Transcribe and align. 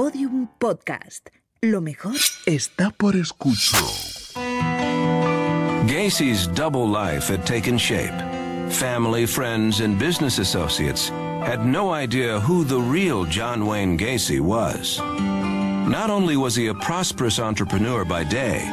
Podium 0.00 0.48
Podcast. 0.58 1.28
Lo 1.60 1.82
mejor 1.82 2.16
está 2.46 2.90
por 2.90 3.16
escuchar. 3.16 3.82
Gacy's 5.86 6.46
double 6.46 6.88
life 6.88 7.28
had 7.28 7.44
taken 7.44 7.76
shape. 7.76 8.18
Family, 8.70 9.26
friends, 9.26 9.80
and 9.80 9.98
business 9.98 10.38
associates 10.38 11.10
had 11.44 11.66
no 11.66 11.90
idea 11.90 12.40
who 12.40 12.64
the 12.64 12.80
real 12.80 13.26
John 13.26 13.66
Wayne 13.66 13.98
Gacy 13.98 14.40
was. 14.40 14.98
Not 15.86 16.08
only 16.08 16.38
was 16.38 16.54
he 16.54 16.68
a 16.68 16.74
prosperous 16.74 17.38
entrepreneur 17.38 18.02
by 18.02 18.24
day, 18.24 18.64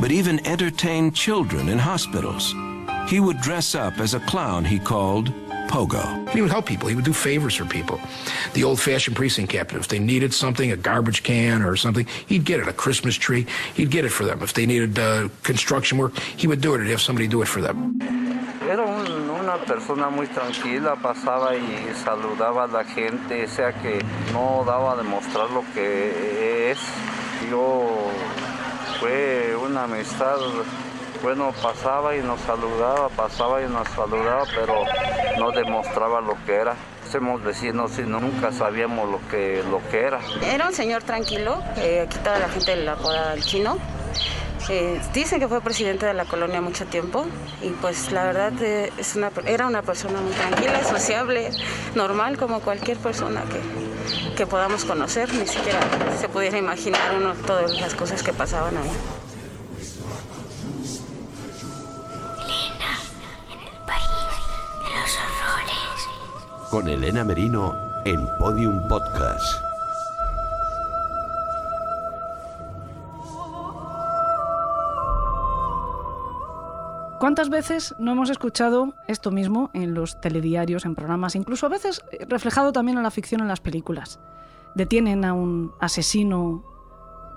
but 0.00 0.12
even 0.12 0.38
entertained 0.46 1.12
children 1.12 1.70
in 1.70 1.78
hospitals. 1.78 2.54
He 3.08 3.18
would 3.18 3.40
dress 3.40 3.74
up 3.74 3.98
as 3.98 4.14
a 4.14 4.20
clown 4.20 4.64
he 4.64 4.78
called 4.78 5.32
Pogo. 5.68 6.28
He 6.30 6.40
would 6.42 6.50
help 6.50 6.66
people. 6.66 6.88
He 6.88 6.94
would 6.94 7.04
do 7.04 7.12
favors 7.12 7.54
for 7.54 7.64
people. 7.66 8.00
The 8.54 8.64
old-fashioned 8.64 9.14
precinct 9.16 9.50
captain, 9.52 9.78
if 9.78 9.88
they 9.88 9.98
needed 9.98 10.32
something, 10.34 10.72
a 10.72 10.76
garbage 10.76 11.22
can 11.22 11.62
or 11.62 11.76
something, 11.76 12.06
he'd 12.26 12.44
get 12.44 12.60
it. 12.60 12.68
A 12.68 12.72
Christmas 12.72 13.14
tree, 13.16 13.46
he'd 13.74 13.90
get 13.90 14.04
it 14.04 14.10
for 14.10 14.24
them. 14.24 14.42
If 14.42 14.52
they 14.54 14.66
needed 14.66 14.98
uh, 14.98 15.28
construction 15.42 15.98
work, 15.98 16.16
he 16.36 16.46
would 16.46 16.60
do 16.60 16.74
it. 16.74 16.80
He'd 16.82 16.90
have 16.90 17.00
somebody 17.00 17.28
do 17.28 17.42
it 17.42 17.48
for 17.48 17.60
them. 17.60 17.98
Era 18.68 18.84
un- 18.84 19.30
una 19.30 19.56
persona 19.64 20.10
muy 20.10 20.26
tranquila, 20.26 20.96
pasaba 20.96 21.54
y 21.56 21.94
saludaba 22.04 22.64
a 22.64 22.66
la 22.66 22.84
gente, 22.84 23.44
o 23.44 23.48
sea 23.48 23.72
que 23.72 23.98
no 24.32 24.62
daba 24.66 24.92
a 24.92 24.96
demostrar 24.96 25.50
lo 25.50 25.64
que 25.74 26.70
es. 26.72 26.78
Yo 27.50 28.10
fue 29.00 29.54
una 29.56 29.84
amistad, 29.84 30.36
bueno, 31.22 31.52
pasaba 31.62 32.16
y 32.16 32.22
nos 32.22 32.40
saludaba, 32.40 33.08
pasaba 33.08 33.62
y 33.62 33.66
nos 33.66 33.88
saludaba, 33.88 34.44
pero 34.54 34.84
no 35.38 35.50
demostraba 35.50 36.20
lo 36.20 36.36
que 36.44 36.54
era. 36.54 36.74
Somos 37.10 37.42
vecinos 37.42 37.98
y 37.98 38.02
nunca 38.02 38.52
sabíamos 38.52 39.10
lo 39.10 39.20
que, 39.28 39.62
lo 39.70 39.80
que 39.90 40.00
era. 40.00 40.20
Era 40.42 40.68
un 40.68 40.74
señor 40.74 41.02
tranquilo, 41.02 41.62
eh, 41.76 42.06
aquí 42.06 42.18
toda 42.18 42.38
la 42.38 42.48
gente 42.48 42.76
le 42.76 42.90
apodaba 42.90 43.32
el 43.32 43.42
chino. 43.42 43.78
Eh, 44.68 45.00
dicen 45.14 45.40
que 45.40 45.48
fue 45.48 45.62
presidente 45.62 46.04
de 46.04 46.12
la 46.12 46.26
colonia 46.26 46.60
mucho 46.60 46.84
tiempo 46.84 47.24
y 47.62 47.70
pues 47.70 48.12
la 48.12 48.24
verdad 48.24 48.52
eh, 48.60 48.92
es 48.98 49.16
una, 49.16 49.30
era 49.46 49.66
una 49.66 49.80
persona 49.80 50.20
muy 50.20 50.32
tranquila, 50.32 50.84
sociable, 50.84 51.50
normal 51.94 52.36
como 52.36 52.60
cualquier 52.60 52.98
persona 52.98 53.44
que, 53.44 54.34
que 54.34 54.46
podamos 54.46 54.84
conocer, 54.84 55.32
ni 55.32 55.46
siquiera 55.46 55.80
se 56.20 56.28
pudiera 56.28 56.58
imaginar 56.58 57.16
uno 57.16 57.32
todas 57.46 57.80
las 57.80 57.94
cosas 57.94 58.22
que 58.22 58.34
pasaban 58.34 58.76
ahí. 58.76 59.17
Con 66.70 66.86
Elena 66.86 67.24
Merino 67.24 67.74
en 68.04 68.26
Podium 68.38 68.86
Podcast. 68.88 69.62
¿Cuántas 77.18 77.48
veces 77.48 77.94
no 77.98 78.12
hemos 78.12 78.28
escuchado 78.28 78.92
esto 79.06 79.30
mismo 79.30 79.70
en 79.72 79.94
los 79.94 80.20
telediarios, 80.20 80.84
en 80.84 80.94
programas, 80.94 81.36
incluso 81.36 81.64
a 81.64 81.70
veces 81.70 82.04
eh, 82.12 82.26
reflejado 82.28 82.70
también 82.72 82.98
en 82.98 83.02
la 83.02 83.10
ficción, 83.10 83.40
en 83.40 83.48
las 83.48 83.60
películas? 83.60 84.20
Detienen 84.74 85.24
a 85.24 85.32
un 85.32 85.72
asesino 85.80 86.64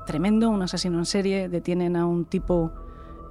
tremendo, 0.05 0.49
un 0.49 0.61
asesino 0.61 0.99
en 0.99 1.05
serie, 1.05 1.47
detienen 1.47 1.95
a 1.95 2.05
un 2.05 2.25
tipo 2.25 2.73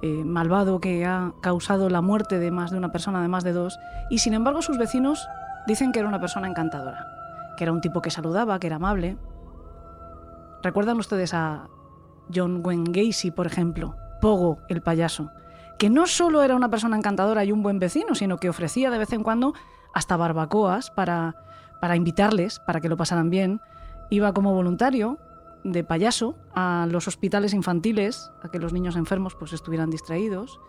eh, 0.01 0.23
malvado 0.25 0.79
que 0.79 1.05
ha 1.05 1.33
causado 1.41 1.87
la 1.87 2.01
muerte 2.01 2.39
de 2.39 2.49
más 2.49 2.71
de 2.71 2.77
una 2.79 2.91
persona, 2.91 3.21
de 3.21 3.27
más 3.27 3.43
de 3.43 3.53
dos, 3.53 3.77
y 4.09 4.17
sin 4.17 4.33
embargo 4.33 4.63
sus 4.63 4.79
vecinos 4.79 5.27
dicen 5.67 5.91
que 5.91 5.99
era 5.99 6.07
una 6.07 6.19
persona 6.19 6.47
encantadora, 6.47 7.05
que 7.57 7.63
era 7.63 7.73
un 7.73 7.81
tipo 7.81 8.01
que 8.01 8.11
saludaba, 8.11 8.59
que 8.59 8.67
era 8.67 8.77
amable. 8.77 9.17
¿Recuerdan 10.63 10.97
ustedes 10.97 11.33
a 11.33 11.67
John 12.33 12.61
Wayne 12.63 12.91
Gacy, 12.91 13.31
por 13.31 13.47
ejemplo? 13.47 13.95
Pogo, 14.21 14.59
el 14.69 14.81
payaso 14.81 15.31
que 15.81 15.89
no 15.89 16.05
solo 16.05 16.43
era 16.43 16.55
una 16.55 16.69
persona 16.69 16.95
encantadora 16.95 17.43
y 17.43 17.51
un 17.51 17.63
buen 17.63 17.79
vecino, 17.79 18.13
sino 18.13 18.37
que 18.37 18.49
ofrecía 18.49 18.91
de 18.91 18.99
vez 18.99 19.13
en 19.13 19.23
cuando 19.23 19.55
hasta 19.95 20.15
barbacoas 20.15 20.91
para, 20.91 21.33
para 21.81 21.95
invitarles, 21.95 22.59
para 22.59 22.79
que 22.81 22.87
lo 22.87 22.97
pasaran 22.97 23.31
bien. 23.31 23.61
Iba 24.11 24.31
como 24.31 24.53
voluntario 24.53 25.17
de 25.63 25.83
payaso 25.83 26.35
a 26.53 26.85
los 26.87 27.07
hospitales 27.07 27.55
infantiles, 27.55 28.31
a 28.43 28.49
que 28.49 28.59
los 28.59 28.73
niños 28.73 28.95
enfermos 28.95 29.33
pues, 29.33 29.53
estuvieran 29.53 29.89
distraídos, 29.89 30.59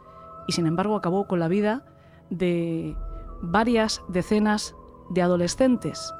y 0.48 0.52
sin 0.52 0.66
embargo 0.66 0.96
acabó 0.96 1.26
con 1.26 1.40
la 1.40 1.48
vida 1.48 1.84
de 2.30 2.96
varias 3.42 4.00
decenas 4.08 4.74
de 5.10 5.22
adolescentes, 5.22 6.12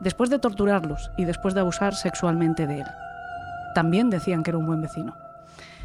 después 0.00 0.30
de 0.30 0.38
torturarlos 0.38 1.10
y 1.16 1.24
después 1.24 1.54
de 1.54 1.60
abusar 1.60 1.94
sexualmente 1.94 2.66
de 2.66 2.80
él. 2.80 2.86
También 3.74 4.10
decían 4.10 4.42
que 4.42 4.50
era 4.50 4.58
un 4.58 4.66
buen 4.66 4.82
vecino. 4.82 5.14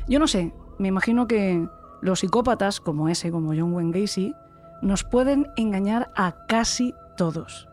Yo 0.08 0.20
no 0.20 0.28
sé, 0.28 0.54
me 0.80 0.88
imagino 0.88 1.28
que 1.28 1.68
los 2.02 2.20
psicópatas, 2.20 2.80
como 2.80 3.08
ese, 3.10 3.32
como 3.32 3.54
John 3.56 3.74
Wayne 3.74 4.00
Gacy, 4.02 4.36
nos 4.82 5.04
pueden 5.04 5.48
engañar 5.56 6.12
a 6.16 6.46
casi 6.48 6.94
todos. 7.16 7.70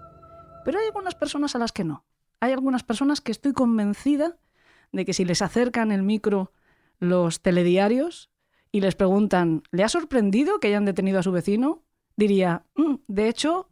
Pero 0.65 0.79
hay 0.79 0.87
algunas 0.87 1.15
personas 1.15 1.57
a 1.57 1.59
las 1.59 1.73
que 1.73 1.85
no. 1.85 2.05
Hay 2.41 2.53
algunas 2.53 2.85
personas 2.85 3.21
que 3.21 3.33
estoy 3.33 3.53
convencida 3.53 4.37
de 4.93 5.05
que 5.05 5.13
si 5.13 5.25
les 5.25 5.43
acercan 5.43 5.93
el 5.93 6.03
micro 6.03 6.53
los 6.99 7.41
telediarios 7.43 8.31
y 8.73 8.81
les 8.81 8.95
preguntan, 8.95 9.63
¿le 9.73 9.83
ha 9.83 9.89
sorprendido 9.89 10.61
que 10.61 10.69
hayan 10.69 10.85
detenido 10.85 11.19
a 11.19 11.23
su 11.23 11.33
vecino? 11.33 11.83
Diría, 12.17 12.65
"Mm, 12.77 12.97
de 13.09 13.29
hecho, 13.29 13.69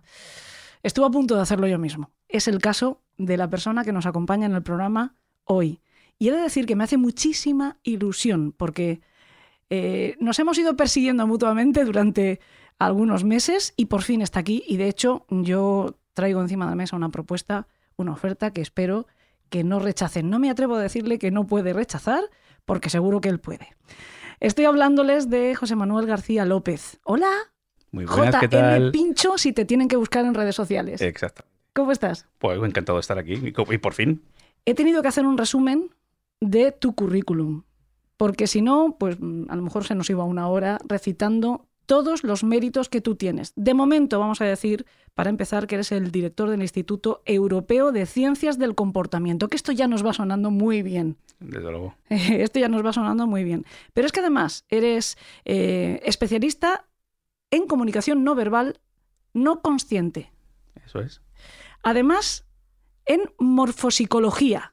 estuve 0.82 1.06
a 1.06 1.10
punto 1.10 1.34
de 1.36 1.42
hacerlo 1.42 1.66
yo 1.66 1.78
mismo. 1.78 2.10
Es 2.28 2.48
el 2.48 2.58
caso 2.60 3.02
de 3.16 3.36
la 3.36 3.48
persona 3.50 3.84
que 3.84 3.92
nos 3.92 4.06
acompaña 4.06 4.46
en 4.46 4.54
el 4.54 4.62
programa 4.62 5.16
hoy. 5.44 5.80
Y 6.18 6.28
he 6.28 6.32
de 6.32 6.40
decir 6.40 6.66
que 6.66 6.76
me 6.76 6.84
hace 6.84 6.96
muchísima 6.96 7.78
ilusión 7.82 8.52
porque 8.52 9.00
eh, 9.70 10.16
nos 10.20 10.38
hemos 10.38 10.58
ido 10.58 10.76
persiguiendo 10.76 11.26
mutuamente 11.26 11.84
durante 11.84 12.40
algunos 12.78 13.24
meses 13.24 13.74
y 13.76 13.86
por 13.86 14.02
fin 14.02 14.22
está 14.22 14.40
aquí. 14.40 14.64
Y 14.66 14.76
de 14.76 14.88
hecho, 14.88 15.26
yo 15.28 15.96
traigo 16.14 16.40
encima 16.40 16.64
de 16.64 16.72
la 16.72 16.76
mesa 16.76 16.96
una 16.96 17.10
propuesta, 17.10 17.68
una 17.96 18.12
oferta 18.12 18.52
que 18.52 18.60
espero 18.60 19.06
que 19.48 19.64
no 19.64 19.78
rechacen. 19.78 20.30
No 20.30 20.38
me 20.38 20.50
atrevo 20.50 20.76
a 20.76 20.82
decirle 20.82 21.18
que 21.18 21.30
no 21.30 21.46
puede 21.46 21.72
rechazar, 21.72 22.22
porque 22.64 22.90
seguro 22.90 23.20
que 23.20 23.28
él 23.28 23.40
puede. 23.40 23.76
Estoy 24.40 24.66
hablándoles 24.66 25.30
de 25.30 25.54
José 25.54 25.74
Manuel 25.74 26.06
García 26.06 26.44
López. 26.44 27.00
Hola. 27.04 27.30
Muy 27.90 28.04
buenas, 28.04 28.36
¿qué 28.40 28.46
JM 28.46 28.50
tal? 28.50 28.90
Pincho 28.92 29.38
si 29.38 29.52
te 29.52 29.64
tienen 29.64 29.88
que 29.88 29.96
buscar 29.96 30.24
en 30.24 30.34
redes 30.34 30.54
sociales. 30.54 31.00
Exacto. 31.00 31.44
¿Cómo 31.72 31.92
estás? 31.92 32.26
Pues 32.38 32.58
encantado 32.62 32.98
de 32.98 33.00
estar 33.00 33.18
aquí. 33.18 33.34
Y 33.42 33.78
por 33.78 33.94
fin. 33.94 34.22
He 34.64 34.74
tenido 34.74 35.00
que 35.02 35.08
hacer 35.08 35.24
un 35.26 35.38
resumen 35.38 35.90
de 36.40 36.72
tu 36.72 36.94
currículum, 36.94 37.62
porque 38.16 38.46
si 38.46 38.62
no, 38.62 38.96
pues 38.98 39.16
mm, 39.18 39.44
a 39.48 39.56
lo 39.56 39.62
mejor 39.62 39.84
se 39.84 39.94
nos 39.94 40.10
iba 40.10 40.24
una 40.24 40.48
hora 40.48 40.78
recitando 40.86 41.66
todos 41.86 42.22
los 42.22 42.44
méritos 42.44 42.90
que 42.90 43.00
tú 43.00 43.14
tienes. 43.14 43.54
De 43.56 43.72
momento, 43.72 44.20
vamos 44.20 44.42
a 44.42 44.44
decir, 44.44 44.84
para 45.14 45.30
empezar, 45.30 45.66
que 45.66 45.76
eres 45.76 45.90
el 45.90 46.10
director 46.10 46.50
del 46.50 46.60
Instituto 46.60 47.22
Europeo 47.24 47.92
de 47.92 48.04
Ciencias 48.04 48.58
del 48.58 48.74
Comportamiento, 48.74 49.48
que 49.48 49.56
esto 49.56 49.72
ya 49.72 49.88
nos 49.88 50.04
va 50.04 50.12
sonando 50.12 50.50
muy 50.50 50.82
bien. 50.82 51.16
Desde 51.40 51.70
luego. 51.70 51.94
Esto 52.10 52.58
ya 52.58 52.68
nos 52.68 52.84
va 52.84 52.92
sonando 52.92 53.28
muy 53.28 53.44
bien. 53.44 53.64
Pero 53.94 54.06
es 54.06 54.12
que 54.12 54.18
además 54.18 54.64
eres 54.68 55.16
eh, 55.44 56.00
especialista 56.04 56.87
en 57.50 57.66
comunicación 57.66 58.24
no 58.24 58.34
verbal 58.34 58.80
no 59.32 59.60
consciente. 59.60 60.32
Eso 60.84 61.00
es. 61.00 61.22
Además, 61.82 62.46
en 63.06 63.22
morfopsicología. 63.38 64.72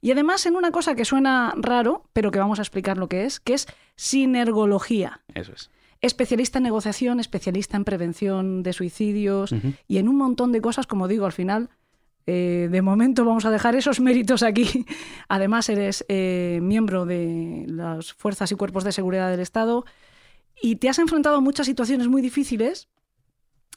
Y 0.00 0.12
además 0.12 0.46
en 0.46 0.56
una 0.56 0.70
cosa 0.70 0.94
que 0.94 1.04
suena 1.04 1.52
raro, 1.56 2.04
pero 2.12 2.30
que 2.30 2.38
vamos 2.38 2.58
a 2.58 2.62
explicar 2.62 2.96
lo 2.96 3.08
que 3.08 3.24
es, 3.24 3.38
que 3.38 3.54
es 3.54 3.66
sinergología. 3.96 5.20
Eso 5.34 5.52
es. 5.52 5.70
Especialista 6.00 6.58
en 6.58 6.64
negociación, 6.64 7.20
especialista 7.20 7.76
en 7.76 7.84
prevención 7.84 8.62
de 8.62 8.72
suicidios 8.72 9.54
y 9.86 9.98
en 9.98 10.08
un 10.08 10.16
montón 10.16 10.52
de 10.52 10.62
cosas, 10.62 10.86
como 10.86 11.08
digo, 11.08 11.26
al 11.26 11.32
final, 11.32 11.68
eh, 12.26 12.68
de 12.70 12.80
momento 12.80 13.26
vamos 13.26 13.44
a 13.44 13.50
dejar 13.50 13.74
esos 13.74 14.00
méritos 14.00 14.42
aquí. 14.42 14.86
Además, 15.28 15.68
eres 15.68 16.06
eh, 16.08 16.60
miembro 16.62 17.04
de 17.04 17.64
las 17.66 18.14
fuerzas 18.14 18.50
y 18.52 18.54
cuerpos 18.54 18.84
de 18.84 18.92
seguridad 18.92 19.30
del 19.30 19.40
Estado 19.40 19.84
y 20.60 20.76
te 20.76 20.88
has 20.88 20.98
enfrentado 20.98 21.36
a 21.36 21.40
muchas 21.40 21.66
situaciones 21.66 22.08
muy 22.08 22.22
difíciles 22.22 22.88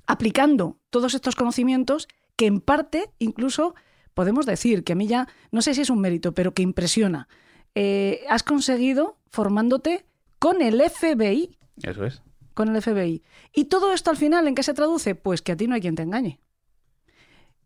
aplicando 0.06 0.77
todos 0.89 1.13
estos 1.13 1.35
conocimientos 1.35 2.07
que 2.35 2.45
en 2.45 2.59
parte 2.62 3.12
incluso 3.19 3.75
podemos 4.13 4.45
decir 4.45 4.83
que 4.83 4.94
a 4.94 4.95
mí 4.95 5.07
ya, 5.07 5.27
no 5.51 5.62
sé 5.62 5.74
si 5.74 5.81
es 5.81 5.89
un 5.89 6.00
mérito, 6.00 6.33
pero 6.33 6.53
que 6.53 6.62
impresiona. 6.62 7.27
Eh, 7.75 8.24
has 8.30 8.44
conseguido 8.44 9.18
formándote 9.30 10.06
con 10.39 10.62
el 10.62 10.81
FBI, 10.81 11.57
Eso 11.81 12.06
es. 12.06 12.21
con 12.53 12.75
el 12.75 12.81
FBI. 12.81 13.24
Y 13.53 13.65
todo 13.65 13.94
esto 13.94 14.12
al 14.12 14.18
final, 14.18 14.47
¿en 14.47 14.56
qué 14.56 14.62
se 14.63 14.74
traduce? 14.74 15.15
Pues 15.15 15.41
que 15.41 15.53
a 15.53 15.57
ti 15.57 15.68
no 15.68 15.74
hay 15.75 15.81
quien 15.81 15.95
te 15.95 16.03
engañe. 16.03 16.39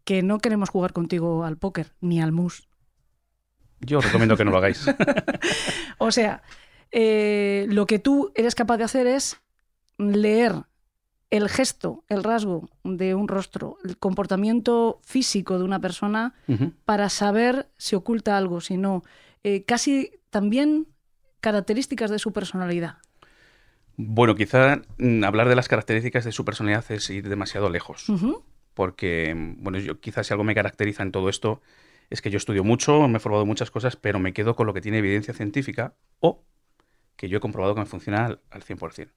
Que 0.06 0.24
no 0.24 0.38
queremos 0.38 0.69
jugar 0.69 0.94
contigo 0.94 1.44
al 1.44 1.58
póker, 1.58 1.94
ni 2.00 2.22
al 2.22 2.31
mus. 2.31 2.69
Yo 3.81 3.98
os 4.00 4.06
recomiendo 4.06 4.38
que 4.38 4.46
no 4.46 4.52
lo 4.52 4.58
hagáis. 4.58 4.86
O 6.00 6.12
sea, 6.12 6.44
eh, 6.92 7.66
lo 7.69 7.86
que 7.86 8.00
tú 8.00 8.31
eres 8.36 8.56
capaz 8.56 8.78
de 8.78 8.84
hacer 8.84 9.07
es 9.07 9.42
leer 9.98 10.63
el 11.30 11.50
gesto, 11.50 12.04
el 12.07 12.24
rasgo 12.24 12.69
de 12.84 13.13
un 13.13 13.28
rostro, 13.28 13.78
el 13.84 13.98
comportamiento 13.98 15.00
físico 15.04 15.57
de 15.57 15.66
una 15.66 15.80
persona 15.80 16.34
para 16.86 17.10
saber 17.10 17.68
si 17.78 17.95
oculta 17.95 18.38
algo, 18.38 18.62
si 18.62 18.78
no. 18.78 19.04
Eh, 19.44 19.66
casi 19.66 20.12
también 20.30 20.88
características 21.42 22.10
de 22.10 22.19
su 22.19 22.31
personalidad. 22.31 22.98
Bueno, 23.98 24.36
quizá 24.36 24.81
mm, 24.98 25.24
hablar 25.24 25.50
de 25.50 25.56
las 25.56 25.68
características 25.68 26.24
de 26.24 26.31
su 26.31 26.45
personalidad 26.45 26.86
es 26.92 27.10
ir 27.10 27.28
demasiado 27.28 27.69
lejos. 27.69 28.06
Porque, 28.74 29.33
mm, 29.36 29.63
bueno, 29.63 29.80
yo 29.80 30.00
quizás 30.00 30.28
si 30.28 30.33
algo 30.33 30.44
me 30.44 30.56
caracteriza 30.56 31.04
en 31.04 31.12
todo 31.12 31.30
esto 31.30 31.62
es 32.10 32.22
que 32.22 32.30
yo 32.30 32.38
estudio 32.38 32.63
mucho, 32.63 33.06
me 33.07 33.18
he 33.18 33.19
formado 33.19 33.45
muchas 33.45 33.69
cosas, 33.69 33.98
pero 33.98 34.19
me 34.19 34.33
quedo 34.33 34.56
con 34.56 34.66
lo 34.66 34.74
que 34.74 34.81
tiene 34.81 35.00
evidencia 35.00 35.33
científica 35.33 35.95
o 36.19 36.44
que 37.18 37.30
yo 37.30 37.38
he 37.38 37.42
comprobado 37.42 37.75
que 37.75 37.81
me 37.81 37.88
funciona 37.88 38.25
al, 38.25 38.42
al 38.52 38.64
100%. 38.64 39.14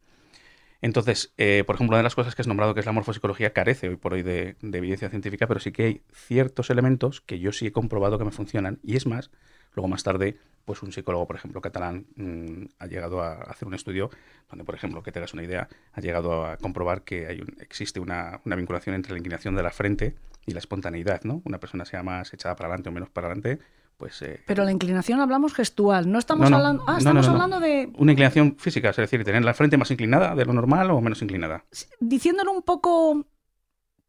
Entonces, 0.82 1.35
eh, 1.37 1.62
por 1.67 1.75
ejemplo, 1.76 1.93
una 1.94 1.99
de 1.99 2.05
las 2.05 2.14
cosas 2.14 2.35
que 2.35 2.41
has 2.43 2.49
nombrado, 2.49 2.73
que 2.75 2.81
es 2.81 2.87
la 2.87 2.93
morfopsicología, 2.93 3.52
carece 3.52 3.88
hoy 3.88 3.97
por 3.97 4.14
hoy 4.14 4.23
de, 4.23 4.56
de 4.62 4.79
evidencia 4.79 5.11
científica, 5.11 5.47
pero 5.47 5.61
sí 5.61 5.73
que 5.73 5.85
hay 5.85 6.02
ciertos 6.12 6.70
elementos 6.70 7.20
que 7.20 7.38
yo 7.38 7.52
sí 7.52 7.67
he 7.67 7.73
comprobado 7.73 8.19
que 8.19 8.25
me 8.25 8.31
funcionan. 8.31 8.79
Y 8.82 8.97
es 8.97 9.06
más, 9.06 9.31
luego 9.75 9.88
más 9.88 10.02
tarde, 10.02 10.38
pues 10.64 10.82
un 10.82 10.93
psicólogo, 10.93 11.26
por 11.26 11.37
ejemplo, 11.37 11.61
catalán, 11.61 12.06
mm, 12.17 12.64
ha 12.79 12.87
llegado 12.87 13.23
a 13.23 13.35
hacer 13.43 13.69
un 13.69 13.75
estudio 13.75 14.11
donde, 14.49 14.64
por 14.64 14.75
ejemplo, 14.75 15.02
que 15.02 15.12
te 15.12 15.19
hagas 15.19 15.35
una 15.35 15.43
idea, 15.43 15.69
ha 15.93 16.00
llegado 16.00 16.47
a 16.47 16.56
comprobar 16.56 17.02
que 17.02 17.26
hay 17.26 17.41
un- 17.41 17.56
existe 17.61 18.00
una, 18.00 18.41
una 18.47 18.56
vinculación 18.56 18.94
entre 18.94 19.12
la 19.12 19.19
inclinación 19.19 19.55
de 19.56 19.62
la 19.62 19.70
frente 19.70 20.14
y 20.47 20.52
la 20.52 20.58
espontaneidad, 20.61 21.23
¿no? 21.25 21.43
Una 21.44 21.61
persona 21.61 21.85
sea 21.85 22.02
más 22.02 22.32
echada 22.32 22.56
para 22.56 22.69
adelante 22.69 22.88
o 22.88 22.93
menos 22.93 23.11
para 23.11 23.26
adelante, 23.29 23.58
pues... 24.00 24.20
eh, 24.23 24.41
Pero 24.47 24.64
la 24.64 24.73
inclinación 24.73 25.20
hablamos 25.20 25.55
gestual, 25.55 26.11
no 26.11 26.19
estamos 26.19 26.50
no, 26.50 26.50
no, 26.50 26.56
hablando. 26.56 26.85
Ah, 26.88 26.97
estamos 26.99 27.26
no. 27.26 27.32
hablando 27.32 27.61
de. 27.61 27.93
Una 27.99 28.12
inclinación 28.12 28.56
física, 28.58 28.91
es 28.91 28.97
decir, 28.97 29.23
tener 29.23 29.44
la 29.44 29.55
frente 29.55 29.76
más 29.76 29.91
inclinada 29.93 30.35
de 30.35 30.44
lo 30.44 30.52
normal 30.52 30.91
o 30.91 31.00
menos 31.00 31.23
inclinada. 31.23 31.64
Diciéndolo 32.00 32.50
un 32.50 32.62
poco 32.62 33.26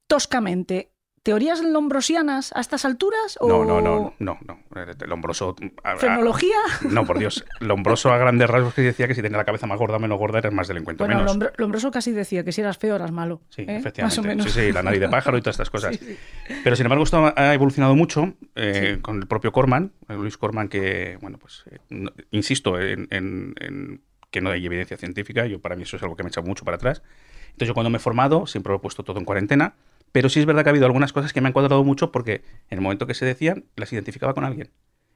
toscamente, 0.08 0.91
¿teorías 1.24 1.62
lombrosianas 1.64 2.52
a 2.56 2.62
estas 2.62 2.84
alturas? 2.86 3.38
O 3.40 3.48
No, 3.48 3.64
no, 3.64 3.80
no, 3.82 4.16
no, 4.20 4.40
no. 4.46 4.60
Lombroso. 5.06 5.56
a- 5.84 5.92
a- 5.92 5.98
¿Fenología? 5.98 6.56
No, 6.90 7.06
por 7.06 7.20
Dios. 7.20 7.46
Lombroso 7.60 8.12
a 8.12 8.18
grandes 8.18 8.50
rasgos 8.50 8.74
que 8.74 8.82
decía 8.82 9.08
que 9.08 9.14
si 9.16 9.22
tenía 9.22 9.38
la 9.38 9.46
cabeza 9.46 9.68
más 9.68 9.78
gorda 9.78 9.98
o 9.98 10.00
menos 10.00 10.18
gorda 10.18 10.40
eres 10.40 10.52
más 10.54 10.68
delincuente. 10.68 11.04
Bueno, 11.04 11.20
menos. 11.20 11.34
Lombro- 11.38 11.52
Lombroso 11.58 11.92
casi 11.92 12.12
decía 12.12 12.44
que 12.44 12.52
si 12.52 12.62
eras 12.62 12.78
feo 12.78 12.96
eras 12.96 13.12
malo. 13.12 13.42
Sí, 13.50 13.62
¿eh? 13.62 13.78
efectivamente. 13.78 14.02
Más 14.04 14.18
o 14.18 14.24
menos. 14.24 14.46
Sí, 14.52 14.60
sí, 14.60 14.72
la 14.72 14.84
nariz 14.84 15.00
de 15.00 15.10
pájaro 15.10 15.38
y 15.38 15.42
todas 15.42 15.56
estas 15.56 15.70
cosas. 15.72 15.96
Sí, 15.96 16.06
sí. 16.06 16.18
Pero 16.64 16.76
sin 16.76 16.86
embargo, 16.86 17.04
esto 17.04 17.32
ha 17.36 17.54
evolucionado 17.54 17.96
mucho 17.96 18.34
eh, 18.56 19.00
con 19.02 19.18
el 19.18 19.28
propio 19.28 19.52
Corman, 19.52 19.92
eh, 20.10 20.14
Luis 20.16 20.38
Corman, 20.38 20.68
que, 20.70 21.18
bueno, 21.22 21.38
pues, 21.38 21.64
eh, 21.72 21.78
no- 21.90 22.12
insisto 22.32 22.80
en, 22.80 23.08
en- 23.12 23.54
en 23.60 24.02
que 24.32 24.42
no 24.42 24.50
hay 24.50 24.66
evidencia 24.66 24.98
científica. 24.98 25.46
Yo, 25.46 25.60
para 25.60 25.76
mí, 25.76 25.84
eso 25.84 25.98
es 25.98 26.04
algo 26.04 26.16
que 26.16 26.24
me 26.24 26.30
echa 26.30 26.42
mucho 26.42 26.64
para 26.66 26.76
atrás. 26.76 27.04
Entonces, 27.48 27.68
yo 27.68 27.74
cuando 27.74 27.90
me 27.90 27.98
he 27.98 28.00
formado, 28.00 28.48
siempre 28.48 28.72
lo 28.72 28.78
he 28.78 28.80
puesto 28.82 29.04
todo 29.04 29.20
en 29.20 29.26
cuarentena. 29.26 29.74
Pero 30.12 30.30
sí 30.30 30.40
es 30.40 30.46
verdad 30.46 30.64
que 30.64 30.70
ha 30.70 30.72
habido 30.72 30.86
algunas 30.86 31.14
cosas 31.14 31.34
que 31.34 31.42
me 31.42 31.48
han 31.48 31.54
cuadrado 31.54 31.84
mucho 31.84 32.12
porque 32.12 32.44
en 32.70 32.78
el 32.78 32.82
momento 32.82 33.08
que 33.08 33.14
se 33.14 33.26
decían, 33.26 33.66
las 33.76 33.92
identificaba 33.94 34.34
con 34.34 34.44
alguien. 34.44 34.70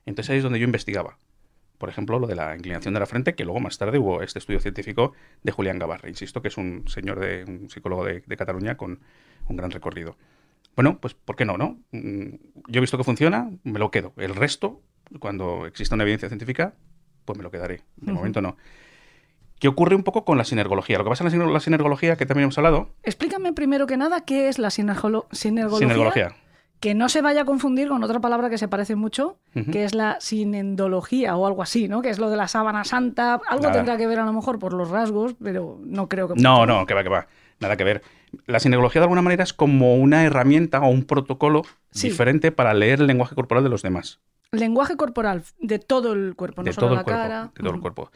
Entonces 0.05 0.31
ahí 0.31 0.37
es 0.37 0.43
donde 0.43 0.59
yo 0.59 0.65
investigaba. 0.65 1.17
Por 1.77 1.89
ejemplo, 1.89 2.19
lo 2.19 2.27
de 2.27 2.35
la 2.35 2.55
inclinación 2.55 2.93
de 2.93 3.01
la 3.01 3.05
frente, 3.05 3.35
que 3.35 3.43
luego 3.43 3.59
más 3.59 3.77
tarde 3.77 3.99
hubo 3.99 4.21
este 4.21 4.39
estudio 4.39 4.59
científico 4.61 5.13
de 5.43 5.51
Julián 5.51 5.77
Gavarra, 5.77 6.07
insisto, 6.07 6.41
que 6.41 6.47
es 6.47 6.57
un 6.57 6.87
señor 6.87 7.19
de 7.19 7.43
un 7.45 7.69
psicólogo 7.69 8.05
de, 8.05 8.23
de 8.25 8.37
Cataluña 8.37 8.77
con 8.77 9.01
un 9.47 9.55
gran 9.57 9.71
recorrido. 9.71 10.15
Bueno, 10.75 10.99
pues 10.99 11.13
¿por 11.13 11.35
qué 11.35 11.43
no, 11.45 11.57
no? 11.57 11.79
Mm, 11.91 12.35
Yo 12.69 12.77
he 12.77 12.81
visto 12.81 12.97
que 12.97 13.03
funciona, 13.03 13.49
me 13.63 13.79
lo 13.79 13.91
quedo. 13.91 14.13
El 14.15 14.35
resto, 14.35 14.81
cuando 15.19 15.65
exista 15.65 15.95
una 15.95 16.03
evidencia 16.03 16.29
científica, 16.29 16.75
pues 17.25 17.37
me 17.37 17.43
lo 17.43 17.51
quedaré. 17.51 17.81
De 17.97 18.13
momento 18.13 18.41
no. 18.41 18.55
¿Qué 19.59 19.67
ocurre 19.67 19.95
un 19.95 20.03
poco 20.03 20.25
con 20.25 20.37
la 20.37 20.43
sinergología? 20.43 20.97
Lo 20.97 21.03
que 21.05 21.09
pasa 21.11 21.23
en 21.23 21.29
la 21.31 21.35
siner- 21.45 21.51
la 21.51 21.59
sinergología, 21.59 22.15
que 22.17 22.25
también 22.25 22.43
hemos 22.43 22.57
hablado, 22.57 22.89
Explícame 23.03 23.53
primero 23.53 23.87
que 23.87 23.97
nada 23.97 24.21
qué 24.21 24.49
es 24.49 24.59
la 24.59 24.69
sinergolo- 24.69 25.27
sinergología. 25.31 25.87
sinergología. 25.87 26.35
Que 26.81 26.93
no 26.93 27.07
se 27.07 27.21
vaya 27.21 27.43
a 27.43 27.45
confundir 27.45 27.87
con 27.87 28.03
otra 28.03 28.19
palabra 28.19 28.49
que 28.49 28.57
se 28.57 28.67
parece 28.67 28.95
mucho, 28.95 29.37
que 29.71 29.85
es 29.85 29.95
la 29.95 30.17
sinendología 30.19 31.35
o 31.37 31.47
algo 31.47 31.63
así, 31.63 31.87
¿no? 31.87 32.01
Que 32.01 32.09
es 32.09 32.19
lo 32.19 32.29
de 32.29 32.35
la 32.37 32.47
sábana 32.49 32.83
santa. 32.83 33.39
Algo 33.47 33.63
Nada. 33.63 33.73
tendrá 33.75 33.97
que 33.97 34.07
ver 34.07 34.19
a 34.19 34.25
lo 34.25 34.33
mejor 34.33 34.59
por 34.59 34.73
los 34.73 34.89
rasgos, 34.89 35.35
pero 35.41 35.79
no 35.83 36.09
creo 36.09 36.27
que. 36.27 36.35
No, 36.35 36.65
no, 36.65 36.85
que 36.85 36.93
va, 36.93 37.03
que 37.03 37.09
va. 37.09 37.27
Nada 37.61 37.77
que 37.77 37.85
ver. 37.85 38.01
La 38.45 38.59
sinergología 38.59 38.99
de 38.99 39.05
alguna 39.05 39.21
manera 39.21 39.43
es 39.43 39.53
como 39.53 39.95
una 39.95 40.25
herramienta 40.25 40.81
o 40.81 40.89
un 40.89 41.05
protocolo 41.05 41.61
Sí. 41.91 42.09
diferente 42.09 42.51
para 42.51 42.73
leer 42.73 42.99
el 42.99 43.07
lenguaje 43.07 43.35
corporal 43.35 43.63
de 43.63 43.69
los 43.69 43.81
demás. 43.81 44.19
Lenguaje 44.51 44.97
corporal 44.97 45.43
de 45.59 45.79
todo 45.79 46.11
el 46.13 46.35
cuerpo, 46.35 46.61
no 46.61 46.65
de 46.65 46.73
solo 46.73 46.87
todo 46.87 46.95
la 46.97 47.03
cuerpo. 47.05 47.21
cara. 47.21 47.51
De 47.55 47.63
todo 47.63 47.73
el 47.73 47.79
cuerpo. 47.81 48.11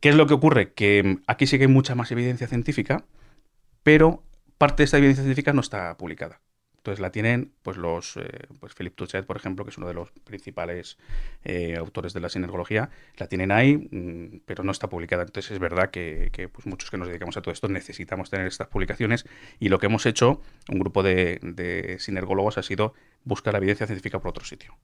¿Qué 0.00 0.08
es 0.08 0.14
lo 0.14 0.26
que 0.26 0.34
ocurre? 0.34 0.72
Que 0.72 1.02
mm, 1.02 1.22
aquí 1.26 1.46
sí 1.46 1.58
que 1.58 1.64
hay 1.64 1.70
mucha 1.70 1.94
más 1.94 2.10
evidencia 2.10 2.46
científica, 2.46 3.04
pero 3.82 4.24
parte 4.58 4.82
de 4.82 4.84
esta 4.84 4.98
evidencia 4.98 5.22
científica 5.22 5.52
no 5.52 5.60
está 5.60 5.96
publicada. 5.96 6.40
Entonces 6.78 7.00
la 7.00 7.12
tienen 7.12 7.52
pues 7.62 7.76
los 7.76 8.16
eh, 8.16 8.46
pues 8.58 8.74
Philip 8.74 8.94
Touchet, 8.96 9.26
por 9.26 9.36
ejemplo, 9.36 9.66
que 9.66 9.70
es 9.70 9.76
uno 9.76 9.86
de 9.86 9.92
los 9.92 10.12
principales 10.24 10.96
eh, 11.44 11.76
autores 11.76 12.14
de 12.14 12.20
la 12.20 12.30
sinergología, 12.30 12.88
la 13.18 13.26
tienen 13.26 13.52
ahí, 13.52 13.76
mm, 13.76 14.40
pero 14.46 14.64
no 14.64 14.72
está 14.72 14.88
publicada. 14.88 15.24
Entonces 15.24 15.52
es 15.52 15.58
verdad 15.58 15.90
que, 15.90 16.30
que, 16.32 16.48
pues, 16.48 16.66
muchos 16.66 16.90
que 16.90 16.96
nos 16.96 17.08
dedicamos 17.08 17.36
a 17.36 17.42
todo 17.42 17.52
esto 17.52 17.68
necesitamos 17.68 18.30
tener 18.30 18.46
estas 18.46 18.68
publicaciones 18.68 19.26
y 19.58 19.68
lo 19.68 19.78
que 19.78 19.86
hemos 19.86 20.06
hecho, 20.06 20.40
un 20.70 20.78
grupo 20.78 21.02
de, 21.02 21.38
de 21.42 21.98
sinergólogos, 21.98 22.56
ha 22.56 22.62
sido 22.62 22.94
buscar 23.24 23.52
la 23.52 23.58
evidencia 23.58 23.86
científica 23.86 24.18
por 24.18 24.30
otro 24.30 24.46
sitio. 24.46 24.78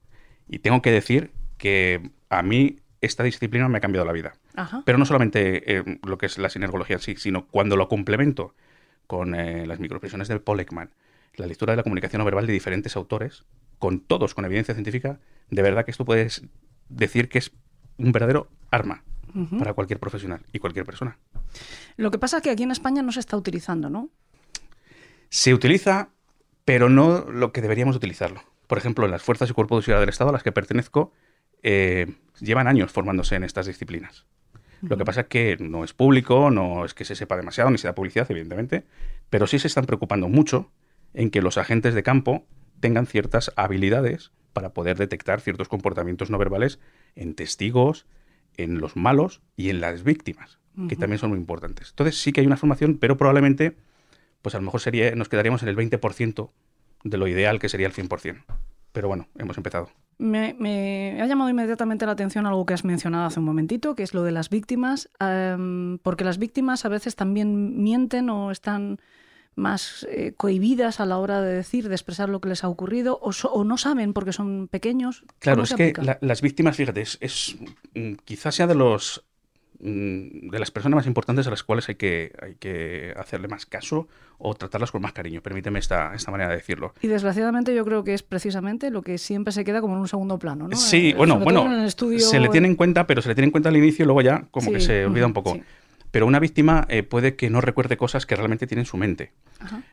Y 0.47 0.59
tengo 0.59 0.83
que 0.83 0.91
decir 0.91 1.31
que 1.57 2.11
a 2.29 2.43
mí 2.43 2.77
esta 3.01 3.23
disciplina 3.23 3.67
me 3.69 3.77
ha 3.77 3.81
cambiado 3.81 4.05
la 4.05 4.13
vida. 4.13 4.33
Ajá. 4.55 4.83
Pero 4.85 4.97
no 4.97 5.05
solamente 5.05 5.77
eh, 5.77 5.99
lo 6.03 6.17
que 6.17 6.25
es 6.25 6.37
la 6.37 6.49
sinergología 6.49 6.95
en 6.95 7.01
sí, 7.01 7.15
sino 7.15 7.47
cuando 7.47 7.75
lo 7.75 7.87
complemento 7.87 8.55
con 9.05 9.35
eh, 9.35 9.65
las 9.65 9.79
microexpresiones 9.79 10.27
de 10.27 10.39
Paul 10.39 10.59
Ekman, 10.59 10.91
la 11.35 11.47
lectura 11.47 11.73
de 11.73 11.77
la 11.77 11.83
comunicación 11.83 12.19
no 12.19 12.25
verbal 12.25 12.47
de 12.47 12.53
diferentes 12.53 12.95
autores, 12.95 13.45
con 13.79 13.99
todos 13.99 14.33
con 14.33 14.45
evidencia 14.45 14.73
científica, 14.73 15.19
de 15.49 15.61
verdad 15.61 15.85
que 15.85 15.91
esto 15.91 16.05
puedes 16.05 16.43
decir 16.89 17.29
que 17.29 17.37
es 17.37 17.51
un 17.97 18.11
verdadero 18.11 18.49
arma 18.71 19.03
para 19.59 19.73
cualquier 19.73 19.99
profesional 19.99 20.41
y 20.51 20.57
cualquier 20.57 20.85
persona. 20.85 21.19
Lo 21.95 22.09
que 22.09 22.17
pasa 22.17 22.37
es 22.37 22.43
que 22.43 22.49
aquí 22.49 22.63
en 22.63 22.71
España 22.71 23.03
no 23.03 23.11
se 23.11 23.19
está 23.19 23.37
utilizando, 23.37 23.89
¿no? 23.89 24.09
Se 25.29 25.53
utiliza, 25.53 26.09
pero 26.65 26.89
no 26.89 27.19
lo 27.29 27.51
que 27.51 27.61
deberíamos 27.61 27.95
utilizarlo. 27.95 28.41
Por 28.65 28.79
ejemplo, 28.79 29.05
en 29.05 29.11
las 29.11 29.21
fuerzas 29.21 29.49
y 29.49 29.53
cuerpos 29.53 29.79
de 29.79 29.85
seguridad 29.85 29.99
del 30.01 30.09
Estado 30.09 30.31
a 30.31 30.33
las 30.33 30.43
que 30.43 30.51
pertenezco, 30.51 31.13
eh, 31.63 32.07
llevan 32.39 32.67
años 32.67 32.91
formándose 32.91 33.35
en 33.35 33.43
estas 33.43 33.65
disciplinas. 33.67 34.25
Lo 34.81 34.95
que 34.95 35.05
pasa 35.05 35.21
es 35.21 35.27
que 35.27 35.57
no 35.59 35.83
es 35.83 35.93
público, 35.93 36.51
no 36.51 36.85
es 36.85 36.93
que 36.93 37.03
se 37.03 37.15
sepa 37.15 37.35
demasiado, 37.35 37.71
ni 37.71 37.77
se 37.79 37.87
da 37.87 37.95
publicidad, 37.95 38.27
evidentemente, 38.29 38.83
pero 39.29 39.47
sí 39.47 39.57
se 39.57 39.67
están 39.67 39.85
preocupando 39.85 40.29
mucho 40.29 40.71
en 41.13 41.31
que 41.31 41.41
los 41.41 41.57
agentes 41.57 41.95
de 41.95 42.03
campo 42.03 42.45
tengan 42.79 43.07
ciertas 43.07 43.51
habilidades 43.55 44.31
para 44.53 44.73
poder 44.73 44.97
detectar 44.97 45.41
ciertos 45.41 45.67
comportamientos 45.67 46.29
no 46.29 46.37
verbales 46.37 46.79
en 47.15 47.33
testigos, 47.33 48.05
en 48.55 48.79
los 48.79 48.95
malos 48.95 49.41
y 49.55 49.69
en 49.69 49.81
las 49.81 50.03
víctimas, 50.03 50.59
que 50.87 50.95
también 50.95 51.19
son 51.19 51.31
muy 51.31 51.39
importantes. 51.39 51.89
Entonces 51.89 52.21
sí 52.21 52.31
que 52.31 52.41
hay 52.41 52.47
una 52.47 52.57
formación, 52.57 52.97
pero 52.97 53.17
probablemente, 53.17 53.75
pues 54.41 54.53
a 54.55 54.59
lo 54.59 54.63
mejor 54.63 54.81
sería, 54.81 55.15
nos 55.15 55.29
quedaríamos 55.29 55.63
en 55.63 55.69
el 55.69 55.75
20% 55.75 56.51
de 57.03 57.17
lo 57.17 57.27
ideal, 57.27 57.59
que 57.59 57.69
sería 57.69 57.87
el 57.87 57.93
100%. 57.93 58.43
Pero 58.97 59.09
bueno, 59.09 59.27
hemos 59.37 59.55
empezado. 59.57 59.91
Me, 60.17 60.55
me 60.57 61.21
ha 61.21 61.27
llamado 61.27 61.51
inmediatamente 61.51 62.07
la 62.07 62.13
atención 62.13 62.47
algo 62.47 62.65
que 62.65 62.73
has 62.73 62.83
mencionado 62.83 63.25
hace 63.27 63.37
un 63.39 63.45
momentito, 63.45 63.93
que 63.93 64.01
es 64.01 64.15
lo 64.15 64.23
de 64.23 64.31
las 64.31 64.49
víctimas, 64.49 65.07
em, 65.19 65.99
porque 65.99 66.23
las 66.23 66.39
víctimas 66.39 66.83
a 66.83 66.89
veces 66.89 67.15
también 67.15 67.83
mienten 67.83 68.27
o 68.31 68.49
están 68.49 68.99
más 69.53 70.07
eh, 70.09 70.33
cohibidas 70.35 70.99
a 70.99 71.05
la 71.05 71.19
hora 71.19 71.41
de 71.41 71.53
decir, 71.53 71.89
de 71.89 71.93
expresar 71.93 72.27
lo 72.29 72.41
que 72.41 72.49
les 72.49 72.63
ha 72.63 72.69
ocurrido, 72.69 73.19
o, 73.21 73.33
so- 73.33 73.51
o 73.51 73.63
no 73.63 73.77
saben 73.77 74.13
porque 74.13 74.33
son 74.33 74.67
pequeños. 74.67 75.23
Claro, 75.37 75.57
¿Cómo 75.57 75.65
es 75.65 75.75
que 75.75 75.93
la- 76.01 76.17
las 76.21 76.41
víctimas, 76.41 76.75
fíjate, 76.75 77.01
es, 77.01 77.19
es, 77.21 77.55
mm, 77.93 78.13
quizás 78.25 78.55
sea 78.55 78.65
de 78.65 78.73
los 78.73 79.26
de 79.79 80.59
las 80.59 80.71
personas 80.71 80.95
más 80.97 81.05
importantes 81.05 81.45
a 81.45 81.51
las 81.51 81.63
cuales 81.63 81.87
hay 81.89 81.95
que, 81.95 82.33
hay 82.41 82.55
que 82.55 83.13
hacerle 83.15 83.47
más 83.47 83.65
caso 83.65 84.07
o 84.39 84.53
tratarlas 84.55 84.91
con 84.91 85.01
más 85.01 85.13
cariño. 85.13 85.41
Permíteme 85.41 85.79
esta, 85.79 86.13
esta 86.15 86.31
manera 86.31 86.49
de 86.49 86.57
decirlo. 86.57 86.93
Y 87.01 87.07
desgraciadamente 87.07 87.75
yo 87.75 87.85
creo 87.85 88.03
que 88.03 88.13
es 88.13 88.23
precisamente 88.23 88.89
lo 88.89 89.01
que 89.01 89.17
siempre 89.17 89.53
se 89.53 89.63
queda 89.63 89.81
como 89.81 89.93
en 89.95 90.01
un 90.01 90.07
segundo 90.07 90.39
plano, 90.39 90.67
¿no? 90.67 90.75
Sí, 90.75 91.09
Eh, 91.09 91.15
bueno, 91.15 91.39
bueno, 91.39 91.85
estudio, 91.85 92.19
se 92.19 92.39
le 92.39 92.49
tiene 92.49 92.67
en 92.67 92.75
cuenta, 92.75 93.05
pero 93.07 93.21
se 93.21 93.29
le 93.29 93.35
tiene 93.35 93.45
en 93.45 93.51
cuenta 93.51 93.69
al 93.69 93.77
inicio 93.77 94.03
y 94.03 94.05
luego 94.05 94.21
ya 94.21 94.47
como 94.51 94.71
que 94.71 94.79
se 94.79 95.05
olvida 95.05 95.25
un 95.25 95.33
poco. 95.33 95.53
sí. 95.53 95.63
Pero 96.09 96.25
una 96.25 96.39
víctima 96.39 96.85
eh, 96.89 97.03
puede 97.03 97.35
que 97.35 97.49
no 97.49 97.59
recuerde 97.59 97.97
cosas 97.97 98.25
que 98.25 98.35
realmente 98.35 98.65
tiene 98.65 98.81
en 98.81 98.85
su 98.85 98.97
mente. 98.97 99.33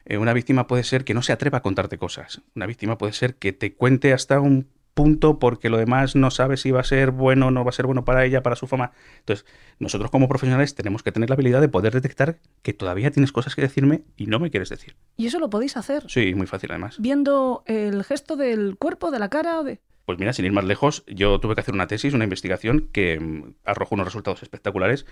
Eh, 0.07 0.17
una 0.17 0.33
víctima 0.33 0.67
puede 0.67 0.85
ser 0.85 1.05
que 1.05 1.13
no 1.13 1.23
se 1.23 1.33
atreva 1.33 1.59
a 1.59 1.61
contarte 1.61 1.99
cosas. 1.99 2.41
Una 2.55 2.67
víctima 2.67 2.97
puede 2.97 3.13
ser 3.13 3.35
que 3.35 3.53
te 3.53 3.75
cuente 3.75 4.13
hasta 4.13 4.39
un 4.41 4.69
punto 4.95 5.39
porque 5.39 5.69
lo 5.71 5.77
demás 5.77 6.15
no 6.17 6.31
sabe 6.31 6.57
si 6.57 6.71
va 6.71 6.81
a 6.81 6.85
ser 6.85 7.11
bueno 7.11 7.49
o 7.49 7.51
no 7.51 7.65
va 7.65 7.71
a 7.71 7.73
ser 7.73 7.87
bueno 7.87 8.05
para 8.05 8.25
ella, 8.25 8.43
para 8.43 8.57
su 8.57 8.67
fama. 8.67 8.93
Entonces, 9.19 9.45
nosotros 9.79 10.11
como 10.11 10.29
profesionales 10.29 10.75
tenemos 10.75 11.03
que 11.03 11.13
tener 11.13 11.29
la 11.29 11.35
habilidad 11.35 11.61
de 11.61 11.69
poder 11.69 11.93
detectar 11.93 12.39
que 12.63 12.73
todavía 12.73 13.11
tienes 13.11 13.33
cosas 13.33 13.55
que 13.55 13.63
decirme 13.63 14.03
y 14.17 14.27
no 14.27 14.39
me 14.39 14.51
quieres 14.51 14.69
decir. 14.71 14.97
Y 15.17 15.27
eso 15.27 15.39
lo 15.41 15.51
podéis 15.51 15.77
hacer 15.77 16.05
Sí, 16.09 16.35
muy 16.35 16.47
fácil 16.47 16.71
además. 16.71 16.97
viendo 17.01 17.65
el 17.67 18.05
gesto 18.05 18.37
del 18.37 18.77
cuerpo, 18.77 19.11
de 19.11 19.19
la 19.19 19.29
cara, 19.29 19.63
de... 19.63 19.81
Pues 20.07 20.19
mira, 20.19 20.33
sin 20.35 20.45
ir 20.45 20.53
más 20.53 20.65
lejos, 20.65 21.03
yo 21.07 21.41
tuve 21.41 21.55
que 21.55 21.63
hacer 21.63 21.73
una 21.75 21.87
tesis, 21.87 22.13
una 22.13 22.25
investigación 22.25 22.89
que 22.93 23.19
mm, 23.19 23.55
arrojó 23.65 23.95
unos 23.95 24.07
resultados 24.07 24.43
espectaculares 24.43 25.07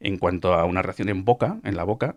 en 0.00 0.18
cuanto 0.18 0.54
a 0.54 0.64
una 0.64 0.82
reacción 0.82 1.08
en 1.08 1.24
boca, 1.24 1.58
en 1.64 1.76
la 1.76 1.84
boca, 1.84 2.16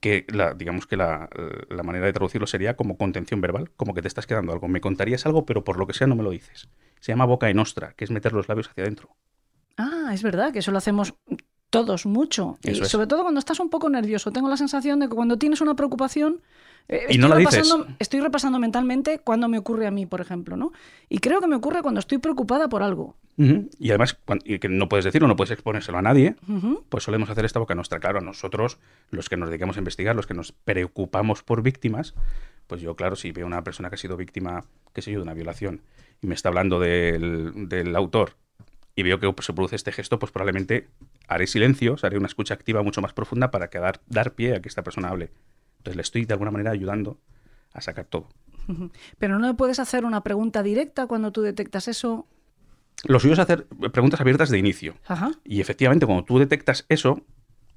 que 0.00 0.26
la, 0.28 0.54
digamos 0.54 0.86
que 0.86 0.96
la, 0.96 1.28
la 1.68 1.82
manera 1.82 2.06
de 2.06 2.12
traducirlo 2.12 2.46
sería 2.46 2.76
como 2.76 2.96
contención 2.96 3.40
verbal, 3.40 3.70
como 3.76 3.94
que 3.94 4.02
te 4.02 4.08
estás 4.08 4.26
quedando 4.26 4.52
algo. 4.52 4.68
Me 4.68 4.80
contarías 4.80 5.26
algo, 5.26 5.46
pero 5.46 5.62
por 5.62 5.78
lo 5.78 5.86
que 5.86 5.94
sea 5.94 6.06
no 6.06 6.16
me 6.16 6.22
lo 6.22 6.30
dices. 6.30 6.68
Se 7.00 7.12
llama 7.12 7.26
boca 7.26 7.48
en 7.48 7.58
ostra, 7.58 7.94
que 7.96 8.04
es 8.04 8.10
meter 8.10 8.32
los 8.32 8.48
labios 8.48 8.68
hacia 8.68 8.82
adentro. 8.82 9.16
Ah, 9.76 10.10
es 10.12 10.22
verdad 10.22 10.52
que 10.52 10.58
eso 10.58 10.72
lo 10.72 10.78
hacemos 10.78 11.14
todos 11.70 12.04
mucho. 12.04 12.58
Y 12.62 12.70
es. 12.70 12.88
sobre 12.88 13.06
todo 13.06 13.22
cuando 13.22 13.38
estás 13.38 13.60
un 13.60 13.70
poco 13.70 13.88
nervioso. 13.88 14.32
Tengo 14.32 14.48
la 14.48 14.56
sensación 14.56 15.00
de 15.00 15.08
que 15.08 15.14
cuando 15.14 15.38
tienes 15.38 15.60
una 15.60 15.74
preocupación. 15.74 16.42
Eh, 16.88 17.06
Y 17.10 17.18
no 17.18 17.28
la 17.28 17.36
dices. 17.36 17.72
estoy 17.98 18.20
repasando 18.20 18.58
mentalmente 18.58 19.18
cuando 19.18 19.48
me 19.48 19.58
ocurre 19.58 19.86
a 19.86 19.90
mí, 19.90 20.06
por 20.06 20.20
ejemplo, 20.20 20.56
¿no? 20.56 20.72
Y 21.08 21.18
creo 21.18 21.40
que 21.40 21.46
me 21.46 21.56
ocurre 21.56 21.82
cuando 21.82 22.00
estoy 22.00 22.18
preocupada 22.18 22.68
por 22.68 22.82
algo. 22.82 23.16
Y 23.78 23.88
además, 23.88 24.18
y 24.44 24.58
que 24.58 24.68
no 24.68 24.90
puedes 24.90 25.04
decirlo, 25.06 25.26
no 25.26 25.34
puedes 25.34 25.50
exponérselo 25.50 25.96
a 25.96 26.02
nadie, 26.02 26.36
pues 26.90 27.04
solemos 27.04 27.30
hacer 27.30 27.46
esta 27.46 27.58
boca 27.58 27.74
nuestra. 27.74 27.98
Claro, 27.98 28.20
nosotros, 28.20 28.78
los 29.10 29.30
que 29.30 29.38
nos 29.38 29.48
dedicamos 29.48 29.76
a 29.76 29.80
investigar, 29.80 30.14
los 30.14 30.26
que 30.26 30.34
nos 30.34 30.52
preocupamos 30.52 31.42
por 31.42 31.62
víctimas, 31.62 32.14
pues 32.66 32.82
yo, 32.82 32.96
claro, 32.96 33.16
si 33.16 33.32
veo 33.32 33.46
una 33.46 33.64
persona 33.64 33.88
que 33.88 33.94
ha 33.94 33.98
sido 33.98 34.18
víctima, 34.18 34.64
qué 34.92 35.00
sé 35.00 35.10
yo, 35.10 35.20
de 35.20 35.22
una 35.22 35.32
violación, 35.32 35.80
y 36.20 36.26
me 36.26 36.34
está 36.34 36.50
hablando 36.50 36.80
del, 36.80 37.68
del 37.68 37.96
autor, 37.96 38.34
y 38.94 39.02
veo 39.02 39.18
que 39.18 39.42
se 39.42 39.52
produce 39.52 39.76
este 39.76 39.92
gesto, 39.92 40.18
pues 40.18 40.32
probablemente 40.32 40.88
haré 41.26 41.46
silencios, 41.46 42.04
haré 42.04 42.18
una 42.18 42.26
escucha 42.26 42.54
activa 42.54 42.82
mucho 42.82 43.00
más 43.00 43.12
profunda 43.14 43.50
para 43.50 43.70
que 43.70 43.78
dar, 43.78 44.00
dar 44.06 44.34
pie 44.34 44.56
a 44.56 44.60
que 44.60 44.68
esta 44.68 44.82
persona 44.82 45.08
hable. 45.08 45.30
Entonces 45.80 45.96
le 45.96 46.02
estoy 46.02 46.26
de 46.26 46.34
alguna 46.34 46.50
manera 46.50 46.72
ayudando 46.72 47.18
a 47.72 47.80
sacar 47.80 48.04
todo. 48.04 48.28
Pero 49.18 49.38
no 49.38 49.46
le 49.46 49.54
puedes 49.54 49.80
hacer 49.80 50.04
una 50.04 50.22
pregunta 50.22 50.62
directa 50.62 51.06
cuando 51.06 51.32
tú 51.32 51.40
detectas 51.40 51.88
eso. 51.88 52.28
Lo 53.04 53.18
suyo 53.18 53.32
es 53.32 53.38
hacer 53.38 53.66
preguntas 53.92 54.20
abiertas 54.20 54.50
de 54.50 54.58
inicio. 54.58 54.94
Ajá. 55.06 55.32
Y 55.42 55.62
efectivamente, 55.62 56.04
cuando 56.04 56.24
tú 56.24 56.38
detectas 56.38 56.84
eso, 56.90 57.24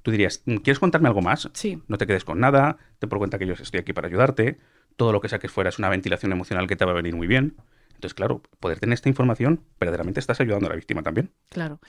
tú 0.02 0.10
dirías, 0.10 0.42
¿quieres 0.44 0.78
contarme 0.78 1.08
algo 1.08 1.22
más? 1.22 1.48
Sí. 1.54 1.82
No 1.88 1.96
te 1.96 2.06
quedes 2.06 2.24
con 2.24 2.38
nada, 2.38 2.76
te 2.98 3.06
por 3.06 3.18
cuenta 3.18 3.38
que 3.38 3.46
yo 3.46 3.54
estoy 3.54 3.80
aquí 3.80 3.94
para 3.94 4.06
ayudarte, 4.06 4.58
todo 4.96 5.12
lo 5.12 5.22
que 5.22 5.30
saques 5.30 5.50
fuera 5.50 5.70
es 5.70 5.78
una 5.78 5.88
ventilación 5.88 6.30
emocional 6.30 6.66
que 6.66 6.76
te 6.76 6.84
va 6.84 6.90
a 6.90 6.94
venir 6.94 7.16
muy 7.16 7.26
bien. 7.26 7.56
Entonces, 7.94 8.12
claro, 8.12 8.42
poder 8.60 8.80
tener 8.80 8.92
esta 8.92 9.08
información, 9.08 9.62
verdaderamente 9.80 10.20
estás 10.20 10.40
ayudando 10.40 10.66
a 10.66 10.70
la 10.70 10.76
víctima 10.76 11.02
también. 11.02 11.32
Claro. 11.48 11.80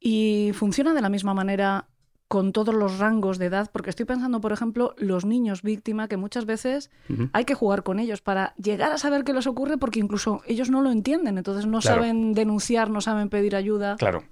Y 0.00 0.50
funciona 0.54 0.92
de 0.92 1.00
la 1.00 1.08
misma 1.08 1.32
manera 1.32 1.86
con 2.30 2.52
todos 2.52 2.72
los 2.72 2.98
rangos 3.00 3.38
de 3.38 3.46
edad, 3.46 3.68
porque 3.72 3.90
estoy 3.90 4.06
pensando, 4.06 4.40
por 4.40 4.52
ejemplo, 4.52 4.94
los 4.98 5.24
niños 5.24 5.62
víctima, 5.62 6.06
que 6.06 6.16
muchas 6.16 6.46
veces 6.46 6.88
hay 7.32 7.44
que 7.44 7.54
jugar 7.56 7.82
con 7.82 7.98
ellos 7.98 8.20
para 8.22 8.54
llegar 8.56 8.92
a 8.92 8.98
saber 8.98 9.24
qué 9.24 9.32
les 9.32 9.48
ocurre, 9.48 9.78
porque 9.78 9.98
incluso 9.98 10.40
ellos 10.46 10.70
no 10.70 10.80
lo 10.80 10.92
entienden, 10.92 11.38
entonces 11.38 11.66
no 11.66 11.80
Claro. 11.80 12.02
saben 12.02 12.32
denunciar, 12.32 12.88
no 12.88 13.00
saben 13.00 13.30
pedir 13.30 13.56
ayuda. 13.56 13.96
Claro. 13.96 14.22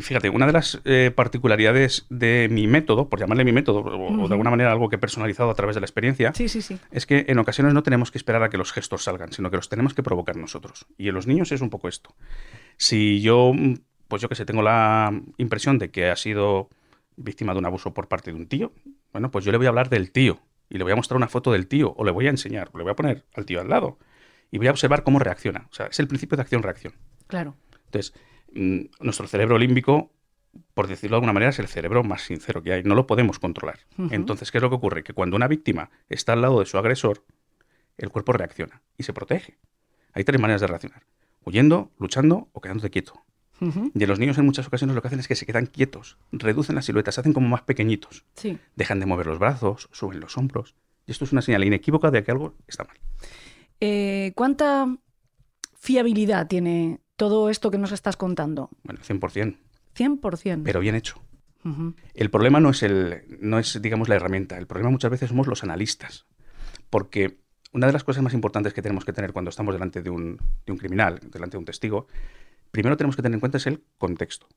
Fíjate, 0.00 0.30
una 0.30 0.46
de 0.46 0.52
las 0.54 0.80
eh, 0.86 1.12
particularidades 1.14 2.06
de 2.08 2.48
mi 2.50 2.66
método, 2.68 3.10
por 3.10 3.18
llamarle 3.20 3.44
mi 3.44 3.52
método, 3.52 3.80
o, 3.80 4.28
de 4.28 4.32
alguna 4.32 4.48
manera 4.50 4.72
algo 4.72 4.88
que 4.88 4.96
he 4.96 4.98
personalizado 4.98 5.50
a 5.50 5.54
través 5.54 5.74
de 5.76 5.80
la 5.80 5.86
experiencia, 5.86 6.32
Sí, 6.34 6.48
sí, 6.48 6.62
sí. 6.62 6.78
es 6.90 7.04
que 7.04 7.26
en 7.28 7.38
ocasiones 7.38 7.74
no 7.74 7.82
tenemos 7.82 8.10
que 8.10 8.16
esperar 8.16 8.42
a 8.44 8.48
que 8.48 8.56
los 8.56 8.72
gestos 8.72 9.04
salgan, 9.04 9.32
sino 9.32 9.50
que 9.50 9.56
los 9.56 9.68
tenemos 9.68 9.92
que 9.92 10.02
provocar 10.02 10.36
nosotros. 10.36 10.86
Y 10.96 11.08
en 11.08 11.14
los 11.14 11.26
niños 11.26 11.52
es 11.52 11.60
un 11.60 11.68
poco 11.68 11.88
esto. 11.88 12.14
Si 12.78 13.20
yo, 13.20 13.52
mm, 13.54 13.74
pues 14.08 14.22
yo 14.22 14.30
que 14.30 14.36
sé, 14.36 14.46
tengo 14.46 14.62
la 14.62 15.12
impresión 15.36 15.78
de 15.78 15.90
que 15.90 16.08
ha 16.10 16.16
sido 16.16 16.70
víctima 17.16 17.52
de 17.52 17.58
un 17.58 17.66
abuso 17.66 17.92
por 17.94 18.08
parte 18.08 18.30
de 18.30 18.36
un 18.36 18.46
tío, 18.46 18.72
bueno, 19.12 19.30
pues 19.30 19.44
yo 19.44 19.52
le 19.52 19.58
voy 19.58 19.66
a 19.66 19.70
hablar 19.70 19.88
del 19.88 20.12
tío 20.12 20.40
y 20.68 20.78
le 20.78 20.84
voy 20.84 20.92
a 20.92 20.96
mostrar 20.96 21.16
una 21.16 21.28
foto 21.28 21.52
del 21.52 21.66
tío 21.66 21.94
o 21.96 22.04
le 22.04 22.10
voy 22.10 22.26
a 22.26 22.30
enseñar, 22.30 22.70
o 22.72 22.78
le 22.78 22.84
voy 22.84 22.92
a 22.92 22.96
poner 22.96 23.24
al 23.34 23.46
tío 23.46 23.60
al 23.60 23.68
lado 23.68 23.98
y 24.50 24.58
voy 24.58 24.66
a 24.68 24.70
observar 24.70 25.02
cómo 25.02 25.18
reacciona. 25.18 25.66
O 25.70 25.74
sea, 25.74 25.86
es 25.86 25.98
el 26.00 26.08
principio 26.08 26.36
de 26.36 26.42
acción-reacción. 26.42 26.94
Claro. 27.26 27.56
Entonces, 27.86 28.14
mm, 28.52 28.80
nuestro 29.00 29.26
cerebro 29.26 29.58
límbico, 29.58 30.12
por 30.74 30.86
decirlo 30.86 31.14
de 31.14 31.18
alguna 31.18 31.32
manera, 31.32 31.50
es 31.50 31.58
el 31.58 31.68
cerebro 31.68 32.04
más 32.04 32.22
sincero 32.22 32.62
que 32.62 32.72
hay. 32.72 32.82
No 32.82 32.94
lo 32.94 33.06
podemos 33.06 33.38
controlar. 33.38 33.80
Entonces, 34.10 34.50
¿qué 34.50 34.58
es 34.58 34.62
lo 34.62 34.70
que 34.70 34.76
ocurre? 34.76 35.02
Que 35.02 35.12
cuando 35.12 35.36
una 35.36 35.48
víctima 35.48 35.90
está 36.08 36.32
al 36.32 36.42
lado 36.42 36.60
de 36.60 36.66
su 36.66 36.78
agresor, 36.78 37.24
el 37.98 38.10
cuerpo 38.10 38.32
reacciona 38.32 38.82
y 38.96 39.02
se 39.02 39.12
protege. 39.12 39.58
Hay 40.12 40.24
tres 40.24 40.40
maneras 40.40 40.60
de 40.60 40.66
reaccionar. 40.66 41.02
Huyendo, 41.44 41.92
luchando 41.98 42.48
o 42.52 42.60
quedándote 42.60 42.90
quieto. 42.90 43.25
Y 43.94 44.06
los 44.06 44.18
niños 44.18 44.36
en 44.38 44.44
muchas 44.44 44.66
ocasiones 44.66 44.94
lo 44.94 45.00
que 45.02 45.08
hacen 45.08 45.20
es 45.20 45.28
que 45.28 45.34
se 45.34 45.46
quedan 45.46 45.66
quietos, 45.66 46.18
reducen 46.32 46.74
las 46.74 46.84
siluetas, 46.84 47.14
se 47.14 47.20
hacen 47.22 47.32
como 47.32 47.48
más 47.48 47.62
pequeñitos, 47.62 48.24
Sí. 48.34 48.58
dejan 48.76 49.00
de 49.00 49.06
mover 49.06 49.26
los 49.26 49.38
brazos, 49.38 49.88
suben 49.92 50.20
los 50.20 50.36
hombros. 50.36 50.74
Y 51.06 51.12
esto 51.12 51.24
es 51.24 51.32
una 51.32 51.40
señal 51.42 51.64
inequívoca 51.64 52.10
de 52.10 52.22
que 52.22 52.30
algo 52.32 52.54
está 52.68 52.84
mal. 52.84 52.96
Eh, 53.80 54.32
¿Cuánta 54.34 54.86
fiabilidad 55.78 56.46
tiene 56.48 57.00
todo 57.16 57.48
esto 57.50 57.70
que 57.70 57.78
nos 57.78 57.92
estás 57.92 58.16
contando? 58.16 58.70
Bueno, 58.82 59.00
100%, 59.02 59.56
100%. 59.94 60.62
pero 60.64 60.80
bien 60.80 60.94
hecho. 60.94 61.22
El 62.14 62.30
problema 62.30 62.60
no 62.60 62.70
es, 62.70 62.84
el, 62.84 63.24
no 63.40 63.58
es, 63.58 63.82
digamos, 63.82 64.08
la 64.08 64.14
herramienta. 64.14 64.56
El 64.56 64.68
problema 64.68 64.88
muchas 64.90 65.10
veces 65.10 65.30
somos 65.30 65.48
los 65.48 65.64
analistas. 65.64 66.24
Porque 66.90 67.38
una 67.72 67.88
de 67.88 67.92
las 67.92 68.04
cosas 68.04 68.22
más 68.22 68.34
importantes 68.34 68.72
que 68.72 68.82
tenemos 68.82 69.04
que 69.04 69.12
tener 69.12 69.32
cuando 69.32 69.48
estamos 69.48 69.74
delante 69.74 70.00
de 70.00 70.08
un, 70.10 70.38
de 70.64 70.70
un 70.72 70.78
criminal, 70.78 71.18
delante 71.32 71.56
de 71.56 71.58
un 71.58 71.64
testigo, 71.64 72.06
primero 72.70 72.96
tenemos 72.96 73.16
que 73.16 73.22
tener 73.22 73.36
en 73.36 73.40
cuenta 73.40 73.58
es 73.58 73.66
el 73.66 73.82
contexto. 73.98 74.48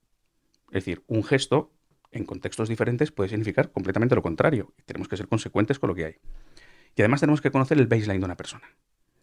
Es 0.67 0.85
decir, 0.85 1.03
un 1.07 1.23
gesto 1.23 1.71
en 2.11 2.25
contextos 2.25 2.69
diferentes 2.69 3.11
puede 3.11 3.29
significar 3.29 3.71
completamente 3.71 4.15
lo 4.15 4.21
contrario. 4.21 4.73
Y 4.77 4.83
tenemos 4.83 5.07
que 5.07 5.17
ser 5.17 5.27
consecuentes 5.27 5.79
con 5.79 5.89
lo 5.89 5.95
que 5.95 6.05
hay. 6.05 6.15
Y 6.95 7.01
además 7.01 7.19
tenemos 7.19 7.41
que 7.41 7.51
conocer 7.51 7.77
el 7.77 7.87
baseline 7.87 8.19
de 8.19 8.25
una 8.25 8.37
persona. 8.37 8.67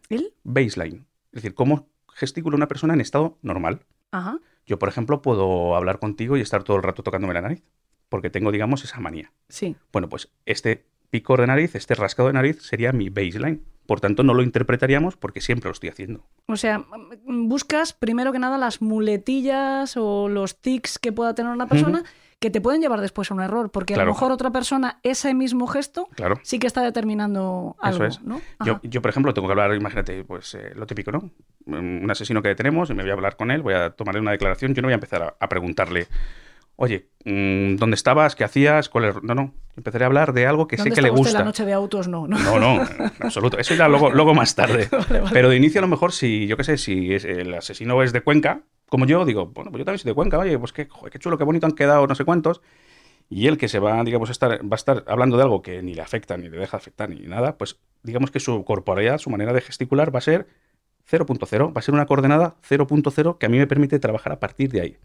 ¿El? 0.09 0.33
Baseline. 0.43 1.05
Es 1.31 1.43
decir, 1.43 1.53
cómo 1.53 1.89
gesticula 2.13 2.55
una 2.55 2.67
persona 2.67 2.93
en 2.93 3.01
estado 3.01 3.37
normal. 3.41 3.85
Ajá. 4.11 4.39
Yo, 4.65 4.79
por 4.79 4.89
ejemplo, 4.89 5.21
puedo 5.21 5.75
hablar 5.75 5.99
contigo 5.99 6.37
y 6.37 6.41
estar 6.41 6.63
todo 6.63 6.77
el 6.77 6.83
rato 6.83 7.03
tocándome 7.03 7.33
la 7.33 7.41
nariz. 7.41 7.63
Porque 8.09 8.29
tengo, 8.29 8.51
digamos, 8.51 8.83
esa 8.83 8.99
manía. 8.99 9.31
Sí. 9.49 9.75
Bueno, 9.91 10.09
pues 10.09 10.29
este 10.45 10.85
picor 11.09 11.41
de 11.41 11.47
nariz, 11.47 11.75
este 11.75 11.95
rascado 11.95 12.27
de 12.27 12.33
nariz 12.33 12.61
sería 12.61 12.91
mi 12.91 13.09
baseline. 13.09 13.61
Por 13.85 14.01
tanto, 14.01 14.21
no 14.23 14.33
lo 14.33 14.43
interpretaríamos 14.43 15.15
porque 15.15 15.39
siempre 15.39 15.69
lo 15.69 15.71
estoy 15.71 15.87
haciendo. 15.89 16.25
O 16.47 16.57
sea, 16.57 16.83
buscas 17.25 17.93
primero 17.93 18.33
que 18.33 18.39
nada 18.39 18.57
las 18.57 18.81
muletillas 18.81 19.95
o 19.95 20.27
los 20.27 20.57
tics 20.59 20.99
que 20.99 21.13
pueda 21.13 21.33
tener 21.33 21.51
una 21.53 21.67
persona 21.67 22.03
que 22.39 22.51
te 22.51 22.61
pueden 22.61 22.81
llevar 22.81 23.01
después 23.01 23.31
a 23.31 23.33
un 23.33 23.41
error, 23.41 23.71
porque 23.71 23.95
a 23.95 23.97
lo 23.97 24.05
mejor 24.05 24.31
otra 24.31 24.51
persona 24.51 24.99
ese 25.01 25.33
mismo 25.33 25.65
gesto 25.67 26.07
Claro. 26.15 26.35
sí 26.43 26.59
que 26.59 26.67
está 26.67 26.83
determinando 26.83 27.75
algo, 27.79 28.03
Eso 28.05 28.19
es. 28.19 28.27
¿no? 28.27 28.41
Yo, 28.63 28.79
yo, 28.83 29.01
por 29.01 29.09
ejemplo, 29.09 29.33
tengo 29.33 29.47
que 29.47 29.53
hablar, 29.53 29.73
imagínate, 29.73 30.23
pues 30.23 30.53
eh, 30.53 30.73
lo 30.75 30.85
típico, 30.85 31.11
¿no? 31.11 31.31
Un 31.65 32.11
asesino 32.11 32.41
que 32.43 32.49
detenemos 32.49 32.89
y 32.89 32.93
me 32.93 33.01
voy 33.03 33.09
a 33.09 33.13
hablar 33.13 33.37
con 33.37 33.49
él, 33.49 33.63
voy 33.63 33.73
a 33.73 33.89
tomarle 33.91 34.21
una 34.21 34.31
declaración. 34.31 34.75
Yo 34.75 34.81
no 34.83 34.87
voy 34.87 34.93
a 34.93 34.95
empezar 34.95 35.23
a, 35.23 35.35
a 35.39 35.49
preguntarle, 35.49 36.07
oye, 36.77 37.09
mm, 37.25 37.75
¿dónde 37.75 37.95
estabas? 37.95 38.35
¿Qué 38.35 38.43
hacías? 38.45 38.87
¿Cuál 38.89 39.05
es-?". 39.05 39.21
No, 39.23 39.35
no. 39.35 39.53
Empezaré 39.75 40.05
a 40.05 40.07
hablar 40.07 40.33
de 40.33 40.47
algo 40.47 40.67
que 40.67 40.77
sé 40.77 40.83
¿Dónde 40.83 40.95
que 40.95 41.01
le 41.03 41.09
gusta. 41.09 41.37
la 41.39 41.45
noche 41.45 41.63
de 41.65 41.73
autos? 41.73 42.07
No, 42.07 42.25
no. 42.27 42.39
No, 42.39 42.59
no, 42.59 42.81
en 42.99 43.11
absoluto. 43.19 43.59
Eso 43.59 43.75
ya 43.75 43.87
luego, 43.87 44.09
luego 44.09 44.33
más 44.33 44.55
tarde. 44.55 44.87
Vale, 44.91 45.19
vale. 45.19 45.29
Pero 45.33 45.49
de 45.49 45.57
inicio 45.57 45.79
a 45.79 45.83
lo 45.83 45.87
mejor 45.87 46.13
si, 46.13 46.47
yo 46.47 46.57
qué 46.57 46.63
sé, 46.63 46.77
si 46.77 47.13
es- 47.13 47.25
el 47.25 47.53
asesino 47.53 48.01
es 48.01 48.11
de 48.13 48.21
Cuenca, 48.21 48.61
como 48.89 49.05
yo, 49.05 49.23
digo, 49.25 49.47
bueno, 49.47 49.69
pues 49.69 49.79
yo 49.81 49.85
también 49.85 49.99
soy 49.99 50.09
de 50.09 50.15
Cuenca, 50.15 50.39
oye, 50.39 50.57
pues 50.57 50.71
qué, 50.73 50.87
joder, 50.89 51.11
qué 51.11 51.19
chulo, 51.19 51.37
qué 51.37 51.43
bonito 51.43 51.65
han 51.67 51.73
quedado 51.73 52.07
no 52.07 52.15
sé 52.15 52.23
cuántos. 52.25 52.61
Y 53.29 53.47
él 53.47 53.57
que 53.57 53.67
se 53.67 53.79
va, 53.79 54.01
digamos, 54.05 54.29
a 54.29 54.31
estar, 54.31 54.51
va 54.63 54.69
a 54.71 54.75
estar 54.75 55.03
hablando 55.07 55.35
de 55.35 55.43
algo 55.43 55.61
que 55.61 55.83
ni 55.83 55.93
le 55.93 56.01
afecta, 56.01 56.37
ni 56.37 56.47
le 56.47 56.57
deja 56.57 56.77
afectar, 56.77 57.09
ni 57.09 57.19
nada, 57.27 57.57
pues 57.57 57.77
digamos 58.01 58.31
que 58.31 58.39
su 58.39 58.63
corporalidad, 58.63 59.17
su 59.17 59.29
manera 59.29 59.51
de 59.51 59.59
gesticular 59.59 60.15
va 60.15 60.19
a 60.19 60.21
ser 60.21 60.47
0.0, 61.11 61.67
va 61.75 61.79
a 61.79 61.81
ser 61.81 61.93
una 61.93 62.05
coordenada 62.05 62.55
0.0 62.67 63.37
que 63.37 63.45
a 63.45 63.49
mí 63.49 63.57
me 63.57 63.67
permite 63.67 63.99
trabajar 63.99 64.31
a 64.31 64.39
partir 64.39 64.71
de 64.71 64.81
ahí. 64.81 64.97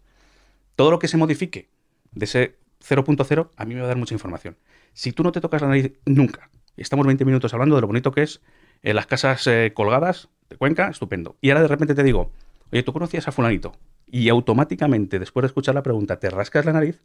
Todo 0.75 0.91
lo 0.91 0.99
que 0.99 1.07
se 1.07 1.17
modifique 1.17 1.69
de 2.11 2.25
ese 2.25 2.57
0.0 2.87 3.49
a 3.55 3.65
mí 3.65 3.75
me 3.75 3.81
va 3.81 3.85
a 3.85 3.89
dar 3.89 3.97
mucha 3.97 4.13
información. 4.13 4.57
Si 4.93 5.11
tú 5.11 5.23
no 5.23 5.31
te 5.31 5.41
tocas 5.41 5.61
la 5.61 5.67
nariz 5.69 5.93
nunca, 6.05 6.49
estamos 6.77 7.05
20 7.05 7.25
minutos 7.25 7.53
hablando 7.53 7.75
de 7.75 7.81
lo 7.81 7.87
bonito 7.87 8.11
que 8.11 8.23
es 8.23 8.41
eh, 8.81 8.93
las 8.93 9.05
casas 9.07 9.45
eh, 9.47 9.71
colgadas 9.73 10.29
de 10.49 10.57
Cuenca, 10.57 10.89
estupendo. 10.89 11.37
Y 11.41 11.49
ahora 11.49 11.61
de 11.61 11.67
repente 11.67 11.95
te 11.95 12.03
digo, 12.03 12.31
oye, 12.71 12.83
¿tú 12.83 12.93
conocías 12.93 13.27
a 13.27 13.31
fulanito? 13.31 13.73
Y 14.07 14.29
automáticamente, 14.29 15.19
después 15.19 15.43
de 15.43 15.47
escuchar 15.47 15.75
la 15.75 15.83
pregunta, 15.83 16.19
te 16.19 16.29
rascas 16.29 16.65
la 16.65 16.73
nariz, 16.73 17.01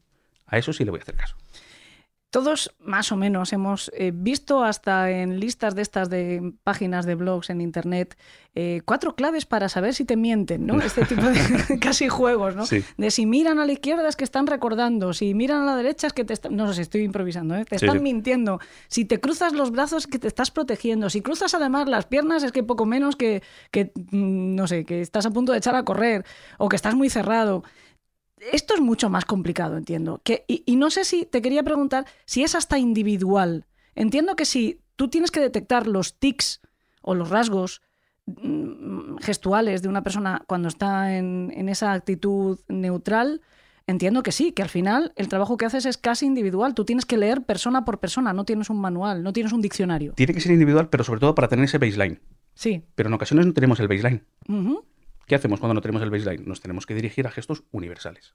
a 0.46 0.58
eso 0.58 0.72
sí 0.72 0.84
le 0.84 0.90
voy 0.90 1.00
a 1.00 1.02
hacer 1.02 1.14
caso. 1.14 1.36
Todos, 2.30 2.74
más 2.78 3.10
o 3.10 3.16
menos, 3.16 3.54
hemos 3.54 3.90
eh, 3.94 4.12
visto 4.14 4.62
hasta 4.62 5.10
en 5.10 5.40
listas 5.40 5.74
de 5.74 5.80
estas 5.80 6.10
de 6.10 6.52
páginas 6.62 7.06
de 7.06 7.14
blogs 7.14 7.48
en 7.48 7.62
internet 7.62 8.18
eh, 8.54 8.82
cuatro 8.84 9.14
claves 9.14 9.46
para 9.46 9.68
saber 9.68 9.94
si 9.94 10.04
te 10.04 10.16
mienten, 10.16 10.66
¿no? 10.66 10.80
Este 10.80 11.04
tipo 11.04 11.22
de 11.22 11.78
casi 11.80 12.08
juegos, 12.08 12.56
¿no? 12.56 12.66
Sí. 12.66 12.84
De 12.96 13.10
si 13.10 13.24
miran 13.24 13.60
a 13.60 13.64
la 13.64 13.72
izquierda 13.72 14.08
es 14.08 14.16
que 14.16 14.24
están 14.24 14.46
recordando, 14.46 15.12
si 15.12 15.32
miran 15.32 15.62
a 15.62 15.64
la 15.64 15.76
derecha 15.76 16.08
es 16.08 16.12
que 16.12 16.24
te 16.24 16.34
están... 16.34 16.56
No 16.56 16.72
sé, 16.72 16.82
estoy 16.82 17.02
improvisando, 17.02 17.54
¿eh? 17.54 17.64
Te 17.64 17.76
están 17.76 17.98
sí. 17.98 18.00
mintiendo. 18.00 18.58
Si 18.88 19.04
te 19.04 19.20
cruzas 19.20 19.52
los 19.52 19.70
brazos 19.70 20.04
es 20.04 20.06
que 20.08 20.18
te 20.18 20.26
estás 20.26 20.50
protegiendo. 20.50 21.08
Si 21.08 21.22
cruzas 21.22 21.54
además 21.54 21.88
las 21.88 22.06
piernas 22.06 22.42
es 22.42 22.52
que 22.52 22.62
poco 22.62 22.84
menos 22.84 23.16
que, 23.16 23.42
que 23.70 23.92
mm, 24.10 24.54
no 24.54 24.66
sé, 24.66 24.84
que 24.84 25.00
estás 25.00 25.24
a 25.24 25.30
punto 25.30 25.52
de 25.52 25.58
echar 25.58 25.76
a 25.76 25.84
correr 25.84 26.26
o 26.58 26.68
que 26.68 26.76
estás 26.76 26.94
muy 26.94 27.08
cerrado. 27.10 27.62
Esto 28.52 28.74
es 28.74 28.80
mucho 28.80 29.10
más 29.10 29.24
complicado, 29.24 29.76
entiendo. 29.76 30.20
Que, 30.24 30.44
y, 30.48 30.62
y 30.66 30.76
no 30.76 30.90
sé 30.90 31.04
si 31.04 31.24
te 31.24 31.42
quería 31.42 31.62
preguntar 31.62 32.06
si 32.24 32.42
es 32.42 32.54
hasta 32.54 32.78
individual. 32.78 33.66
Entiendo 33.94 34.36
que 34.36 34.44
si 34.44 34.80
tú 34.96 35.08
tienes 35.08 35.30
que 35.30 35.40
detectar 35.40 35.86
los 35.86 36.18
tics 36.18 36.60
o 37.02 37.14
los 37.14 37.30
rasgos 37.30 37.82
mm, 38.26 39.16
gestuales 39.18 39.82
de 39.82 39.88
una 39.88 40.02
persona 40.02 40.42
cuando 40.46 40.68
está 40.68 41.16
en, 41.16 41.52
en 41.54 41.68
esa 41.68 41.92
actitud 41.92 42.58
neutral, 42.68 43.40
entiendo 43.86 44.22
que 44.22 44.32
sí, 44.32 44.52
que 44.52 44.62
al 44.62 44.68
final 44.68 45.12
el 45.16 45.28
trabajo 45.28 45.56
que 45.56 45.66
haces 45.66 45.86
es 45.86 45.98
casi 45.98 46.26
individual. 46.26 46.74
Tú 46.74 46.84
tienes 46.84 47.06
que 47.06 47.16
leer 47.16 47.42
persona 47.42 47.84
por 47.84 47.98
persona, 47.98 48.32
no 48.32 48.44
tienes 48.44 48.70
un 48.70 48.80
manual, 48.80 49.22
no 49.22 49.32
tienes 49.32 49.52
un 49.52 49.62
diccionario. 49.62 50.12
Tiene 50.12 50.34
que 50.34 50.40
ser 50.40 50.52
individual, 50.52 50.88
pero 50.88 51.04
sobre 51.04 51.20
todo 51.20 51.34
para 51.34 51.48
tener 51.48 51.64
ese 51.64 51.78
baseline. 51.78 52.20
Sí. 52.54 52.82
Pero 52.94 53.08
en 53.08 53.14
ocasiones 53.14 53.46
no 53.46 53.52
tenemos 53.52 53.80
el 53.80 53.88
baseline. 53.88 54.24
Ujú. 54.48 54.84
¿Qué 55.28 55.34
hacemos 55.34 55.60
cuando 55.60 55.74
no 55.74 55.82
tenemos 55.82 56.02
el 56.02 56.10
baseline? 56.10 56.46
Nos 56.46 56.62
tenemos 56.62 56.86
que 56.86 56.94
dirigir 56.94 57.26
a 57.26 57.30
gestos 57.30 57.62
universales, 57.70 58.34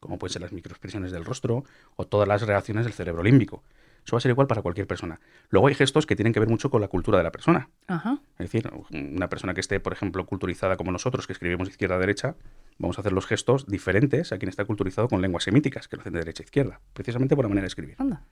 como 0.00 0.18
pueden 0.18 0.34
ser 0.34 0.42
las 0.42 0.52
microexpresiones 0.52 1.12
del 1.12 1.24
rostro 1.24 1.64
o 1.96 2.06
todas 2.06 2.28
las 2.28 2.42
reacciones 2.42 2.84
del 2.84 2.92
cerebro 2.92 3.22
límbico. 3.22 3.64
Eso 4.04 4.16
va 4.16 4.18
a 4.18 4.20
ser 4.20 4.30
igual 4.30 4.46
para 4.46 4.60
cualquier 4.60 4.86
persona. 4.86 5.18
Luego 5.48 5.68
hay 5.68 5.74
gestos 5.74 6.04
que 6.04 6.16
tienen 6.16 6.34
que 6.34 6.40
ver 6.40 6.48
mucho 6.48 6.70
con 6.70 6.82
la 6.82 6.88
cultura 6.88 7.16
de 7.16 7.24
la 7.24 7.32
persona. 7.32 7.70
Ajá. 7.86 8.18
Es 8.38 8.50
decir, 8.50 8.70
una 8.90 9.28
persona 9.28 9.54
que 9.54 9.60
esté, 9.60 9.80
por 9.80 9.94
ejemplo, 9.94 10.26
culturizada 10.26 10.76
como 10.76 10.92
nosotros, 10.92 11.26
que 11.26 11.32
escribimos 11.32 11.68
izquierda-derecha, 11.68 12.36
vamos 12.78 12.98
a 12.98 13.00
hacer 13.00 13.12
los 13.12 13.26
gestos 13.26 13.66
diferentes 13.66 14.32
a 14.32 14.38
quien 14.38 14.50
está 14.50 14.66
culturizado 14.66 15.08
con 15.08 15.22
lenguas 15.22 15.44
semíticas, 15.44 15.88
que 15.88 15.96
lo 15.96 16.02
hacen 16.02 16.12
de 16.12 16.18
derecha 16.18 16.42
a 16.42 16.44
izquierda, 16.44 16.80
precisamente 16.92 17.34
por 17.34 17.46
la 17.46 17.48
manera 17.48 17.62
de 17.62 17.68
escribir. 17.68 17.96
Anda. 17.98 18.26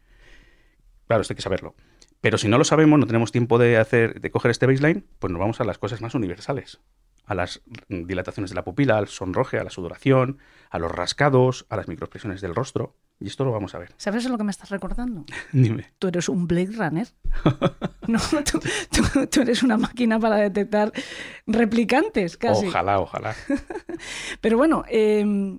Claro, 1.07 1.23
esto 1.23 1.33
hay 1.33 1.37
que 1.37 1.43
saberlo. 1.43 1.75
Pero 2.21 2.37
si 2.37 2.49
no 2.49 2.59
lo 2.59 2.65
sabemos, 2.65 2.99
no 2.99 3.07
tenemos 3.07 3.33
tiempo 3.33 3.59
de 3.59 3.79
hacer, 3.79 4.21
de 4.21 4.31
coger 4.31 4.51
este 4.51 4.67
baseline, 4.67 5.07
pues 5.19 5.31
nos 5.31 5.41
vamos 5.41 5.61
a 5.63 5.65
las 5.65 5.79
cosas 5.79 6.03
más 6.03 6.15
universales. 6.15 6.81
A 7.29 7.35
las 7.35 7.61
dilataciones 7.89 8.51
de 8.51 8.57
la 8.57 8.65
pupila, 8.65 8.99
al 8.99 9.07
sonroje, 9.09 9.59
a 9.59 9.65
la 9.65 9.71
sudoración, 9.71 10.39
a 10.71 10.79
los 10.81 10.91
rascados, 10.91 11.67
a 11.69 11.77
las 11.77 11.87
microexpresiones 11.87 12.41
del 12.41 12.55
rostro. 12.55 12.97
Y 13.21 13.27
esto 13.27 13.45
lo 13.45 13.53
vamos 13.53 13.75
a 13.75 13.79
ver. 13.79 13.93
¿Sabes 13.99 14.29
lo 14.29 14.39
que 14.39 14.45
me 14.45 14.51
estás 14.51 14.71
recordando? 14.71 15.25
Dime. 15.53 15.93
Tú 15.99 16.09
eres 16.09 16.29
un 16.29 16.47
Blade 16.49 16.73
Runner. 16.77 17.09
No, 18.09 18.19
tú, 18.51 18.59
tú- 18.91 19.27
tú 19.27 19.43
eres 19.43 19.63
una 19.63 19.77
máquina 19.77 20.19
para 20.19 20.37
detectar 20.37 20.91
replicantes, 21.47 22.39
casi. 22.39 22.67
Ojalá, 22.67 23.01
ojalá. 23.01 23.35
Pero 24.41 24.57
bueno, 24.57 24.85
eh, 24.89 25.59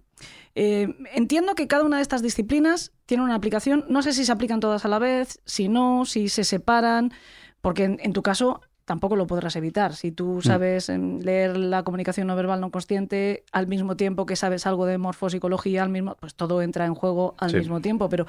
eh, 0.56 0.88
entiendo 1.14 1.54
que 1.56 1.68
cada 1.68 1.84
una 1.84 1.98
de 1.98 2.02
estas 2.02 2.22
disciplinas 2.24 2.92
tiene 3.06 3.24
una 3.24 3.36
aplicación. 3.36 3.86
No 3.90 4.02
sé 4.02 4.14
si 4.14 4.26
se 4.26 4.32
aplican 4.32 4.60
todas 4.60 4.84
a 4.86 4.88
la 4.88 4.98
vez, 5.00 5.42
si 5.46 5.68
no, 5.70 6.06
si 6.06 6.30
se 6.30 6.44
separan, 6.44 7.12
porque 7.62 7.84
en, 7.84 8.00
en 8.02 8.14
tu 8.14 8.24
caso 8.24 8.62
tampoco 8.90 9.16
lo 9.16 9.28
podrás 9.28 9.56
evitar. 9.56 9.94
Si 9.96 10.12
tú 10.12 10.42
sabes 10.42 10.90
em, 10.90 11.20
leer 11.20 11.56
la 11.56 11.84
comunicación 11.84 12.26
no 12.26 12.36
verbal 12.36 12.60
no 12.60 12.72
consciente 12.72 13.44
al 13.52 13.68
mismo 13.68 13.96
tiempo 13.96 14.26
que 14.26 14.36
sabes 14.36 14.66
algo 14.66 14.88
de 14.88 14.98
morfopsicología, 14.98 15.84
al 15.84 15.90
mismo, 15.90 16.16
pues 16.20 16.34
todo 16.34 16.64
entra 16.64 16.88
en 16.88 16.96
juego 16.96 17.36
al 17.38 17.52
Sí. 17.52 17.58
mismo 17.58 17.82
tiempo. 17.82 18.10
Pero 18.10 18.26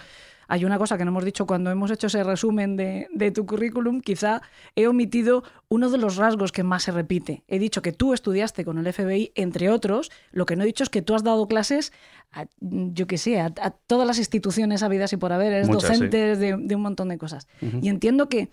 hay 0.49 0.67
una 0.67 0.77
cosa 0.77 0.99
que 0.99 1.07
no 1.07 1.13
hemos 1.13 1.25
dicho 1.25 1.47
cuando 1.47 1.71
hemos 1.71 1.91
hecho 1.91 2.09
ese 2.09 2.23
resumen 2.25 2.77
de, 2.77 3.07
de 3.15 3.31
tu 3.31 3.47
currículum, 3.47 4.03
quizá 4.03 4.43
he 4.77 4.87
omitido 4.87 5.45
uno 5.71 5.89
de 5.89 5.97
los 5.97 6.17
rasgos 6.17 6.53
que 6.53 6.63
más 6.63 6.83
se 6.83 6.93
repite. 6.93 7.43
He 7.49 7.59
dicho 7.59 7.81
que 7.81 7.93
tú 7.93 8.13
estudiaste 8.13 8.63
con 8.67 8.77
el 8.77 8.93
FBI, 8.93 9.33
entre 9.37 9.71
otros. 9.71 10.11
Lo 10.31 10.45
que 10.45 10.57
no 10.57 10.65
he 10.65 10.67
dicho 10.67 10.85
es 10.85 10.91
que 10.91 11.01
tú 11.01 11.15
has 11.15 11.25
dado 11.25 11.49
clases 11.49 11.91
a, 12.33 12.45
yo 12.61 13.07
qué 13.07 13.17
sé, 13.17 13.41
a, 13.41 13.47
a 13.63 13.71
todas 13.71 14.07
las 14.07 14.19
instituciones 14.19 14.83
habidas 14.83 15.11
y 15.15 15.17
por 15.17 15.33
haber. 15.33 15.55
Eres 15.55 15.69
Muchas, 15.69 15.85
sí. 15.85 15.89
docente 16.05 16.37
de, 16.37 16.57
de 16.59 16.75
un 16.77 16.83
montón 16.83 17.09
de 17.09 17.17
cosas. 17.17 17.49
Y 17.81 17.89
entiendo 17.89 18.29
que 18.29 18.51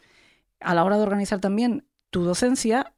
a 0.61 0.73
la 0.73 0.83
hora 0.85 0.95
de 0.97 1.03
organizar 1.03 1.39
también 1.39 1.83
tu 2.09 2.23
docencia, 2.23 2.93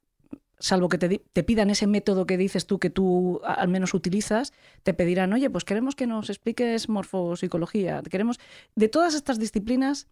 salvo 0.59 0.89
que 0.89 0.97
te, 0.97 1.21
te 1.33 1.43
pidan 1.43 1.69
ese 1.69 1.87
método 1.87 2.25
que 2.25 2.37
dices 2.37 2.67
tú 2.67 2.79
que 2.79 2.89
tú 2.89 3.41
al 3.45 3.67
menos 3.69 3.93
utilizas, 3.93 4.53
te 4.83 4.93
pedirán, 4.93 5.31
oye, 5.33 5.49
pues 5.49 5.63
queremos 5.63 5.95
que 5.95 6.05
nos 6.07 6.29
expliques 6.29 6.89
morfopsicología. 6.89 8.01
Queremos, 8.09 8.39
de 8.75 8.87
todas 8.89 9.13
estas 9.15 9.39
disciplinas, 9.39 10.07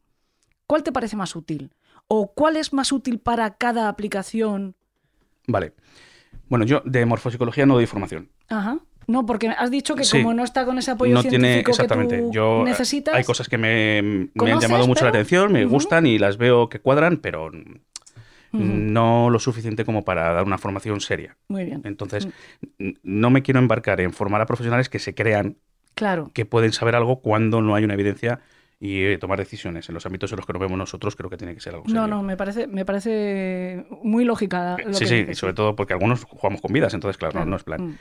¿cuál 0.66 0.84
te 0.84 0.92
parece 0.92 1.16
más 1.16 1.36
útil? 1.36 1.72
¿O 2.08 2.32
cuál 2.34 2.56
es 2.56 2.72
más 2.74 2.92
útil 2.92 3.20
para 3.20 3.56
cada 3.56 3.90
aplicación? 3.90 4.76
Vale. 5.48 5.74
Bueno, 6.50 6.66
yo 6.66 6.82
de 6.86 7.06
morfopsicología 7.06 7.66
no 7.66 7.74
doy 7.76 7.86
formación. 7.86 8.30
Ajá. 8.48 8.80
No, 9.08 9.26
porque 9.26 9.48
has 9.50 9.72
dicho 9.72 9.96
que 9.96 10.04
Sí. 10.04 10.18
como 10.22 10.34
no 10.34 10.44
está 10.44 10.66
con 10.66 10.78
ese 10.78 10.92
apoyo 10.92 11.14
no 11.14 11.22
tiene 11.22 11.38
científico 11.48 11.72
exactamente. 11.72 12.16
que 12.18 12.22
tú 12.24 12.32
Yo 12.34 12.62
eh, 12.62 12.66
necesitas. 12.66 13.16
hay 13.16 13.24
cosas 13.24 13.48
que 13.48 13.58
me, 13.58 14.02
me 14.02 14.10
han 14.24 14.28
¿Conoces, 14.36 14.62
llamado 14.70 14.86
mucho 14.88 15.04
la 15.06 15.10
atención, 15.12 15.52
me 15.54 15.64
gustan 15.66 16.06
y 16.06 16.20
las 16.20 16.38
veo 16.38 16.68
que 16.68 16.80
cuadran, 16.82 17.18
pero 17.18 17.50
No 18.60 19.30
lo 19.30 19.40
suficiente 19.40 19.86
como 19.86 20.04
para 20.06 20.32
dar 20.34 20.44
una 20.46 20.58
formación 20.58 21.02
seria. 21.02 21.38
Muy 21.48 21.66
bien. 21.66 21.82
Entonces, 21.86 22.28
n- 22.80 22.96
no 23.04 23.30
me 23.30 23.42
quiero 23.44 23.60
embarcar 23.60 24.02
en 24.02 24.14
formar 24.14 24.42
a 24.42 24.46
profesionales 24.46 24.90
que 24.90 25.00
se 25.00 25.14
crean 25.16 25.58
Claro. 25.96 26.32
que 26.34 26.46
pueden 26.46 26.74
saber 26.74 26.96
algo 26.96 27.22
cuando 27.22 27.62
no 27.62 27.76
hay 27.76 27.84
una 27.84 27.94
evidencia 27.96 28.40
y 28.80 29.02
eh, 29.04 29.18
tomar 29.18 29.40
decisiones 29.40 29.90
en 29.90 29.96
los 29.96 30.06
ámbitos 30.06 30.32
en 30.32 30.38
los 30.38 30.46
que 30.46 30.54
nos 30.54 30.60
vemos 30.60 30.78
nosotros 30.78 31.16
creo 31.16 31.30
que 31.32 31.38
tiene 31.38 31.56
que 31.56 31.62
ser 31.62 31.74
algo 31.74 31.86
serio. 31.86 32.02
No, 32.02 32.08
no, 32.08 32.22
me 32.22 32.38
parece, 32.38 32.68
me 32.68 32.86
parece 32.86 33.86
muy 34.04 34.24
lógica. 34.24 34.78
lo 34.86 34.94
Sí, 34.94 35.00
que 35.00 35.06
sí, 35.08 35.16
dices, 35.16 35.32
y 35.32 35.36
sobre 35.36 35.54
todo 35.54 35.76
porque 35.76 35.94
algunos 35.94 36.24
jugamos 36.26 36.62
con 36.62 36.72
vidas, 36.72 36.94
entonces 36.94 37.18
claro, 37.18 37.32
no- 37.34 37.40
Claro. 37.40 37.50
no, 37.50 37.56
es 37.56 37.64
plan. 37.64 37.82
Mm. 37.88 37.98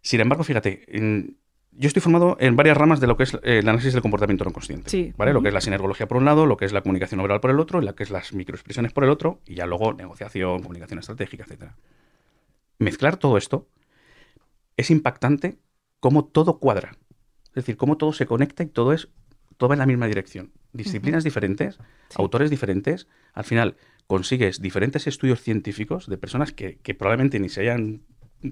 Sin 0.00 0.20
embargo, 0.20 0.44
fíjate, 0.44 0.84
en- 0.88 1.36
yo 1.76 1.86
estoy 1.88 2.00
formado 2.02 2.36
en 2.40 2.56
varias 2.56 2.76
ramas 2.76 3.00
de 3.00 3.06
lo 3.06 3.16
que 3.16 3.24
es 3.24 3.34
eh, 3.34 3.58
el 3.58 3.68
análisis 3.68 3.92
del 3.92 4.02
comportamiento 4.02 4.44
no 4.44 4.52
consciente. 4.52 4.90
Sí. 4.90 5.12
¿vale? 5.16 5.32
Lo 5.32 5.42
que 5.42 5.48
es 5.48 5.54
la 5.54 5.60
sinergología 5.60 6.06
por 6.06 6.16
un 6.18 6.24
lado, 6.24 6.46
lo 6.46 6.56
que 6.56 6.64
es 6.64 6.72
la 6.72 6.82
comunicación 6.82 7.20
oral 7.20 7.40
por 7.40 7.50
el 7.50 7.58
otro, 7.60 7.80
lo 7.80 7.94
que 7.94 8.02
es 8.04 8.10
las 8.10 8.32
microexpresiones 8.32 8.92
por 8.92 9.04
el 9.04 9.10
otro, 9.10 9.40
y 9.46 9.54
ya 9.56 9.66
luego 9.66 9.92
negociación, 9.92 10.62
comunicación 10.62 10.98
estratégica, 11.00 11.44
etcétera. 11.44 11.76
Mezclar 12.78 13.16
todo 13.16 13.36
esto 13.38 13.68
es 14.76 14.90
impactante 14.90 15.58
cómo 16.00 16.24
todo 16.24 16.58
cuadra. 16.58 16.96
Es 17.48 17.54
decir, 17.54 17.76
cómo 17.76 17.96
todo 17.96 18.12
se 18.12 18.26
conecta 18.26 18.62
y 18.62 18.66
todo 18.66 18.92
es 18.92 19.08
todo 19.56 19.68
va 19.68 19.74
en 19.76 19.78
la 19.78 19.86
misma 19.86 20.06
dirección. 20.08 20.50
Disciplinas 20.72 21.22
diferentes, 21.22 21.78
autores 22.16 22.50
diferentes. 22.50 23.06
Al 23.32 23.44
final 23.44 23.76
consigues 24.08 24.60
diferentes 24.60 25.06
estudios 25.06 25.40
científicos 25.40 26.08
de 26.08 26.18
personas 26.18 26.52
que, 26.52 26.78
que 26.82 26.94
probablemente 26.94 27.38
ni 27.38 27.48
se 27.48 27.60
hayan 27.60 28.02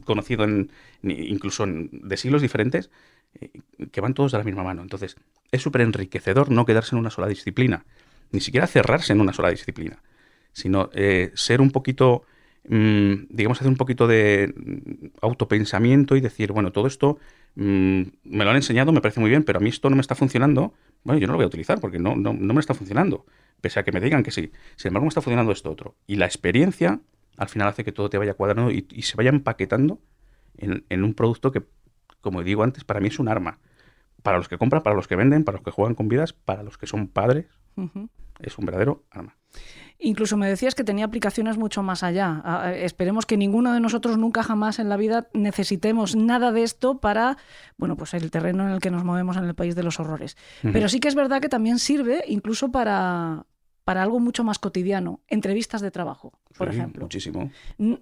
conocido 0.04 0.44
en, 0.44 0.70
incluso 1.02 1.64
en- 1.64 1.90
de 1.92 2.16
siglos 2.16 2.40
diferentes, 2.40 2.90
que 3.90 4.00
van 4.00 4.14
todos 4.14 4.32
de 4.32 4.38
la 4.38 4.44
misma 4.44 4.62
mano. 4.62 4.82
Entonces, 4.82 5.16
es 5.50 5.62
súper 5.62 5.82
enriquecedor 5.82 6.50
no 6.50 6.64
quedarse 6.64 6.94
en 6.94 7.00
una 7.00 7.10
sola 7.10 7.28
disciplina, 7.28 7.84
ni 8.30 8.40
siquiera 8.40 8.66
cerrarse 8.66 9.12
en 9.12 9.20
una 9.20 9.32
sola 9.32 9.50
disciplina, 9.50 10.02
sino 10.52 10.90
eh, 10.94 11.30
ser 11.34 11.60
un 11.60 11.70
poquito, 11.70 12.24
mm, 12.68 13.12
digamos, 13.28 13.58
hacer 13.58 13.68
un 13.68 13.76
poquito 13.76 14.06
de 14.06 14.52
mm, 14.54 15.06
autopensamiento 15.20 16.16
y 16.16 16.20
decir, 16.20 16.52
bueno, 16.52 16.72
todo 16.72 16.86
esto 16.86 17.18
mm, 17.54 18.02
me 18.24 18.44
lo 18.44 18.50
han 18.50 18.56
enseñado, 18.56 18.92
me 18.92 19.00
parece 19.00 19.20
muy 19.20 19.30
bien, 19.30 19.44
pero 19.44 19.58
a 19.58 19.62
mí 19.62 19.68
esto 19.68 19.90
no 19.90 19.96
me 19.96 20.02
está 20.02 20.14
funcionando, 20.14 20.72
bueno, 21.04 21.20
yo 21.20 21.26
no 21.26 21.34
lo 21.34 21.38
voy 21.38 21.44
a 21.44 21.48
utilizar 21.48 21.80
porque 21.80 21.98
no, 21.98 22.16
no, 22.16 22.32
no 22.32 22.54
me 22.54 22.60
está 22.60 22.74
funcionando, 22.74 23.26
pese 23.60 23.80
a 23.80 23.84
que 23.84 23.92
me 23.92 24.00
digan 24.00 24.22
que 24.22 24.30
sí. 24.30 24.50
Sin 24.76 24.88
embargo, 24.88 25.04
me 25.04 25.08
está 25.08 25.20
funcionando 25.20 25.52
esto 25.52 25.70
otro. 25.70 25.96
Y 26.06 26.16
la 26.16 26.26
experiencia 26.26 27.00
al 27.36 27.48
final 27.48 27.68
hace 27.68 27.84
que 27.84 27.92
todo 27.92 28.08
te 28.10 28.18
vaya 28.18 28.34
cuadrando 28.34 28.70
y, 28.70 28.84
se 29.02 29.16
vaya 29.16 29.30
empaquetando 29.30 30.00
en 30.58 31.02
un 31.02 31.14
producto 31.14 31.50
que, 31.50 31.62
como 32.22 32.42
digo 32.42 32.62
antes, 32.62 32.84
para 32.84 33.00
mí 33.00 33.08
es 33.08 33.18
un 33.18 33.28
arma. 33.28 33.58
Para 34.22 34.38
los 34.38 34.48
que 34.48 34.56
compran, 34.56 34.82
para 34.82 34.96
los 34.96 35.08
que 35.08 35.16
venden, 35.16 35.44
para 35.44 35.58
los 35.58 35.64
que 35.64 35.72
juegan 35.72 35.94
con 35.94 36.08
vidas, 36.08 36.32
para 36.32 36.62
los 36.62 36.78
que 36.78 36.86
son 36.86 37.08
padres, 37.08 37.46
es 38.40 38.56
un 38.56 38.64
verdadero 38.64 39.04
arma. 39.10 39.36
Incluso 39.98 40.36
me 40.36 40.48
decías 40.48 40.74
que 40.74 40.82
tenía 40.82 41.04
aplicaciones 41.04 41.58
mucho 41.58 41.82
más 41.82 42.02
allá. 42.02 42.42
Esperemos 42.76 43.26
que 43.26 43.36
ninguno 43.36 43.72
de 43.72 43.80
nosotros 43.80 44.18
nunca 44.18 44.42
jamás 44.42 44.78
en 44.78 44.88
la 44.88 44.96
vida 44.96 45.28
necesitemos 45.32 46.16
nada 46.16 46.50
de 46.50 46.62
esto 46.62 46.98
para, 46.98 47.36
bueno, 47.76 47.96
pues 47.96 48.14
el 48.14 48.30
terreno 48.30 48.66
en 48.66 48.72
el 48.72 48.80
que 48.80 48.90
nos 48.90 49.04
movemos 49.04 49.36
en 49.36 49.44
el 49.44 49.54
país 49.54 49.74
de 49.76 49.82
los 49.82 50.00
horrores. 50.00 50.36
Pero 50.62 50.88
sí 50.88 50.98
que 50.98 51.08
es 51.08 51.14
verdad 51.14 51.40
que 51.40 51.48
también 51.48 51.78
sirve 51.78 52.24
incluso 52.26 52.72
para, 52.72 53.46
para 53.84 54.02
algo 54.02 54.20
mucho 54.20 54.44
más 54.44 54.58
cotidiano, 54.58 55.20
entrevistas 55.28 55.80
de 55.80 55.90
trabajo, 55.90 56.32
por 56.56 56.70
Sí, 56.70 56.76
ejemplo. 56.78 57.04
Muchísimo. 57.04 57.50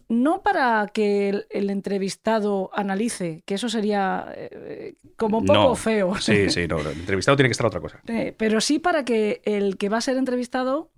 No 0.09 0.43
para 0.43 0.87
que 0.93 1.29
el, 1.31 1.47
el 1.51 1.71
entrevistado 1.71 2.71
analice, 2.75 3.43
que 3.47 3.55
eso 3.55 3.69
sería 3.69 4.27
eh, 4.37 4.95
como 5.17 5.39
un 5.39 5.47
poco 5.47 5.69
No. 5.71 5.75
feo. 5.77 6.15
Sí, 6.17 6.51
sí, 6.51 6.67
no, 6.69 6.83
no, 6.83 6.91
el 6.91 6.99
entrevistado 7.01 7.37
tiene 7.37 7.49
que 7.49 7.53
estar 7.53 7.67
otra 7.67 7.81
cosa. 7.81 8.01
Eh, 8.09 8.35
pero 8.37 8.61
sí 8.61 8.79
para 8.79 9.05
que 9.05 9.41
el 9.45 9.77
que 9.79 9.89
va 9.89 9.99
a 9.99 10.01
ser 10.03 10.17
entrevistado 10.17 10.91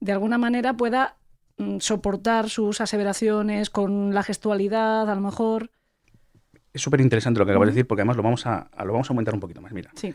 de 0.00 0.12
alguna 0.12 0.38
manera 0.38 0.74
pueda 0.74 1.16
mm, 1.58 1.78
soportar 1.78 2.50
sus 2.50 2.80
aseveraciones 2.80 3.70
con 3.70 4.12
la 4.14 4.22
gestualidad, 4.22 5.08
a 5.08 5.14
lo 5.14 5.20
mejor. 5.20 5.70
Es 6.72 6.82
súper 6.82 7.00
interesante 7.00 7.38
lo 7.38 7.46
que 7.46 7.52
acabas 7.52 7.68
de 7.68 7.72
decir 7.72 7.86
porque 7.86 8.02
además 8.02 8.16
lo 8.16 8.22
vamos 8.22 8.44
a, 8.46 8.58
a- 8.72 8.84
lo 8.84 8.92
vamos 8.92 9.08
a 9.08 9.12
aumentar 9.12 9.34
un 9.34 9.40
poquito 9.40 9.60
más. 9.62 9.72
Mira, 9.72 9.90
Sí, 9.94 10.14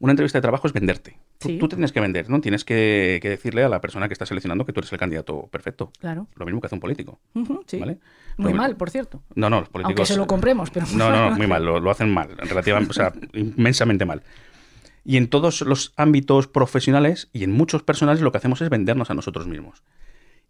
una 0.00 0.12
entrevista 0.12 0.38
de 0.38 0.42
trabajo 0.42 0.66
es 0.66 0.72
venderte. 0.72 1.18
Tú, 1.38 1.48
Sí. 1.48 1.58
tú 1.58 1.68
tienes 1.68 1.92
que 1.92 2.00
vender, 2.00 2.28
¿no? 2.28 2.40
Tienes 2.40 2.64
que, 2.64 3.18
que 3.22 3.28
decirle 3.28 3.62
a 3.62 3.68
la 3.68 3.80
persona 3.80 4.08
que 4.08 4.14
está 4.14 4.26
seleccionando 4.26 4.64
que 4.66 4.72
tú 4.72 4.80
eres 4.80 4.92
el 4.92 4.98
candidato 4.98 5.46
perfecto. 5.52 5.92
claro. 6.00 6.26
Lo 6.36 6.44
mismo 6.46 6.60
que 6.60 6.66
hace 6.66 6.74
un 6.74 6.80
político. 6.80 7.20
Ujú, 7.34 7.62
sí. 7.66 7.78
¿Vale? 7.78 7.98
Muy 8.36 8.52
Lo- 8.52 8.58
mal, 8.58 8.76
por 8.76 8.90
cierto. 8.90 9.22
No, 9.34 9.48
no, 9.50 9.60
los 9.60 9.68
políticos. 9.68 10.00
Aunque 10.00 10.12
se 10.12 10.18
lo 10.18 10.26
compremos, 10.26 10.70
pero. 10.70 10.86
No, 10.96 11.10
no, 11.10 11.30
no, 11.30 11.36
muy 11.36 11.46
mal, 11.46 11.64
lo, 11.64 11.78
lo 11.80 11.90
hacen 11.90 12.12
mal, 12.12 12.36
relativamente, 12.36 12.90
o 12.90 12.94
sea, 12.94 13.12
inmensamente 13.34 14.04
mal. 14.04 14.22
Y 15.04 15.16
en 15.16 15.28
todos 15.28 15.60
los 15.62 15.92
ámbitos 15.96 16.46
profesionales 16.46 17.30
y 17.32 17.44
en 17.44 17.52
muchos 17.52 17.82
personales 17.82 18.20
lo 18.22 18.32
que 18.32 18.38
hacemos 18.38 18.60
es 18.60 18.68
vendernos 18.68 19.10
a 19.10 19.14
nosotros 19.14 19.46
mismos. 19.46 19.82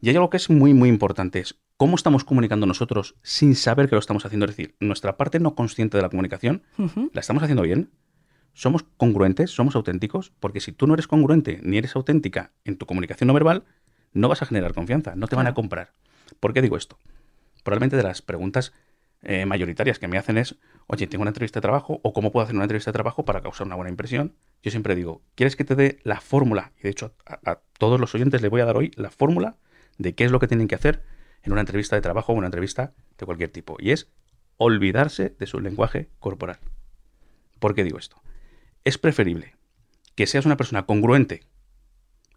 Y 0.00 0.08
hay 0.08 0.16
algo 0.16 0.30
que 0.30 0.38
es 0.38 0.48
muy, 0.48 0.72
muy 0.74 0.88
importante, 0.88 1.40
es 1.40 1.58
cómo 1.76 1.94
estamos 1.94 2.24
comunicando 2.24 2.66
nosotros 2.66 3.16
sin 3.22 3.54
saber 3.54 3.88
que 3.88 3.94
lo 3.96 4.00
estamos 4.00 4.24
haciendo. 4.24 4.46
Es 4.46 4.56
decir, 4.56 4.74
nuestra 4.80 5.16
parte 5.16 5.38
no 5.40 5.54
consciente 5.54 5.98
de 5.98 6.02
la 6.02 6.08
comunicación, 6.08 6.62
¿la 7.12 7.20
estamos 7.20 7.42
haciendo 7.42 7.62
bien? 7.62 7.90
¿Somos 8.52 8.84
congruentes? 8.96 9.50
¿Somos 9.50 9.74
auténticos? 9.76 10.32
Porque 10.40 10.60
si 10.60 10.72
tú 10.72 10.86
no 10.86 10.94
eres 10.94 11.06
congruente 11.06 11.60
ni 11.62 11.78
eres 11.78 11.96
auténtica 11.96 12.52
en 12.64 12.76
tu 12.76 12.86
comunicación 12.86 13.28
no 13.28 13.34
verbal, 13.34 13.64
no 14.12 14.28
vas 14.28 14.42
a 14.42 14.46
generar 14.46 14.74
confianza, 14.74 15.14
no 15.16 15.28
te 15.28 15.36
van 15.36 15.46
a 15.46 15.54
comprar. 15.54 15.92
¿Por 16.40 16.52
qué 16.52 16.62
digo 16.62 16.76
esto? 16.76 16.98
Probablemente 17.62 17.96
de 17.96 18.02
las 18.02 18.22
preguntas 18.22 18.72
eh, 19.22 19.46
mayoritarias 19.46 19.98
que 19.98 20.08
me 20.08 20.18
hacen 20.18 20.38
es, 20.38 20.56
oye, 20.86 21.06
tengo 21.06 21.22
una 21.22 21.30
entrevista 21.30 21.60
de 21.60 21.62
trabajo 21.62 22.00
o 22.02 22.12
cómo 22.12 22.32
puedo 22.32 22.44
hacer 22.44 22.54
una 22.56 22.64
entrevista 22.64 22.90
de 22.90 22.94
trabajo 22.94 23.24
para 23.24 23.42
causar 23.42 23.66
una 23.66 23.76
buena 23.76 23.90
impresión. 23.90 24.34
Yo 24.62 24.70
siempre 24.70 24.94
digo, 24.94 25.22
¿quieres 25.34 25.56
que 25.56 25.64
te 25.64 25.74
dé 25.74 25.98
la 26.02 26.20
fórmula? 26.20 26.72
Y 26.78 26.82
de 26.84 26.90
hecho 26.90 27.14
a, 27.26 27.50
a 27.50 27.60
todos 27.78 28.00
los 28.00 28.14
oyentes 28.14 28.42
les 28.42 28.50
voy 28.50 28.60
a 28.62 28.64
dar 28.64 28.76
hoy 28.76 28.92
la 28.96 29.10
fórmula 29.10 29.56
de 29.98 30.14
qué 30.14 30.24
es 30.24 30.30
lo 30.30 30.40
que 30.40 30.48
tienen 30.48 30.68
que 30.68 30.74
hacer 30.74 31.02
en 31.42 31.52
una 31.52 31.60
entrevista 31.60 31.96
de 31.96 32.02
trabajo 32.02 32.32
o 32.32 32.36
una 32.36 32.46
entrevista 32.46 32.92
de 33.18 33.26
cualquier 33.26 33.50
tipo. 33.50 33.76
Y 33.78 33.92
es 33.92 34.10
olvidarse 34.56 35.34
de 35.38 35.46
su 35.46 35.60
lenguaje 35.60 36.08
corporal. 36.18 36.58
¿Por 37.58 37.74
qué 37.74 37.84
digo 37.84 37.98
esto? 37.98 38.20
Es 38.84 38.98
preferible 38.98 39.54
que 40.14 40.26
seas 40.26 40.46
una 40.46 40.56
persona 40.56 40.86
congruente, 40.86 41.42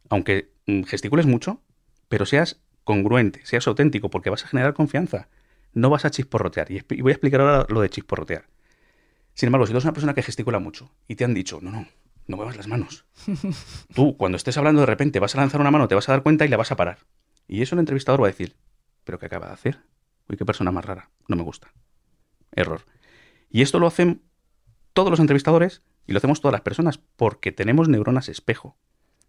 aunque 0.10 0.51
mm, 0.67 0.84
gesticules 0.84 1.25
mucho, 1.25 1.62
pero 2.10 2.25
seas 2.25 2.62
congruente, 2.84 3.45
seas 3.45 3.67
auténtico, 3.67 4.10
porque 4.10 4.29
vas 4.29 4.45
a 4.45 4.47
generar 4.47 4.73
confianza. 4.73 5.29
No 5.73 5.89
vas 5.89 6.06
a 6.06 6.12
chisporrotear. 6.12 6.71
Y 6.71 6.82
voy 7.01 7.12
a 7.12 7.15
explicar 7.15 7.41
ahora 7.41 7.65
lo 7.69 7.82
de 7.82 7.89
chisporrotear. 7.89 8.45
Sin 9.34 9.47
embargo, 9.47 9.65
si 9.65 9.71
tú 9.71 9.77
eres 9.77 9.86
una 9.86 9.93
persona 9.93 10.13
que 10.13 10.21
gesticula 10.21 10.60
mucho 10.60 10.91
y 11.08 11.15
te 11.15 11.23
han 11.23 11.34
dicho, 11.34 11.60
no, 11.62 11.71
no, 11.71 11.88
no 12.27 12.38
muevas 12.38 12.56
las 12.56 12.67
manos. 12.67 13.06
Tú, 13.95 14.15
cuando 14.15 14.36
estés 14.36 14.58
hablando 14.58 14.82
de 14.82 14.86
repente, 14.86 15.19
vas 15.19 15.36
a 15.36 15.39
lanzar 15.39 15.60
una 15.60 15.71
mano, 15.71 15.88
te 15.88 15.95
vas 15.95 16.08
a 16.08 16.12
dar 16.12 16.23
cuenta 16.23 16.45
y 16.45 16.49
la 16.49 16.58
vas 16.58 16.71
a 16.71 16.75
parar. 16.75 16.99
Y 17.47 17.62
eso 17.62 17.75
el 17.75 17.79
entrevistador 17.79 18.21
va 18.21 18.27
a 18.27 18.32
decir, 18.32 18.56
¿pero 19.03 19.17
qué 19.17 19.25
acaba 19.25 19.47
de 19.47 19.53
hacer? 19.53 19.79
Uy, 20.29 20.38
qué 20.38 20.45
persona 20.45 20.71
más 20.71 20.86
rara. 20.86 21.10
No 21.27 21.36
me 21.36 21.43
gusta. 21.43 21.73
Error. 22.51 22.86
Y 23.49 23.62
esto 23.62 23.79
lo 23.79 23.88
hacen 23.88 24.21
todos 24.93 25.10
los 25.10 25.19
entrevistadores 25.19 25.82
y 26.05 26.11
lo 26.11 26.17
hacemos 26.17 26.41
todas 26.41 26.53
las 26.53 26.61
personas 26.61 26.97
porque 26.97 27.51
tenemos 27.51 27.89
neuronas 27.89 28.29
espejo. 28.29 28.77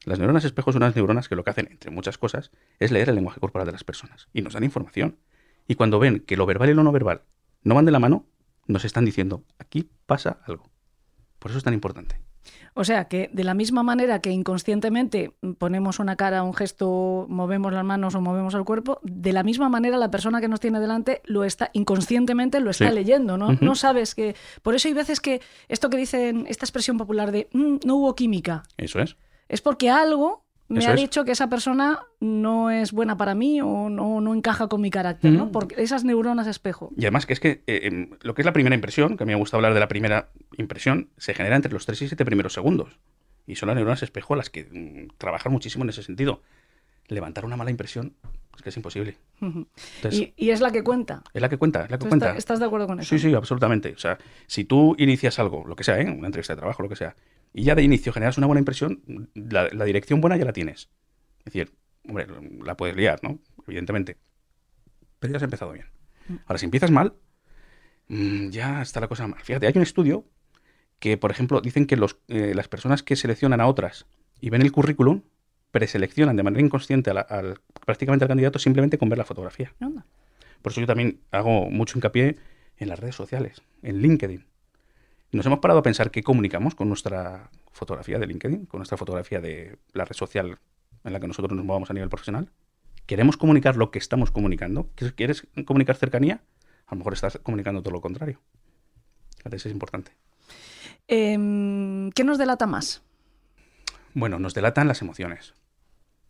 Las 0.05 0.19
neuronas 0.19 0.45
espejo 0.45 0.73
son 0.73 0.83
unas 0.83 0.97
neuronas 0.97 1.29
que 1.29 1.37
lo 1.37 1.45
que 1.45 1.51
hacen, 1.51 1.69
entre 1.71 1.91
muchas 1.91 2.19
cosas, 2.19 2.51
es 2.79 2.91
leer 2.91 3.09
el 3.09 3.15
lenguaje 3.15 3.41
corporal 3.41 3.67
de 3.67 3.73
las 3.73 3.85
personas 3.85 4.29
y 4.33 4.43
nos 4.43 4.53
dan 4.53 4.65
información. 4.65 5.19
Y 5.67 5.77
cuando 5.77 5.99
ven 5.99 6.21
que 6.21 6.37
lo 6.37 6.47
verbal 6.47 6.71
y 6.71 6.75
lo 6.75 6.83
no 6.83 6.93
verbal 6.93 7.23
no 7.63 7.75
van 7.75 7.87
de 7.87 7.93
la 7.93 7.99
mano, 7.99 8.27
nos 8.67 8.85
están 8.85 9.05
diciendo, 9.05 9.45
aquí 9.59 9.91
pasa 10.07 10.41
algo. 10.47 10.71
Por 11.39 11.51
eso 11.51 11.59
es 11.59 11.65
tan 11.65 11.75
importante. 11.75 12.21
O 12.75 12.85
sea 12.85 13.07
que 13.07 13.31
de 13.33 13.45
la 13.45 13.55
misma 13.55 13.83
manera 13.83 14.21
que 14.21 14.31
inconscientemente 14.31 15.33
ponemos 15.59 15.99
una 15.99 16.17
cara, 16.17 16.43
un 16.43 16.55
gesto, 16.55 17.27
movemos 17.29 17.73
las 17.73 17.85
manos 17.85 18.15
o 18.15 18.21
movemos 18.21 18.55
el 18.55 18.65
cuerpo, 18.65 18.99
de 19.03 19.33
la 19.33 19.43
misma 19.43 19.69
manera 19.69 19.97
la 19.99 20.11
persona 20.11 20.41
que 20.41 20.49
nos 20.49 20.61
tiene 20.61 20.81
delante 20.81 21.23
lo 21.25 21.45
está 21.45 21.71
inconscientemente 21.73 22.61
lo 22.61 22.71
está 22.71 22.89
Sí. 22.89 22.95
leyendo, 22.95 23.37
¿no? 23.39 23.53
No 23.61 23.75
sabes 23.75 24.15
que 24.15 24.35
por 24.63 24.75
eso 24.75 24.89
hay 24.89 24.95
veces 24.95 25.21
que 25.21 25.41
esto 25.69 25.91
que 25.91 25.97
dicen 25.97 26.47
esta 26.49 26.65
expresión 26.65 26.99
popular 26.99 27.31
de 27.33 27.49
"Mm, 27.53 27.77
no 27.85 27.97
hubo 27.97 28.15
química 28.15 28.63
Eso 28.77 29.01
es. 29.01 29.17
es 29.49 29.61
porque 29.61 29.91
algo 29.91 30.44
me 30.69 30.81
Eso 30.81 30.91
ha 30.91 30.95
es. 30.95 31.01
dicho 31.01 31.25
que 31.25 31.33
esa 31.33 31.49
persona 31.49 32.01
no 32.21 32.71
es 32.71 32.93
buena 32.93 33.17
para 33.17 33.35
mí 33.35 33.61
o 33.61 33.89
no, 33.91 34.21
no 34.21 34.35
encaja 34.35 34.67
con 34.69 34.81
mi 34.81 34.91
carácter, 34.91 35.33
¿no? 35.33 35.45
Ujú. 35.45 35.53
Porque 35.53 35.83
esas 35.83 36.05
neuronas 36.05 36.47
espejo. 36.47 36.91
Y 36.97 37.03
además 37.03 37.27
que 37.27 37.33
es 37.35 37.41
que 37.41 37.63
eh, 37.67 37.81
em, 37.85 38.11
lo 38.23 38.35
que 38.35 38.43
es 38.43 38.47
la 38.47 38.53
primera 38.53 38.75
impresión, 38.75 39.17
que 39.17 39.25
a 39.25 39.27
mí 39.27 39.33
me 39.33 39.39
gusta 39.39 39.57
hablar 39.57 39.75
de 39.75 39.81
la 39.81 39.89
primera 39.89 40.31
impresión, 40.57 41.11
se 41.19 41.35
genera 41.35 41.57
entre 41.57 41.73
los 41.73 41.85
3 41.87 42.03
y 42.03 42.09
7 42.09 42.25
primeros 42.25 42.55
segundos. 42.55 42.99
Y 43.47 43.57
son 43.57 43.67
las 43.67 43.77
neuronas 43.77 44.03
espejo 44.03 44.37
las 44.37 44.49
que 44.49 44.65
mm, 44.65 45.17
trabajan 45.19 45.53
muchísimo 45.53 45.85
en 45.85 45.91
ese 45.91 46.03
sentido. 46.03 46.41
Levantar 47.09 47.45
una 47.45 47.57
mala 47.57 47.71
impresión 47.71 48.15
es 48.57 48.63
que 48.63 48.69
es 48.71 48.77
imposible. 48.77 49.17
Entonces, 49.41 50.15
Y, 50.15 50.35
y 50.37 50.51
es 50.51 50.61
la 50.61 50.71
que 50.73 50.83
cuenta. 50.85 51.23
es 51.33 51.43
la 51.43 51.49
que 51.49 51.57
cuenta, 51.59 51.85
es 51.85 51.91
la 51.91 51.99
que 51.99 52.05
¿Tú 52.05 52.09
cuenta. 52.09 52.27
está- 52.29 52.39
¿Estás 52.39 52.61
de 52.61 52.67
acuerdo 52.67 52.87
con 52.87 53.01
eso? 53.01 53.09
Sí, 53.09 53.19
sí, 53.19 53.35
absolutamente. 53.35 53.93
O 53.93 53.99
sea, 53.99 54.19
si 54.47 54.65
tú 54.65 54.95
inicias 54.99 55.39
algo, 55.39 55.65
lo 55.67 55.77
que 55.77 55.85
sea, 55.85 56.01
¿eh? 56.01 56.11
una 56.11 56.27
entrevista 56.27 56.55
de 56.55 56.59
trabajo, 56.59 56.83
lo 56.83 56.89
que 56.89 56.97
sea, 56.97 57.15
y 57.53 57.65
ya 57.65 57.75
de 57.75 57.83
inicio 57.83 58.13
generas 58.13 58.39
una 58.39 58.47
buena 58.47 58.61
impresión, 58.61 59.03
la, 59.35 59.69
la 59.73 59.85
dirección 59.85 60.21
buena 60.21 60.37
ya 60.37 60.45
la 60.45 60.53
tienes. 60.53 60.89
Es 61.41 61.45
decir, 61.53 61.73
hombre, 62.09 62.27
la 62.65 62.77
puedes 62.77 62.97
liar, 62.97 63.21
¿no? 63.23 63.39
Evidentemente. 63.67 64.17
Pero 65.21 65.33
ya 65.33 65.37
has 65.39 65.43
empezado 65.43 65.73
bien. 65.73 65.87
Ahora, 66.47 66.59
si 66.59 66.65
empiezas 66.65 66.91
mal, 66.91 67.15
mm, 68.09 68.49
ya 68.51 68.83
está 68.83 69.01
la 69.01 69.09
cosa 69.09 69.27
mal. 69.27 69.41
Fíjate, 69.43 69.67
hay 69.67 69.73
un 69.77 69.83
estudio 69.83 70.25
que, 70.99 71.17
por 71.17 71.31
ejemplo, 71.31 71.61
dicen 71.61 71.87
que 71.87 71.97
los, 71.97 72.19
eh, 72.29 72.53
las 72.55 72.69
personas 72.69 73.03
que 73.03 73.17
seleccionan 73.17 73.61
a 73.61 73.67
otras 73.67 74.07
y 74.41 74.51
ven 74.51 74.63
el 74.63 74.73
currículum, 74.73 75.23
preseleccionan 75.75 76.37
de 76.37 76.45
manera 76.45 76.65
inconsciente 76.65 77.11
a 77.11 77.15
la- 77.15 77.21
al, 77.23 77.59
prácticamente 77.85 78.25
al 78.25 78.29
candidato 78.29 78.61
simplemente 78.61 78.97
con 78.97 79.09
ver 79.09 79.19
la 79.19 79.25
fotografía. 79.25 79.73
Anda. 79.81 80.07
Por 80.63 80.71
eso 80.71 80.81
yo 80.81 80.87
también 80.87 81.19
hago 81.33 81.69
mucho 81.69 81.99
hincapié 81.99 82.37
en 82.79 82.89
las 82.89 83.01
redes 83.01 83.17
sociales, 83.17 83.61
en 83.83 83.99
LinkedIn. 84.01 84.47
Nos 85.33 85.45
hemos 85.47 85.59
parado 85.59 85.81
a 85.81 85.83
pensar 85.83 86.13
qué 86.13 86.23
comunicamos 86.23 86.77
con 86.77 86.87
nuestra 86.89 87.51
fotografía 87.73 88.21
de 88.21 88.27
LinkedIn, 88.29 88.67
con 88.67 88.79
nuestra 88.79 88.97
fotografía 88.97 89.41
de 89.41 89.77
la 89.93 90.05
red 90.05 90.15
social 90.15 90.59
en 91.03 91.13
la 91.13 91.19
que 91.19 91.27
nosotros 91.27 91.57
nos 91.57 91.65
movamos 91.65 91.91
a 91.91 91.93
nivel 91.93 92.09
profesional. 92.09 92.49
¿Queremos 93.07 93.37
comunicar 93.37 93.77
lo 93.77 93.91
que 93.91 93.99
estamos 93.99 94.31
comunicando? 94.31 94.89
¿Quieres 95.17 95.45
comunicar 95.67 95.97
cercanía? 95.97 96.41
A 96.87 96.95
lo 96.95 96.99
mejor 96.99 97.15
estás 97.15 97.41
comunicando 97.43 97.83
todo 97.83 97.93
lo 97.93 98.01
contrario. 98.01 98.39
Eso 99.45 99.69
es 99.69 99.75
importante. 99.75 100.13
Em, 101.09 102.11
¿Qué 102.13 102.23
nos 102.23 102.39
delata 102.39 102.67
más? 102.69 103.03
Bueno, 104.15 104.39
nos 104.39 104.55
delatan 104.55 104.87
las 104.87 105.03
emociones. 105.03 105.53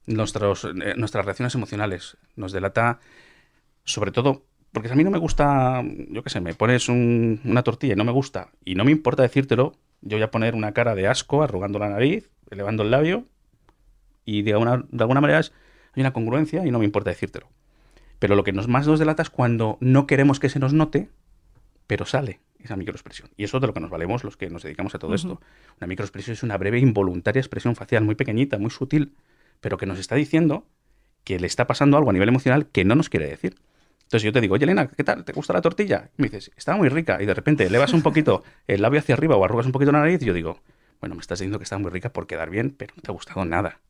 Nuestros, 0.06 0.64
eh, 0.64 0.94
nuestras 0.96 1.24
reacciones 1.24 1.54
emocionales. 1.54 2.16
Nos 2.36 2.52
delata, 2.52 3.00
sobre 3.84 4.10
todo, 4.12 4.44
porque 4.72 4.90
a 4.90 4.94
mí 4.94 5.04
no 5.04 5.10
me 5.10 5.18
gusta, 5.18 5.82
yo 6.10 6.22
qué 6.22 6.30
sé, 6.30 6.40
me 6.40 6.54
pones 6.54 6.88
un- 6.88 7.40
una 7.44 7.62
tortilla 7.62 7.94
y 7.94 7.96
no 7.96 8.04
me 8.04 8.12
gusta, 8.12 8.50
y 8.64 8.74
no 8.74 8.84
me 8.84 8.90
importa 8.90 9.22
decírtelo, 9.22 9.72
yo 10.02 10.16
voy 10.16 10.22
a 10.24 10.30
poner 10.30 10.54
una 10.54 10.72
cara 10.72 10.94
de 10.94 11.06
asco, 11.06 11.42
arrugando 11.42 11.78
la 11.78 11.88
nariz, 11.88 12.30
elevando 12.50 12.82
el 12.82 12.90
labio, 12.90 13.24
y 14.24 14.42
de, 14.42 14.52
alguna- 14.52 14.84
de 14.90 15.02
alguna 15.02 15.20
manera 15.20 15.40
es- 15.40 15.52
hay 15.94 16.00
una 16.00 16.12
congruencia 16.12 16.66
y 16.66 16.70
no 16.70 16.78
me 16.78 16.84
importa 16.84 17.10
decírtelo. 17.10 17.48
Pero 18.18 18.36
lo 18.36 18.44
que 18.44 18.52
nos, 18.52 18.68
más 18.68 18.86
nos 18.86 18.98
delata 18.98 19.22
es 19.22 19.30
cuando 19.30 19.78
no 19.80 20.06
queremos 20.06 20.40
que 20.40 20.48
se 20.48 20.58
nos 20.58 20.72
note, 20.72 21.08
pero 21.86 22.04
sale 22.06 22.40
esa 22.58 22.76
microexpresión. 22.76 23.30
Y 23.36 23.44
eso 23.44 23.58
es 23.58 23.60
de 23.60 23.66
lo 23.66 23.74
que 23.74 23.80
nos 23.80 23.90
valemos 23.90 24.24
los 24.24 24.36
que 24.36 24.48
nos 24.48 24.62
dedicamos 24.62 24.94
a 24.94 24.98
todo 24.98 25.14
esto. 25.14 25.40
Una 25.78 25.86
microexpresión 25.86 26.32
es 26.32 26.42
una 26.42 26.56
breve, 26.56 26.78
involuntaria 26.78 27.40
expresión 27.40 27.76
facial, 27.76 28.04
muy 28.04 28.14
pequeñita, 28.14 28.58
muy 28.58 28.70
sutil, 28.70 29.12
pero 29.60 29.76
que 29.76 29.86
nos 29.86 29.98
está 29.98 30.14
diciendo 30.14 30.66
que 31.24 31.38
le 31.38 31.46
está 31.46 31.66
pasando 31.66 31.96
algo 31.96 32.10
a 32.10 32.12
nivel 32.12 32.28
emocional 32.28 32.66
que 32.66 32.84
no 32.84 32.94
nos 32.94 33.08
quiere 33.08 33.26
decir. 33.26 33.56
Entonces 34.02 34.22
yo 34.22 34.32
te 34.32 34.40
digo, 34.40 34.54
oye 34.54 34.64
Elena, 34.64 34.88
¿qué 34.88 35.02
tal? 35.02 35.24
¿Te 35.24 35.32
gusta 35.32 35.52
la 35.52 35.62
tortilla? 35.62 36.10
Y 36.18 36.22
me 36.22 36.28
dices, 36.28 36.52
está 36.56 36.76
muy 36.76 36.88
rica. 36.88 37.20
Y 37.22 37.26
de 37.26 37.34
repente 37.34 37.64
elevas 37.64 37.92
un 37.92 38.02
poquito 38.02 38.44
el 38.66 38.82
labio 38.82 39.00
hacia 39.00 39.14
arriba 39.14 39.36
o 39.36 39.44
arrugas 39.44 39.66
un 39.66 39.72
poquito 39.72 39.92
la 39.92 40.00
nariz 40.00 40.22
y 40.22 40.26
yo 40.26 40.34
digo, 40.34 40.60
bueno, 41.00 41.14
me 41.14 41.20
estás 41.20 41.38
diciendo 41.38 41.58
que 41.58 41.64
está 41.64 41.78
muy 41.78 41.90
rica 41.90 42.12
por 42.12 42.26
quedar 42.26 42.50
bien, 42.50 42.74
pero 42.76 42.94
no 42.96 43.02
te 43.02 43.10
ha 43.10 43.14
gustado 43.14 43.44
nada. 43.44 43.80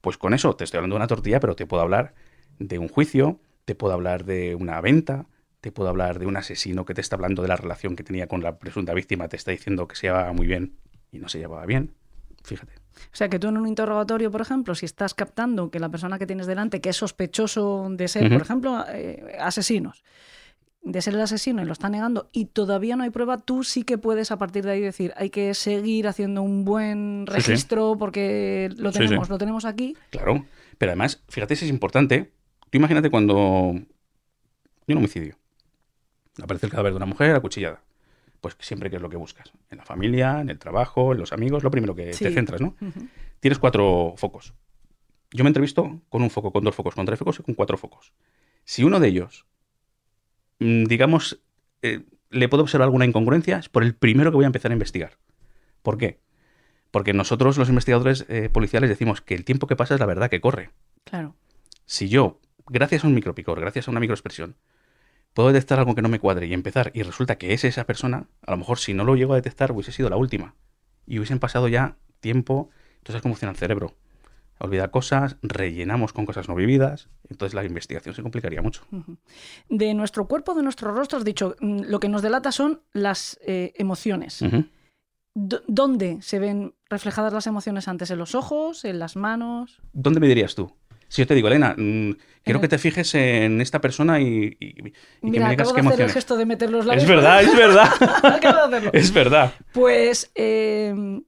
Pues 0.00 0.16
con 0.16 0.34
eso 0.34 0.54
te 0.54 0.64
estoy 0.64 0.78
hablando 0.78 0.94
de 0.94 0.98
una 0.98 1.06
tortilla, 1.08 1.40
pero 1.40 1.56
te 1.56 1.66
puedo 1.66 1.82
hablar 1.82 2.14
de 2.58 2.78
un 2.78 2.88
juicio, 2.88 3.40
te 3.64 3.74
puedo 3.74 3.92
hablar 3.92 4.24
de 4.24 4.54
una 4.54 4.80
venta, 4.80 5.26
te 5.60 5.72
puedo 5.72 5.90
hablar 5.90 6.18
de 6.18 6.26
un 6.26 6.36
asesino 6.36 6.84
que 6.84 6.94
te 6.94 7.00
está 7.00 7.16
hablando 7.16 7.42
de 7.42 7.48
la 7.48 7.56
relación 7.56 7.96
que 7.96 8.04
tenía 8.04 8.26
con 8.26 8.42
la 8.42 8.58
presunta 8.58 8.94
víctima, 8.94 9.28
te 9.28 9.36
está 9.36 9.50
diciendo 9.50 9.86
que 9.88 9.96
se 9.96 10.06
llevaba 10.06 10.32
muy 10.32 10.46
bien 10.46 10.76
y 11.12 11.18
no 11.18 11.28
se 11.28 11.38
llevaba 11.38 11.66
bien. 11.66 11.92
Fíjate. 12.44 12.79
O 13.12 13.16
sea, 13.16 13.28
que 13.28 13.38
tú 13.38 13.48
en 13.48 13.56
un 13.56 13.66
interrogatorio, 13.66 14.30
por 14.30 14.40
ejemplo, 14.40 14.74
si 14.74 14.86
estás 14.86 15.14
captando 15.14 15.70
que 15.70 15.80
la 15.80 15.88
persona 15.88 16.18
que 16.18 16.26
tienes 16.26 16.46
delante, 16.46 16.80
que 16.80 16.90
es 16.90 16.96
sospechoso 16.96 17.88
de 17.90 18.08
ser, 18.08 18.30
por 18.30 18.42
ejemplo, 18.42 18.84
eh, 18.88 19.36
asesinos, 19.40 20.04
de 20.82 21.02
ser 21.02 21.14
el 21.14 21.20
asesino 21.20 21.60
y 21.60 21.66
lo 21.66 21.72
está 21.72 21.88
negando 21.90 22.30
y 22.32 22.46
todavía 22.46 22.96
no 22.96 23.02
hay 23.04 23.10
prueba, 23.10 23.36
tú 23.38 23.64
sí 23.64 23.82
que 23.84 23.98
puedes 23.98 24.30
a 24.30 24.38
partir 24.38 24.64
de 24.64 24.70
ahí 24.72 24.80
decir, 24.80 25.12
hay 25.16 25.28
que 25.30 25.52
seguir 25.54 26.08
haciendo 26.08 26.42
un 26.42 26.64
buen 26.64 27.26
Sí, 27.28 27.34
sí. 27.40 27.46
registro 27.48 27.96
porque 27.98 28.70
lo 28.76 28.90
sí. 28.92 28.98
tenemos, 29.00 29.28
lo 29.28 29.36
tenemos 29.38 29.64
aquí. 29.66 29.94
Claro, 30.10 30.46
pero 30.78 30.92
además, 30.92 31.22
fíjate 31.28 31.56
si 31.56 31.66
es 31.66 31.70
importante. 31.70 32.30
Tú 32.70 32.78
imagínate 32.78 33.10
cuando 33.10 33.72
hay 33.74 34.92
un 34.94 34.98
homicidio. 34.98 35.36
Aparece 36.42 36.66
el 36.66 36.70
cadáver 36.72 36.92
de 36.92 36.96
una 36.96 37.06
mujer 37.06 37.34
acuchillada. 37.34 37.82
Pues 38.40 38.56
siempre 38.60 38.88
que 38.90 38.96
es 38.96 39.02
lo 39.02 39.10
que 39.10 39.16
buscas. 39.16 39.52
En 39.70 39.78
la 39.78 39.84
familia, 39.84 40.40
en 40.40 40.48
el 40.50 40.58
trabajo, 40.58 41.12
en 41.12 41.18
los 41.18 41.32
amigos, 41.32 41.62
lo 41.62 41.70
primero 41.70 41.94
que 41.94 42.12
Sí. 42.14 42.24
te 42.24 42.32
centras, 42.32 42.60
¿no? 42.60 42.74
Tienes 43.40 43.58
cuatro 43.58 44.14
focos. 44.16 44.54
Yo 45.32 45.44
me 45.44 45.48
entrevisto 45.48 46.00
con 46.08 46.22
un 46.22 46.30
foco, 46.30 46.50
con 46.52 46.64
dos 46.64 46.74
focos, 46.74 46.94
con 46.94 47.06
tres 47.06 47.18
focos 47.18 47.38
y 47.40 47.42
con 47.42 47.54
cuatro 47.54 47.76
focos. 47.76 48.12
Si 48.64 48.82
uno 48.82 48.98
de 48.98 49.08
ellos, 49.08 49.46
mm, 50.58 50.84
digamos, 50.84 51.40
eh, 51.82 52.04
le 52.30 52.48
puedo 52.48 52.62
observar 52.62 52.86
alguna 52.86 53.04
incongruencia, 53.06 53.58
es 53.58 53.68
por 53.68 53.82
el 53.82 53.94
primero 53.94 54.30
que 54.30 54.36
voy 54.36 54.44
a 54.44 54.46
empezar 54.46 54.70
a 54.70 54.74
investigar. 54.74 55.18
¿Por 55.82 55.98
qué? 55.98 56.20
Porque 56.90 57.12
nosotros, 57.12 57.58
los 57.58 57.68
investigadores 57.68 58.26
eh, 58.28 58.48
policiales, 58.48 58.90
decimos 58.90 59.20
que 59.20 59.34
el 59.34 59.44
tiempo 59.44 59.66
que 59.66 59.76
pasa 59.76 59.94
es 59.94 60.00
la 60.00 60.06
verdad 60.06 60.30
que 60.30 60.40
corre. 60.40 60.70
Claro. 61.04 61.36
Si 61.86 62.08
yo, 62.08 62.40
gracias 62.66 63.04
a 63.04 63.06
un 63.06 63.14
micropicor, 63.14 63.60
gracias 63.60 63.86
a 63.88 63.90
una 63.90 64.00
microexpresión, 64.00 64.56
puedo 65.34 65.52
detectar 65.52 65.78
algo 65.78 65.94
que 65.94 66.02
no 66.02 66.08
me 66.08 66.18
cuadre 66.18 66.46
y 66.46 66.52
empezar, 66.52 66.90
y 66.94 67.02
resulta 67.02 67.38
que 67.38 67.52
es 67.52 67.64
esa 67.64 67.84
persona, 67.84 68.28
a 68.46 68.50
lo 68.50 68.56
mejor 68.56 68.78
si 68.78 68.94
no 68.94 69.04
lo 69.04 69.16
llego 69.16 69.32
a 69.32 69.36
detectar 69.36 69.72
hubiese 69.72 69.92
sido 69.92 70.10
la 70.10 70.16
última. 70.16 70.54
Y 71.06 71.18
hubiesen 71.18 71.38
pasado 71.38 71.68
ya 71.68 71.96
tiempo, 72.20 72.70
entonces 72.98 73.22
cómo 73.22 73.34
funciona 73.34 73.52
el 73.52 73.58
cerebro. 73.58 73.94
Olvida 74.58 74.90
cosas, 74.90 75.36
rellenamos 75.42 76.12
con 76.12 76.26
cosas 76.26 76.48
no 76.48 76.54
vividas, 76.54 77.08
entonces 77.30 77.54
la 77.54 77.64
investigación 77.64 78.14
se 78.14 78.22
complicaría 78.22 78.60
mucho. 78.60 78.82
De 79.70 79.94
nuestro 79.94 80.28
cuerpo, 80.28 80.54
de 80.54 80.62
nuestro 80.62 80.92
rostro, 80.92 81.18
has 81.18 81.24
dicho, 81.24 81.56
mm, 81.60 81.84
lo 81.86 81.98
que 81.98 82.10
nos 82.10 82.20
delata 82.20 82.52
son 82.52 82.82
las 82.92 83.38
eh, 83.46 83.72
emociones. 83.76 84.44
¿Dónde 85.34 86.18
se 86.20 86.38
ven 86.38 86.74
reflejadas 86.90 87.32
las 87.32 87.46
emociones 87.46 87.88
antes? 87.88 88.10
¿En 88.10 88.18
los 88.18 88.34
ojos? 88.34 88.84
¿En 88.84 88.98
las 88.98 89.16
manos? 89.16 89.80
¿Dónde 89.92 90.20
me 90.20 90.28
dirías 90.28 90.54
tú? 90.54 90.74
Si 91.10 91.20
yo 91.22 91.26
te 91.26 91.34
digo, 91.34 91.48
Elena, 91.48 91.74
mm, 91.76 92.12
quiero 92.44 92.60
que 92.60 92.68
te 92.68 92.78
fijes 92.78 93.14
en 93.16 93.60
esta 93.60 93.80
persona 93.80 94.20
y, 94.20 94.56
y- 94.60 94.66
y 94.68 94.72
que 94.84 94.92
Mira, 95.22 95.44
me 95.46 95.50
digas 95.50 95.72
qué 95.72 95.80
el 96.04 96.10
gesto 96.10 96.36
de 96.36 96.46
meter 96.46 96.70
los 96.70 96.86
labios. 96.86 97.02
Es 97.02 97.08
verdad, 97.08 97.42
es 97.42 97.56
verdad. 97.56 97.88
Acabo 98.22 98.68
de 98.68 98.76
hacerlo. 98.76 98.90
es 98.94 99.12
verdad. 99.12 99.52
Pues, 99.72 100.30
eh, 100.36 101.20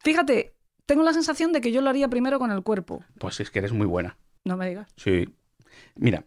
fíjate, 0.00 0.54
tengo 0.86 1.02
la 1.02 1.12
sensación 1.12 1.52
de 1.52 1.60
que 1.60 1.72
yo 1.72 1.80
lo 1.82 1.90
haría 1.90 2.08
primero 2.08 2.38
con 2.38 2.50
el 2.50 2.62
cuerpo. 2.62 3.04
Pues 3.18 3.40
es 3.40 3.50
que 3.50 3.60
eres 3.60 3.72
muy 3.72 3.86
buena. 3.86 4.16
No 4.44 4.56
me 4.56 4.68
digas. 4.68 4.92
Sí. 4.96 5.28
Mira, 5.94 6.24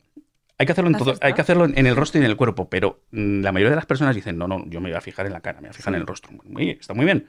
hay 0.57 0.65
que 0.65 0.71
hacerlo 0.71 0.89
en 0.91 0.97
todo, 0.97 1.15
hay 1.21 1.33
que 1.33 1.41
hacerlo 1.41 1.65
en 1.65 1.85
el 1.85 1.95
rostro 1.95 2.21
y 2.21 2.23
en 2.23 2.29
el 2.29 2.37
cuerpo, 2.37 2.69
pero 2.69 3.01
mm, 3.11 3.41
la 3.41 3.51
mayoría 3.51 3.71
de 3.71 3.75
las 3.75 3.85
personas 3.85 4.15
dicen, 4.15 4.37
no, 4.37 4.47
no, 4.47 4.63
yo 4.67 4.79
me 4.79 4.89
voy 4.89 4.97
a 4.97 5.01
fijar 5.01 5.25
en 5.25 5.33
la 5.33 5.41
cara, 5.41 5.59
me 5.59 5.67
voy 5.67 5.71
a 5.71 5.73
fijar 5.73 5.93
en 5.95 5.99
el 6.01 6.07
rostro. 6.07 6.31
Muy, 6.45 6.69
está 6.69 6.93
muy 6.93 7.03
bien. 7.05 7.27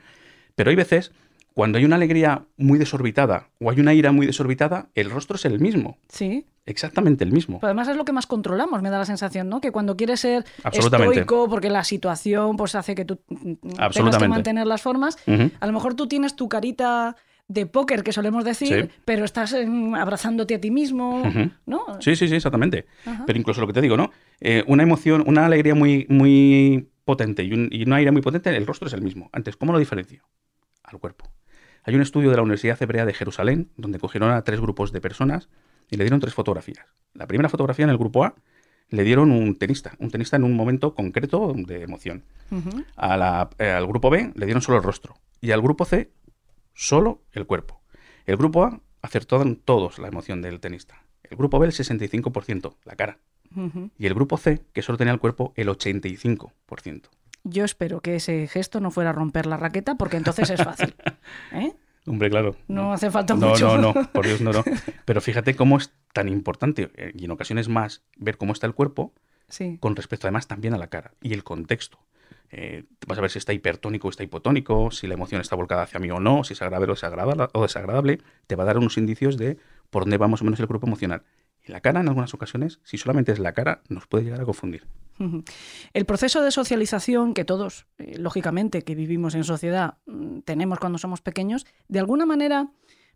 Pero 0.55 0.71
hay 0.71 0.77
veces, 0.77 1.11
cuando 1.55 1.79
hay 1.79 1.85
una 1.85 1.97
alegría 1.97 2.45
muy 2.57 2.79
desorbitada 2.79 3.49
o 3.61 3.71
hay 3.71 3.81
una 3.81 3.95
ira 3.95 4.13
muy 4.13 4.27
desorbitada, 4.27 4.89
el 4.95 5.11
rostro 5.11 5.37
es 5.37 5.45
el 5.45 5.61
mismo. 5.61 5.97
Sí. 6.09 6.47
Exactamente 6.67 7.25
el 7.25 7.31
mismo. 7.33 7.61
Pero 7.61 7.69
además 7.69 7.89
es 7.89 7.97
lo 7.97 8.05
que 8.07 8.13
más 8.13 8.27
controlamos, 8.27 8.81
me 8.83 8.89
da 8.91 8.99
la 8.99 9.05
sensación, 9.05 9.49
¿no? 9.51 9.61
Que 9.61 9.71
cuando 9.71 9.97
quieres 9.97 10.21
ser 10.21 10.45
estoico, 10.73 11.49
porque 11.49 11.69
la 11.71 11.85
situación 11.85 12.57
pues 12.57 12.75
hace 12.75 12.95
que 12.95 13.05
tú 13.05 13.21
mm, 13.29 13.53
tengas 13.93 14.17
que 14.19 14.29
mantener 14.29 14.67
las 14.67 14.81
formas, 14.83 15.17
a 15.61 15.67
lo 15.67 15.73
mejor 15.73 15.95
tú 15.95 16.07
tienes 16.09 16.35
tu 16.37 16.49
carita 16.49 17.17
de 17.47 17.67
póker, 17.67 18.03
que 18.03 18.13
solemos 18.13 18.43
decir, 18.45 18.85
Sí. 18.91 18.99
pero 19.05 19.27
estás 19.27 19.53
em, 19.53 19.95
abrazándote 19.95 20.55
a 20.55 20.61
ti 20.61 20.71
mismo. 20.71 21.23
¿no? 21.67 21.85
Sí, 22.01 22.17
sí, 22.17 22.27
sí, 22.29 22.35
exactamente. 22.37 22.87
Pero 23.27 23.39
incluso 23.39 23.61
lo 23.61 23.67
que 23.67 23.75
te 23.75 23.83
digo, 23.83 23.99
¿no? 23.99 24.11
Eh, 24.41 24.65
una 24.67 24.83
emoción, 24.83 25.23
una 25.27 25.45
alegría 25.45 25.75
muy, 25.75 26.07
muy 26.09 26.89
potente 27.05 27.45
y, 27.45 27.53
un- 27.53 27.69
y 27.71 27.83
una 27.85 28.01
ira 28.01 28.11
muy 28.13 28.23
potente, 28.23 28.49
el 28.57 28.67
rostro 28.67 28.89
es 28.89 28.95
el 28.95 29.03
mismo. 29.03 29.29
Antes, 29.33 29.57
¿cómo 29.59 29.73
lo 29.73 29.79
diferencio? 29.79 30.23
Al 30.85 30.99
cuerpo. 30.99 31.27
Hay 31.85 31.95
un 31.95 32.01
estudio 32.03 32.31
de 32.31 32.37
la 32.37 32.43
Universidad 32.43 32.83
Hebrea 32.83 33.05
de 33.07 33.15
Jerusalén 33.15 33.69
donde 33.77 33.99
cogieron 33.99 34.31
a 34.31 34.43
tres 34.43 34.61
grupos 34.61 34.93
de 34.93 35.01
personas 35.01 35.49
y 35.91 35.97
le 35.97 36.05
dieron 36.05 36.21
tres 36.21 36.35
fotografías. 36.35 36.87
La 37.13 37.27
primera 37.27 37.49
fotografía 37.49 37.85
en 37.85 37.91
el 37.91 37.99
grupo 37.99 38.25
A 38.25 38.35
le 38.91 39.03
dieron 39.05 39.31
un 39.31 39.57
tenista, 39.59 39.93
un 39.99 40.11
tenista 40.11 40.37
en 40.37 40.45
un 40.45 40.55
momento 40.55 40.95
concreto 40.95 41.53
de 41.55 41.83
emoción. 41.83 42.25
Ujú. 42.51 42.85
A 42.97 43.17
la- 43.17 43.51
eh, 43.59 43.71
al 43.71 43.87
grupo 43.87 44.11
B 44.11 44.33
le 44.35 44.47
dieron 44.47 44.63
solo 44.63 44.79
el 44.79 44.85
rostro 44.85 45.15
y 45.41 45.51
al 45.51 45.61
grupo 45.63 45.85
C 45.85 46.11
solo 46.75 47.23
el 47.33 47.47
cuerpo. 47.47 47.81
El 48.27 48.37
grupo 48.37 48.65
A 48.65 48.81
acertó 49.03 49.41
en 49.43 49.57
todos 49.57 49.99
la 49.99 50.09
emoción 50.09 50.41
del 50.43 50.61
tenista. 50.61 51.03
El 51.23 51.37
grupo 51.37 51.59
B 51.59 51.67
el 51.67 51.73
65%, 51.73 52.77
la 52.85 52.97
cara. 52.97 53.19
Y 53.99 54.07
el 54.07 54.15
grupo 54.15 54.37
C, 54.37 54.63
que 54.73 54.83
solo 54.83 54.99
tenía 54.99 55.13
el 55.13 55.21
cuerpo, 55.21 55.53
el 55.57 55.69
85%. 55.69 57.11
Yo 57.45 57.65
espero 57.65 58.01
que 58.01 58.17
ese 58.17 58.47
gesto 58.49 58.81
no 58.81 58.91
fuera 58.91 59.13
romper 59.13 59.47
la 59.47 59.57
raqueta, 59.57 59.95
porque 59.97 60.17
entonces 60.17 60.51
es 60.51 60.63
fácil. 60.63 60.95
¿eh? 61.53 61.73
Hombre, 62.07 62.29
claro. 62.31 62.57
No 62.69 62.93
hace 62.93 63.11
falta 63.11 63.35
No, 63.35 63.49
mucho. 63.51 63.77
no, 63.79 63.93
no, 63.95 64.11
por 64.13 64.27
Dios, 64.27 64.41
no, 64.41 64.53
no. 64.53 64.65
Pero 65.05 65.21
fíjate 65.21 65.55
cómo 65.55 65.77
es 65.79 65.93
tan 66.13 66.29
importante, 66.29 66.91
eh, 66.97 67.13
y 67.15 67.25
en 67.27 67.31
ocasiones 67.31 67.69
más, 67.69 68.03
ver 68.17 68.37
cómo 68.39 68.53
está 68.53 68.67
el 68.67 68.75
cuerpo 68.75 69.13
Sí. 69.49 69.77
con 69.79 69.95
respecto 69.95 70.27
además 70.27 70.47
también 70.49 70.73
a 70.75 70.79
la 70.79 70.89
cara 70.89 71.13
y 71.21 71.33
el 71.35 71.45
contexto. 71.45 71.99
Eh, 72.51 72.85
vas 73.07 73.19
a 73.19 73.21
ver 73.21 73.31
si 73.31 73.39
está 73.39 73.53
hipertónico 73.53 74.07
o 74.09 74.11
está 74.11 74.23
hipotónico, 74.23 74.91
si 74.91 75.07
la 75.07 75.15
emoción 75.15 75.41
está 75.41 75.55
volcada 75.57 75.83
hacia 75.83 75.99
mí 76.01 76.11
o 76.11 76.21
no, 76.21 76.45
si 76.45 76.53
es 76.55 76.63
agradable 76.63 76.93
o 76.93 76.95
desagradable, 76.95 77.49
o 77.53 77.63
desagradable. 77.63 78.21
Te 78.47 78.55
va 78.57 78.63
a 78.63 78.67
dar 78.67 78.79
unos 78.79 78.97
indicios 78.97 79.37
de 79.37 79.59
por 79.91 80.05
dónde 80.05 80.19
va 80.19 80.29
más 80.29 80.41
o 80.41 80.45
menos 80.45 80.61
el 80.61 80.67
cuerpo 80.67 80.87
emocional. 80.87 81.23
Y 81.67 81.73
la 81.73 81.81
cara, 81.81 82.01
en 82.01 82.09
algunas 82.09 82.35
ocasiones, 82.35 82.81
si 82.85 82.99
solamente 82.99 83.33
es 83.33 83.39
la 83.39 83.53
cara, 83.53 83.83
nos 83.89 84.07
puede 84.07 84.25
llegar 84.25 84.41
a 84.41 84.45
confundir. 84.45 84.87
El 85.93 86.07
proceso 86.07 86.43
de 86.43 86.51
socialización 86.51 87.35
que 87.35 87.45
todos, 87.45 87.87
eh, 87.99 88.19
lógicamente, 88.19 88.83
que 88.83 88.95
vivimos 88.95 89.35
en 89.35 89.45
sociedad, 89.45 89.99
mm, 90.07 90.41
tenemos 90.41 90.79
cuando 90.79 90.99
somos 90.99 91.21
pequeños, 91.23 91.67
de 91.89 92.01
alguna 92.01 92.27
manera 92.27 92.71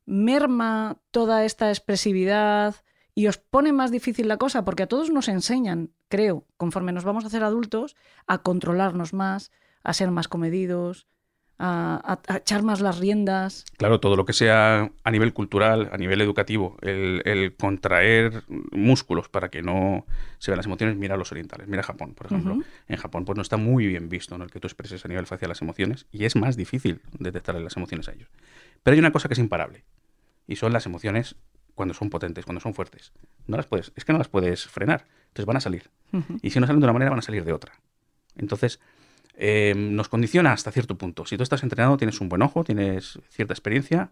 merma 0.06 0.98
toda 1.10 1.44
esta 1.44 1.68
expresividad 1.68 2.76
y 3.14 3.26
os 3.26 3.36
pone 3.36 3.72
más 3.72 3.90
difícil 3.90 4.28
la 4.28 4.36
cosa, 4.36 4.64
porque 4.64 4.84
a 4.84 4.86
todos 4.86 5.10
nos 5.10 5.28
enseñan, 5.28 5.90
creo, 6.08 6.46
conforme 6.56 6.92
nos 6.92 7.04
vamos 7.04 7.24
a 7.24 7.26
hacer 7.26 7.42
adultos, 7.42 7.96
a 8.26 8.38
controlarnos 8.38 9.12
más, 9.12 9.50
a 9.82 9.92
ser 9.92 10.10
más 10.10 10.28
comedidos, 10.28 11.08
a, 11.58 12.18
a- 12.28 12.36
echar 12.36 12.62
más 12.62 12.80
las 12.80 12.98
riendas. 12.98 13.64
Claro, 13.76 13.98
todo 14.00 14.16
lo 14.16 14.24
que 14.24 14.32
sea 14.32 14.90
a 15.04 15.10
nivel 15.10 15.32
cultural, 15.32 15.88
a 15.92 15.96
nivel 15.96 16.20
educativo, 16.20 16.76
el, 16.82 17.22
el 17.24 17.54
contraer 17.56 18.44
músculos 18.70 19.28
para 19.28 19.48
que 19.48 19.62
no 19.62 20.06
se 20.38 20.50
vean 20.50 20.58
las 20.58 20.66
emociones, 20.66 20.96
mira 20.96 21.14
a 21.14 21.18
los 21.18 21.32
orientales, 21.32 21.66
mira 21.68 21.80
a 21.80 21.84
Japón, 21.84 22.14
por 22.14 22.26
ejemplo. 22.26 22.58
En 22.86 22.96
Japón 22.96 23.24
pues 23.24 23.36
no 23.36 23.42
está 23.42 23.56
muy 23.56 23.86
bien 23.86 24.08
visto 24.08 24.38
¿no? 24.38 24.44
el 24.44 24.50
que 24.50 24.60
tú 24.60 24.66
expreses 24.68 25.04
a 25.04 25.08
nivel 25.08 25.26
facial 25.26 25.48
las 25.48 25.60
emociones 25.62 26.06
y 26.12 26.24
es 26.24 26.36
más 26.36 26.56
difícil 26.56 27.00
detectarle 27.18 27.60
las 27.62 27.76
emociones 27.76 28.08
a 28.08 28.12
ellos. 28.12 28.28
Pero 28.82 28.94
hay 28.94 29.00
una 29.00 29.10
cosa 29.12 29.28
que 29.28 29.34
es 29.34 29.40
imparable 29.40 29.84
y 30.46 30.56
son 30.56 30.72
las 30.72 30.86
emociones 30.86 31.34
cuando 31.74 31.94
son 31.94 32.10
potentes, 32.10 32.44
cuando 32.44 32.60
son 32.60 32.74
fuertes. 32.74 33.12
No 33.46 33.56
las 33.56 33.66
puedes, 33.66 33.92
es 33.96 34.04
que 34.04 34.12
no 34.12 34.18
las 34.18 34.28
puedes 34.28 34.66
frenar, 34.66 35.06
entonces 35.28 35.46
van 35.46 35.56
a 35.56 35.60
salir. 35.60 35.90
Y 36.42 36.50
si 36.50 36.58
no 36.60 36.66
salen 36.66 36.80
de 36.80 36.86
una 36.86 36.92
manera, 36.92 37.10
van 37.10 37.18
a 37.20 37.22
salir 37.22 37.44
de 37.44 37.52
otra. 37.52 37.72
Entonces, 38.36 38.80
eh, 39.40 39.72
nos 39.76 40.08
condiciona 40.08 40.52
hasta 40.52 40.72
cierto 40.72 40.98
punto. 40.98 41.24
Si 41.24 41.36
tú 41.36 41.44
estás 41.44 41.62
entrenado, 41.62 41.96
tienes 41.96 42.20
un 42.20 42.28
buen 42.28 42.42
ojo, 42.42 42.64
tienes 42.64 43.20
cierta 43.30 43.54
experiencia, 43.54 44.10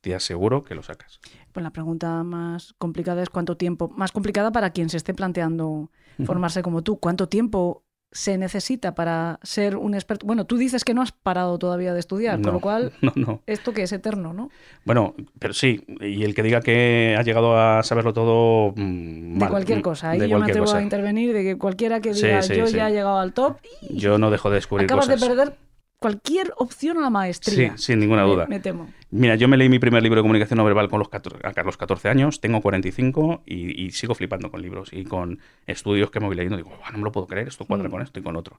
te 0.00 0.14
aseguro 0.14 0.64
que 0.64 0.74
lo 0.74 0.82
sacas. 0.82 1.20
Pues 1.52 1.62
la 1.62 1.70
pregunta 1.70 2.24
más 2.24 2.74
complicada 2.78 3.22
es 3.22 3.28
cuánto 3.28 3.56
tiempo, 3.56 3.90
más 3.96 4.12
complicada 4.12 4.52
para 4.52 4.70
quien 4.70 4.88
se 4.88 4.96
esté 4.96 5.12
planteando 5.12 5.90
formarse 6.24 6.62
como 6.62 6.82
tú, 6.82 6.98
¿cuánto 6.98 7.28
tiempo 7.28 7.84
se 8.12 8.38
necesita 8.38 8.94
para 8.94 9.38
ser 9.42 9.76
un 9.76 9.94
experto? 9.94 10.26
Bueno, 10.26 10.46
tú 10.46 10.56
dices 10.56 10.84
que 10.84 10.94
no 10.94 11.02
has 11.02 11.12
parado 11.12 11.58
todavía 11.58 11.92
de 11.92 12.00
estudiar, 12.00 12.38
No, 12.38 12.44
con 12.44 12.52
lo 12.54 12.60
cual 12.60 12.92
no, 13.02 13.12
no. 13.16 13.42
esto 13.46 13.72
que 13.72 13.82
es 13.82 13.92
eterno, 13.92 14.32
¿no? 14.32 14.50
Bueno, 14.84 15.14
pero 15.38 15.52
sí, 15.52 15.84
y 16.00 16.22
el 16.24 16.34
que 16.34 16.42
diga 16.42 16.60
que 16.60 17.14
ha 17.18 17.22
llegado 17.22 17.58
a 17.58 17.82
saberlo 17.82 18.12
todo... 18.12 18.72
mm, 18.76 19.32
De 19.34 19.38
mal, 19.40 19.50
cualquier 19.50 19.78
mm, 19.80 19.82
cosa. 19.82 20.10
Ahí 20.10 20.20
de 20.20 20.28
yo 20.28 20.38
me 20.38 20.46
atrevo 20.46 20.66
cosa. 20.66 20.78
a 20.78 20.82
intervenir 20.82 21.32
de 21.34 21.42
que 21.42 21.58
cualquiera 21.58 22.00
que 22.00 22.12
diga 22.12 22.40
sí, 22.42 22.54
yo 22.56 22.66
sí. 22.66 22.76
ya 22.76 22.88
he 22.88 22.92
llegado 22.92 23.18
al 23.18 23.32
top, 23.32 23.58
Yo 23.90 24.16
no 24.18 24.30
dejo 24.30 24.48
de 24.50 24.54
descubrir 24.56 24.84
acabas 24.86 25.06
cosas. 25.06 25.20
de 25.20 25.26
perder 25.26 25.56
cualquier 25.98 26.52
opción 26.56 26.98
a 26.98 27.00
la 27.00 27.10
maestría. 27.10 27.76
Sí, 27.76 27.84
sin 27.84 27.98
ninguna 27.98 28.22
duda. 28.22 28.46
Me, 28.46 28.60
temo. 28.60 28.88
Mira, 29.10 29.34
yo 29.36 29.48
me 29.48 29.56
leí 29.56 29.68
mi 29.68 29.78
primer 29.78 30.02
libro 30.02 30.16
de 30.20 30.22
comunicación 30.22 30.58
no 30.58 30.64
verbal 30.64 30.88
con 30.88 30.98
los 30.98 31.08
14, 31.08 31.38
a 31.44 31.62
los 31.62 31.76
14 31.76 32.08
años, 32.08 32.40
tengo 32.40 32.60
45 32.60 33.42
y, 33.46 33.84
y 33.84 33.90
sigo 33.90 34.14
flipando 34.14 34.50
con 34.50 34.60
libros 34.62 34.90
y 34.92 35.04
con 35.04 35.38
estudios 35.66 36.10
que 36.10 36.20
me 36.20 36.26
voy 36.26 36.36
leyendo. 36.36 36.56
Digo, 36.56 36.70
"Buah, 36.70 36.90
no 36.92 36.98
me 36.98 37.04
lo 37.04 37.12
puedo 37.12 37.26
creer, 37.26 37.48
esto 37.48 37.64
cuadra 37.64 37.88
Mm. 37.88 37.90
con 37.92 38.02
esto 38.02 38.20
y 38.20 38.22
con 38.22 38.36
otro. 38.36 38.58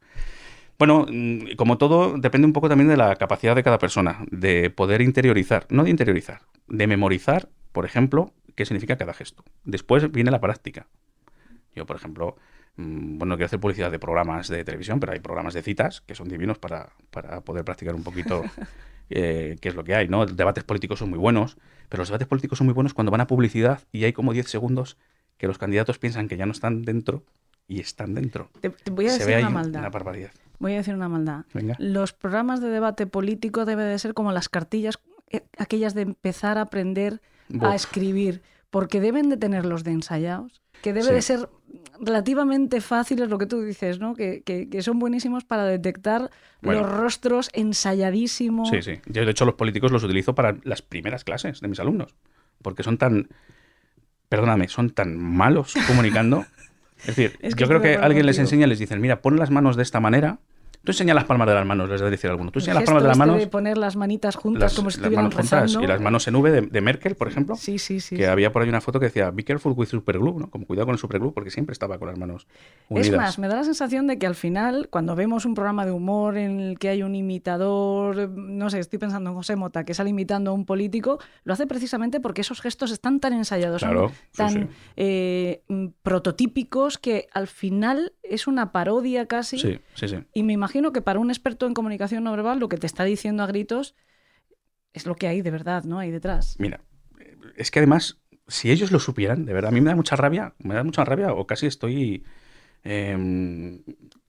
Bueno, 0.80 1.06
mm, 1.10 1.56
como 1.56 1.78
todo, 1.78 2.18
depende 2.18 2.46
un 2.46 2.54
poco 2.54 2.70
también 2.70 2.88
de 2.88 2.98
la 2.98 3.16
capacidad 3.16 3.56
de 3.56 3.64
cada 3.64 3.80
persona, 3.80 4.26
de 4.32 4.70
poder 4.70 5.02
interiorizar, 5.02 5.66
no 5.70 5.84
de 5.84 5.90
interiorizar, 5.90 6.42
de 6.68 6.86
memorizar, 6.88 7.50
por 7.72 7.86
ejemplo, 7.86 8.34
qué 8.56 8.66
significa 8.66 8.98
cada 8.98 9.14
gesto. 9.14 9.44
Después 9.64 10.12
viene 10.12 10.32
la 10.32 10.40
práctica. 10.42 10.88
Yo, 11.76 11.86
por 11.86 11.96
ejemplo, 11.96 12.36
bueno, 12.78 13.26
no 13.26 13.36
quiero 13.36 13.48
hacer 13.48 13.60
publicidad 13.60 13.92
de 13.92 14.00
programas 14.00 14.48
de 14.48 14.64
televisión, 14.64 15.00
pero 15.00 15.14
hay 15.14 15.20
programas 15.20 15.54
de 15.56 15.64
citas 15.64 16.02
que 16.02 16.16
son 16.16 16.30
divinos 16.30 16.60
para, 16.60 16.90
para 17.10 17.42
poder 17.42 17.66
practicar 17.66 17.96
un 17.96 18.04
poquito 18.04 18.44
eh, 19.10 19.58
qué 19.60 19.70
es 19.70 19.76
lo 19.76 19.84
que 19.84 19.96
hay, 19.96 20.08
¿no? 20.08 20.26
Debates 20.26 20.64
políticos 20.64 21.00
son 21.00 21.10
muy 21.10 21.20
buenos, 21.20 21.58
pero 21.90 22.02
los 22.02 22.10
debates 22.10 22.28
políticos 22.28 22.58
son 22.58 22.68
muy 22.68 22.74
buenos 22.74 22.94
cuando 22.94 23.12
van 23.12 23.22
a 23.22 23.28
publicidad 23.28 23.82
y 23.92 24.04
hay 24.04 24.14
como 24.14 24.32
10 24.34 24.48
segundos 24.48 24.98
que 25.38 25.48
los 25.48 25.58
candidatos 25.58 25.98
piensan 26.00 26.28
que 26.28 26.38
ya 26.38 26.46
no 26.46 26.52
están 26.52 26.84
dentro 26.84 27.24
y 27.68 27.80
están 27.80 28.14
dentro. 28.14 28.50
Te, 28.62 28.70
te 28.70 28.92
voy 28.92 29.08
a 29.08 29.10
Se 29.10 29.20
decir 29.20 29.28
ve 29.28 29.36
ahí 29.36 29.44
una 29.44 29.52
maldad. 29.52 29.80
una 29.82 29.90
barbaridad. 29.90 30.32
Voy 30.60 30.74
a 30.74 30.78
decir 30.78 30.96
una 30.96 31.10
maldad. 31.10 31.46
Venga. 31.54 31.76
Los 31.80 32.14
programas 32.14 32.62
de 32.62 32.70
debate 32.70 33.08
político 33.08 33.66
deben 33.66 33.88
de 33.88 34.00
ser 34.00 34.14
como 34.14 34.32
las 34.32 34.50
cartillas, 34.50 35.00
eh, 35.30 35.42
aquellas 35.58 35.94
de 35.94 36.02
empezar 36.02 36.58
a 36.58 36.62
aprender 36.62 37.22
a 37.62 37.76
escribir, 37.76 38.42
porque 38.70 39.00
deben 39.00 39.30
de 39.30 39.38
tenerlos 39.38 39.84
de 39.84 39.92
ensayados, 39.92 40.62
que 40.82 40.94
debe 40.94 41.08
Sí. 41.08 41.14
de 41.14 41.22
ser 41.22 41.50
relativamente 42.00 42.80
fáciles 42.82 43.30
lo 43.30 43.38
que 43.38 43.46
tú 43.48 43.62
dices, 43.62 44.00
¿no? 44.00 44.16
Que, 44.16 44.42
que- 44.44 44.70
que 44.70 44.82
son 44.82 45.00
buenísimos 45.00 45.44
para 45.46 45.66
detectar 45.66 46.30
Bueno. 46.62 46.82
los 46.82 46.92
rostros 46.92 47.50
ensayadísimos. 47.54 48.70
Sí, 48.70 48.82
sí. 48.82 49.00
Yo, 49.08 49.26
de 49.26 49.32
hecho, 49.32 49.46
los 49.46 49.56
políticos 49.56 49.92
los 49.92 50.04
utilizo 50.04 50.36
para 50.36 50.58
las 50.64 50.82
primeras 50.82 51.24
clases 51.24 51.60
de 51.62 51.68
mis 51.68 51.80
alumnos. 51.80 52.16
Porque 52.62 52.84
son 52.84 52.98
tan. 52.98 53.30
Perdóname, 54.30 54.68
son 54.68 54.90
tan 54.92 55.18
malos 55.18 55.74
comunicando. 55.88 56.46
Es 57.00 57.06
decir, 57.16 57.38
Es 57.42 57.54
que 57.54 57.62
yo 57.62 57.68
creo 57.68 57.80
que 57.80 57.96
alguien 57.96 58.26
les 58.26 58.40
enseña 58.40 58.66
y 58.66 58.70
les 58.70 58.80
dicen, 58.80 59.00
mira, 59.00 59.22
pon 59.22 59.38
las 59.38 59.52
manos 59.52 59.76
de 59.76 59.84
esta 59.84 60.00
manera. 60.00 60.40
Tú 60.84 60.92
enseña 60.92 61.14
las 61.14 61.26
palmas 61.26 61.48
de 61.48 61.54
las 61.54 61.66
manos, 61.66 61.90
les 61.90 62.00
debe 62.00 62.12
decir 62.12 62.30
alguno. 62.30 62.50
Tú 62.52 62.60
El 62.60 62.64
enseña 62.64 62.76
las 62.76 62.84
palmas 62.86 63.04
de 63.04 63.10
las 63.10 63.18
manos. 63.18 63.38
de 63.38 63.48
poner 63.48 63.78
las 63.78 63.96
manitas 63.96 64.36
juntas 64.36 64.64
las, 64.64 64.76
como 64.76 64.90
si 64.90 64.98
las 65.00 65.04
estuvieran 65.06 65.26
manos 65.26 65.36
juntas 65.50 65.78
y 65.84 65.88
las 65.88 66.02
manos 66.02 66.28
en 66.28 66.36
V 66.36 66.52
de, 66.52 66.62
de 66.62 66.82
Merkel, 66.82 67.16
por 67.16 67.28
ejemplo. 67.28 67.56
Sí, 67.56 67.78
sí, 67.78 68.00
sí. 68.00 68.16
que 68.16 68.24
sí. 68.24 68.28
había 68.30 68.52
por 68.54 68.62
ahí 68.62 68.70
una 68.70 68.80
foto 68.82 69.00
que 69.00 69.08
decía, 69.08 69.30
be 69.32 69.44
careful 69.44 69.74
with 69.76 69.88
superglue, 69.88 70.40
¿no? 70.40 70.50
Como 70.50 70.66
cuidado 70.66 70.86
con 70.88 70.94
el 70.94 71.00
superglue, 71.00 71.32
porque 71.34 71.52
siempre 71.52 71.74
estaba 71.74 71.98
con 71.98 72.08
las 72.08 72.18
manos 72.18 72.48
unidas. 72.90 73.08
Es 73.10 73.18
más, 73.18 73.40
me 73.40 73.48
da 73.48 73.56
la 73.58 73.64
sensación 73.66 74.08
de 74.08 74.18
que 74.18 74.28
al 74.28 74.36
final, 74.36 74.88
cuando 74.90 75.16
vemos 75.16 75.46
un 75.46 75.56
programa 75.56 75.86
de 75.86 75.92
humor 75.92 76.38
en 76.38 76.60
el 76.60 76.80
que 76.80 76.90
hay 76.90 77.04
un 77.04 77.16
imitador, 77.16 78.30
no 78.30 78.70
sé, 78.70 78.80
estoy 78.80 79.00
pensando 79.00 79.30
en 79.32 79.36
José 79.36 79.56
Mota, 79.56 79.84
que 79.84 79.94
sale 79.94 80.12
imitando 80.12 80.52
a 80.52 80.54
un 80.54 80.66
político, 80.66 81.20
lo 81.44 81.54
hace 81.54 81.68
precisamente 81.68 82.20
porque 82.20 82.42
esos 82.42 82.62
gestos 82.62 82.92
están 82.92 83.20
tan 83.20 83.34
ensayados, 83.34 83.82
son 83.82 83.90
Claro, 83.90 84.12
tan 84.36 84.50
sí. 84.52 84.68
eh, 84.96 85.64
prototípicos, 86.04 86.98
que 86.98 87.28
al 87.34 87.48
final 87.48 88.14
es 88.24 88.48
una 88.48 88.72
parodia 88.72 89.26
casi. 89.28 89.58
Sí, 89.60 89.80
sí, 89.94 90.08
sí. 90.08 90.18
Y 90.34 90.44
me 90.44 90.54
imagino 90.68 90.92
que 90.92 91.02
para 91.02 91.20
un 91.20 91.30
experto 91.32 91.66
en 91.66 91.74
comunicación 91.74 92.24
no 92.26 92.32
verbal, 92.32 92.60
lo 92.60 92.68
que 92.68 92.76
te 92.78 92.86
está 92.88 93.06
diciendo 93.06 93.42
a 93.44 93.48
gritos 93.48 93.96
es 94.94 95.06
lo 95.06 95.16
que 95.16 95.28
hay 95.28 95.42
de 95.42 95.50
verdad, 95.52 95.86
¿no? 95.86 95.98
Ahí 96.00 96.12
detrás. 96.12 96.56
Mira, 96.60 96.82
es 97.56 97.72
que 97.72 97.80
además 97.80 98.20
si 98.50 98.70
ellos 98.70 98.92
lo 98.92 99.00
supieran, 99.00 99.46
de 99.46 99.54
verdad, 99.54 99.70
a 99.70 99.74
mí 99.74 99.80
me 99.80 99.90
da 99.90 99.96
mucha 99.96 100.16
rabia, 100.18 100.54
me 100.60 100.76
da 100.76 100.84
mucha 100.84 101.06
rabia 101.06 101.32
o 101.34 101.48
casi 101.48 101.68
estoy 101.68 102.24
em, 102.84 103.82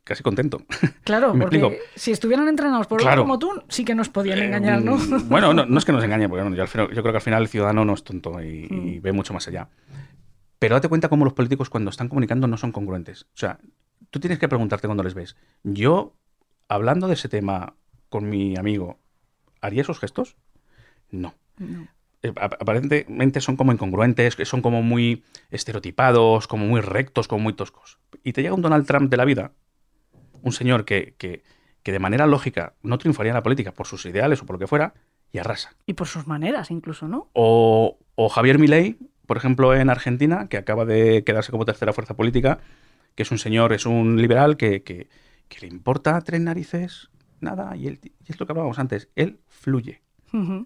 casi 0.05 0.23
contento. 0.23 0.63
Claro, 1.05 1.33
¿Me 1.35 1.41
porque 1.41 1.57
explico? 1.59 1.83
si 1.97 2.13
estuvieran 2.13 2.49
entrenados 2.49 2.87
por 2.87 3.01
Claro. 3.01 3.23
como 3.23 3.39
tú, 3.39 3.51
sí 3.69 3.85
que 3.85 3.95
nos 3.95 4.11
podían 4.11 4.39
Eh, 4.41 4.45
engañar, 4.47 4.83
¿no? 4.83 4.97
mm, 4.97 5.29
Bueno, 5.31 5.55
no, 5.55 5.65
no 5.67 5.79
es 5.79 5.85
que 5.87 5.93
nos 5.93 6.05
engañen, 6.05 6.29
porque 6.29 6.43
bueno, 6.43 6.55
yo, 6.57 6.63
al 6.63 6.69
final- 6.69 6.89
yo 6.89 7.01
creo 7.03 7.13
que 7.13 7.17
al 7.19 7.23
final 7.23 7.43
el 7.43 7.49
ciudadano 7.49 7.85
no 7.85 7.95
es 7.95 8.05
tonto 8.05 8.41
y, 8.43 8.67
y 8.71 8.99
Mm. 8.99 9.03
ve 9.03 9.13
mucho 9.13 9.33
más 9.35 9.49
allá. 9.49 9.69
Pero 10.59 10.75
date 10.75 10.89
cuenta 10.89 11.09
cómo 11.09 11.25
los 11.25 11.33
políticos 11.35 11.71
cuando 11.71 11.91
están 11.91 12.09
comunicando 12.09 12.47
no 12.47 12.57
son 12.59 12.73
congruentes. 12.73 13.23
O 13.23 13.37
sea, 13.37 13.59
tú 14.11 14.21
tienes 14.21 14.39
que 14.39 14.49
preguntarte 14.49 14.87
cuando 14.89 15.03
les 15.03 15.15
ves. 15.15 15.37
Yo, 15.63 16.15
hablando 16.69 17.09
de 17.09 17.15
ese 17.15 17.29
tema 17.29 17.75
con 18.09 18.29
mi 18.29 18.57
amigo, 18.57 18.99
¿haría 19.61 19.83
esos 19.83 19.99
gestos? 19.99 20.37
No. 21.11 21.35
No. 21.59 21.89
Eh, 22.23 22.33
ap- 22.37 22.61
aparentemente 22.61 23.41
son 23.41 23.57
como 23.57 23.73
incongruentes, 23.73 24.37
son 24.45 24.61
como 24.63 24.83
muy 24.83 25.25
estereotipados, 25.51 26.47
como 26.49 26.67
muy 26.67 26.81
rectos, 26.81 27.29
como 27.29 27.43
muy 27.43 27.53
toscos. 27.53 27.99
Y 28.25 28.33
te 28.33 28.43
llega 28.43 28.55
un 28.55 28.63
Donald 28.63 28.87
Trump 28.87 29.11
de 29.11 29.17
la 29.17 29.25
vida, 29.25 29.53
un 30.43 30.53
señor 30.53 30.85
que, 30.85 31.15
que, 31.19 31.43
que 31.83 31.93
de 31.93 31.99
manera 31.99 32.27
lógica 32.27 32.75
no 32.83 32.99
triunfaría 32.99 33.31
en 33.31 33.37
la 33.37 33.43
política 33.43 33.73
por 33.73 33.87
sus 33.87 34.05
ideales 34.07 34.43
o 34.43 34.47
por 34.47 34.55
lo 34.55 34.61
que 34.61 34.67
fuera, 34.67 34.95
y 35.33 35.39
arrasa. 35.39 35.75
Y 35.87 35.95
por 35.95 36.07
sus 36.07 36.27
maneras, 36.27 36.71
incluso, 36.71 37.07
¿no? 37.07 37.29
O, 37.35 37.99
o 38.15 38.29
Javier 38.29 38.59
Milei, 38.59 38.97
por 39.27 39.37
ejemplo, 39.37 39.75
en 39.75 39.91
Argentina, 39.91 40.49
que 40.49 40.57
acaba 40.57 40.85
de 40.87 41.23
quedarse 41.25 41.53
como 41.53 41.67
tercera 41.67 41.93
fuerza 41.93 42.15
política, 42.17 42.61
que 43.15 43.23
es 43.25 43.31
un 43.31 43.39
señor, 43.39 43.73
es 43.75 43.85
un 43.85 44.21
liberal 44.21 44.57
que, 44.57 44.83
que- 44.83 45.09
que 45.49 45.67
le 45.67 45.69
importa 45.69 46.21
tres 46.21 46.41
narices, 46.41 47.11
nada, 47.41 47.77
y, 47.77 47.87
él, 47.87 48.01
y 48.03 48.33
es 48.33 48.39
lo 48.39 48.47
que 48.47 48.53
hablábamos 48.53 48.79
antes, 48.79 49.09
él 49.17 49.41
fluye, 49.47 50.03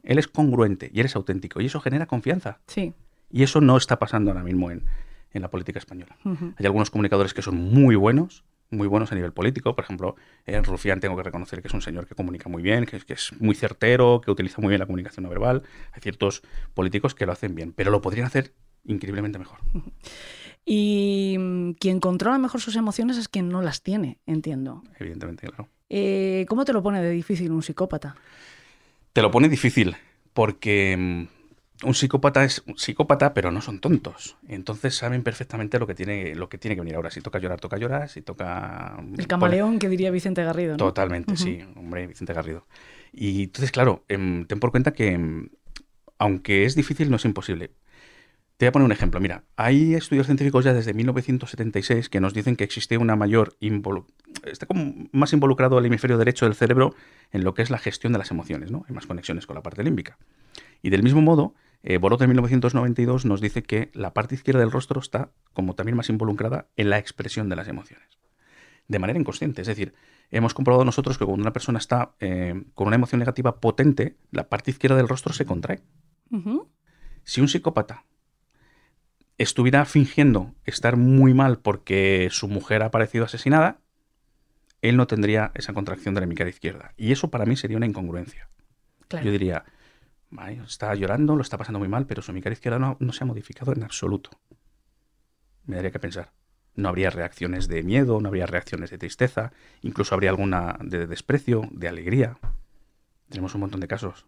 él 0.02 0.18
es 0.18 0.26
congruente 0.26 0.90
y 0.92 1.00
él 1.00 1.06
es 1.06 1.16
auténtico, 1.16 1.60
y 1.60 1.66
eso 1.66 1.80
genera 1.80 2.06
confianza. 2.06 2.60
Sí. 2.66 2.94
Y 3.30 3.42
eso 3.42 3.60
no 3.60 3.76
está 3.76 3.98
pasando 3.98 4.30
ahora 4.30 4.42
mismo 4.42 4.70
en, 4.70 4.84
en 5.32 5.42
la 5.42 5.50
política 5.50 5.78
española. 5.78 6.16
Hay 6.24 6.66
algunos 6.66 6.90
comunicadores 6.90 7.32
que 7.32 7.42
son 7.42 7.56
muy 7.56 7.94
buenos, 7.94 8.44
muy 8.70 8.88
buenos 8.88 9.12
a 9.12 9.14
nivel 9.14 9.32
político. 9.32 9.74
Por 9.74 9.84
ejemplo, 9.84 10.16
en 10.46 10.64
Rufián 10.64 11.00
tengo 11.00 11.16
que 11.16 11.22
reconocer 11.22 11.62
que 11.62 11.68
es 11.68 11.74
un 11.74 11.82
señor 11.82 12.06
que 12.06 12.14
comunica 12.14 12.48
muy 12.48 12.62
bien, 12.62 12.86
que, 12.86 12.98
que 13.00 13.12
es 13.12 13.32
muy 13.38 13.54
certero, 13.54 14.20
que 14.20 14.30
utiliza 14.30 14.60
muy 14.60 14.70
bien 14.70 14.80
la 14.80 14.86
comunicación 14.86 15.24
no 15.24 15.28
verbal. 15.28 15.62
Hay 15.92 16.00
ciertos 16.00 16.42
políticos 16.74 17.14
que 17.14 17.26
lo 17.26 17.32
hacen 17.32 17.54
bien, 17.54 17.72
pero 17.72 17.90
lo 17.90 18.00
podrían 18.00 18.26
hacer 18.26 18.52
increíblemente 18.84 19.38
mejor. 19.38 19.58
Y 20.64 21.36
mm, 21.38 21.72
quien 21.72 22.00
controla 22.00 22.38
mejor 22.38 22.60
sus 22.60 22.76
emociones 22.76 23.16
es 23.16 23.28
quien 23.28 23.48
no 23.48 23.62
las 23.62 23.82
tiene, 23.82 24.18
entiendo. 24.26 24.82
Evidentemente, 24.98 25.46
claro. 25.48 25.68
Eh, 25.88 26.46
¿Cómo 26.48 26.64
te 26.64 26.72
lo 26.72 26.82
pone 26.82 27.02
de 27.02 27.10
difícil 27.10 27.50
un 27.50 27.62
psicópata? 27.62 28.16
Te 29.12 29.22
lo 29.22 29.30
pone 29.30 29.48
difícil 29.48 29.96
porque 30.32 30.96
mm, 30.96 31.26
un 31.84 31.94
psicópata 31.94 32.44
es 32.44 32.62
un 32.66 32.78
psicópata, 32.78 33.34
pero 33.34 33.50
no 33.50 33.60
son 33.60 33.80
tontos. 33.80 34.36
Entonces 34.48 34.94
saben 34.94 35.22
perfectamente 35.22 35.78
lo 35.78 35.86
que 35.86 35.94
tiene, 35.94 36.34
lo 36.34 36.48
que 36.48 36.58
tiene 36.58 36.76
que 36.76 36.80
venir 36.80 36.96
ahora. 36.96 37.10
Si 37.10 37.20
toca 37.20 37.38
llorar, 37.38 37.60
toca 37.60 37.76
llorar. 37.76 38.08
Si 38.08 38.22
toca 38.22 38.96
El 39.18 39.26
camaleón 39.26 39.78
que 39.78 39.88
diría 39.88 40.10
Vicente 40.10 40.44
Garrido, 40.44 40.72
¿no? 40.72 40.76
Totalmente, 40.78 41.36
sí, 41.36 41.60
hombre, 41.76 42.06
Vicente 42.06 42.32
Garrido. 42.32 42.66
Y 43.12 43.44
entonces, 43.44 43.72
claro, 43.72 44.04
em, 44.08 44.46
ten 44.46 44.60
por 44.60 44.70
cuenta 44.70 44.92
que, 44.92 45.48
aunque 46.18 46.64
es 46.64 46.74
difícil, 46.74 47.10
no 47.10 47.16
es 47.16 47.24
imposible. 47.24 47.72
Te 48.62 48.66
voy 48.66 48.68
a 48.68 48.72
poner 48.74 48.86
un 48.86 48.92
ejemplo. 48.92 49.18
Mira, 49.18 49.42
hay 49.56 49.94
estudios 49.96 50.26
científicos 50.26 50.64
ya 50.64 50.72
desde 50.72 50.94
1976 50.94 52.08
que 52.08 52.20
nos 52.20 52.32
dicen 52.32 52.54
que 52.54 52.62
existe 52.62 52.96
una 52.96 53.16
mayor 53.16 53.56
involu- 53.60 54.06
está 54.44 54.66
como 54.66 55.08
más 55.10 55.32
involucrado 55.32 55.80
el 55.80 55.86
hemisferio 55.86 56.16
derecho 56.16 56.44
del 56.44 56.54
cerebro 56.54 56.94
en 57.32 57.42
lo 57.42 57.54
que 57.54 57.62
es 57.62 57.70
la 57.70 57.78
gestión 57.78 58.12
de 58.12 58.20
las 58.20 58.30
emociones, 58.30 58.70
¿no? 58.70 58.84
Hay 58.88 58.94
más 58.94 59.08
conexiones 59.08 59.48
con 59.48 59.56
la 59.56 59.64
parte 59.64 59.82
límbica. 59.82 60.16
Y 60.80 60.90
del 60.90 61.02
mismo 61.02 61.20
modo, 61.20 61.56
eh, 61.82 61.98
Borot 61.98 62.22
en 62.22 62.28
1992 62.28 63.24
nos 63.24 63.40
dice 63.40 63.64
que 63.64 63.90
la 63.94 64.14
parte 64.14 64.36
izquierda 64.36 64.60
del 64.60 64.70
rostro 64.70 65.00
está 65.00 65.32
como 65.52 65.74
también 65.74 65.96
más 65.96 66.08
involucrada 66.08 66.68
en 66.76 66.88
la 66.88 66.98
expresión 66.98 67.48
de 67.48 67.56
las 67.56 67.66
emociones 67.66 68.20
de 68.86 68.98
manera 69.00 69.18
inconsciente. 69.18 69.62
Es 69.62 69.66
decir, 69.66 69.92
hemos 70.30 70.54
comprobado 70.54 70.84
nosotros 70.84 71.18
que 71.18 71.24
cuando 71.24 71.42
una 71.42 71.52
persona 71.52 71.80
está 71.80 72.14
eh, 72.20 72.62
con 72.76 72.86
una 72.86 72.94
emoción 72.94 73.18
negativa 73.18 73.58
potente, 73.58 74.18
la 74.30 74.48
parte 74.48 74.70
izquierda 74.70 74.96
del 74.98 75.08
rostro 75.08 75.32
se 75.32 75.46
contrae. 75.46 75.82
Si 77.24 77.40
un 77.40 77.48
psicópata 77.48 78.04
estuviera 79.38 79.84
fingiendo 79.84 80.54
estar 80.64 80.96
muy 80.96 81.34
mal 81.34 81.58
porque 81.58 82.28
su 82.30 82.48
mujer 82.48 82.82
ha 82.82 82.86
aparecido 82.86 83.24
asesinada, 83.24 83.78
él 84.80 84.96
no 84.96 85.06
tendría 85.06 85.52
esa 85.54 85.72
contracción 85.72 86.14
de 86.14 86.20
la 86.20 86.24
hemicara 86.24 86.50
izquierda. 86.50 86.92
Y 86.96 87.12
eso 87.12 87.30
para 87.30 87.46
mí 87.46 87.56
sería 87.56 87.76
una 87.76 87.86
incongruencia. 87.86 88.48
Claro. 89.08 89.26
Yo 89.26 89.32
diría, 89.32 89.64
"Vale, 90.30 90.60
está 90.64 90.94
llorando, 90.94 91.36
lo 91.36 91.42
está 91.42 91.56
pasando 91.56 91.78
muy 91.78 91.88
mal, 91.88 92.06
pero 92.06 92.22
su 92.22 92.32
hemicara 92.32 92.52
izquierda 92.52 92.78
no, 92.78 92.96
no 93.00 93.12
se 93.12 93.24
ha 93.24 93.26
modificado 93.26 93.72
en 93.72 93.84
absoluto. 93.84 94.30
Me 95.64 95.76
daría 95.76 95.92
que 95.92 96.00
pensar. 96.00 96.32
No 96.74 96.88
habría 96.88 97.10
reacciones 97.10 97.68
de 97.68 97.82
miedo, 97.82 98.20
no 98.20 98.28
habría 98.28 98.46
reacciones 98.46 98.90
de 98.90 98.98
tristeza, 98.98 99.52
incluso 99.82 100.14
habría 100.14 100.30
alguna 100.30 100.78
de 100.82 101.06
desprecio, 101.06 101.68
de 101.70 101.88
alegría. 101.88 102.38
Tenemos 103.32 103.54
un 103.54 103.62
montón 103.62 103.80
de 103.80 103.88
casos. 103.88 104.26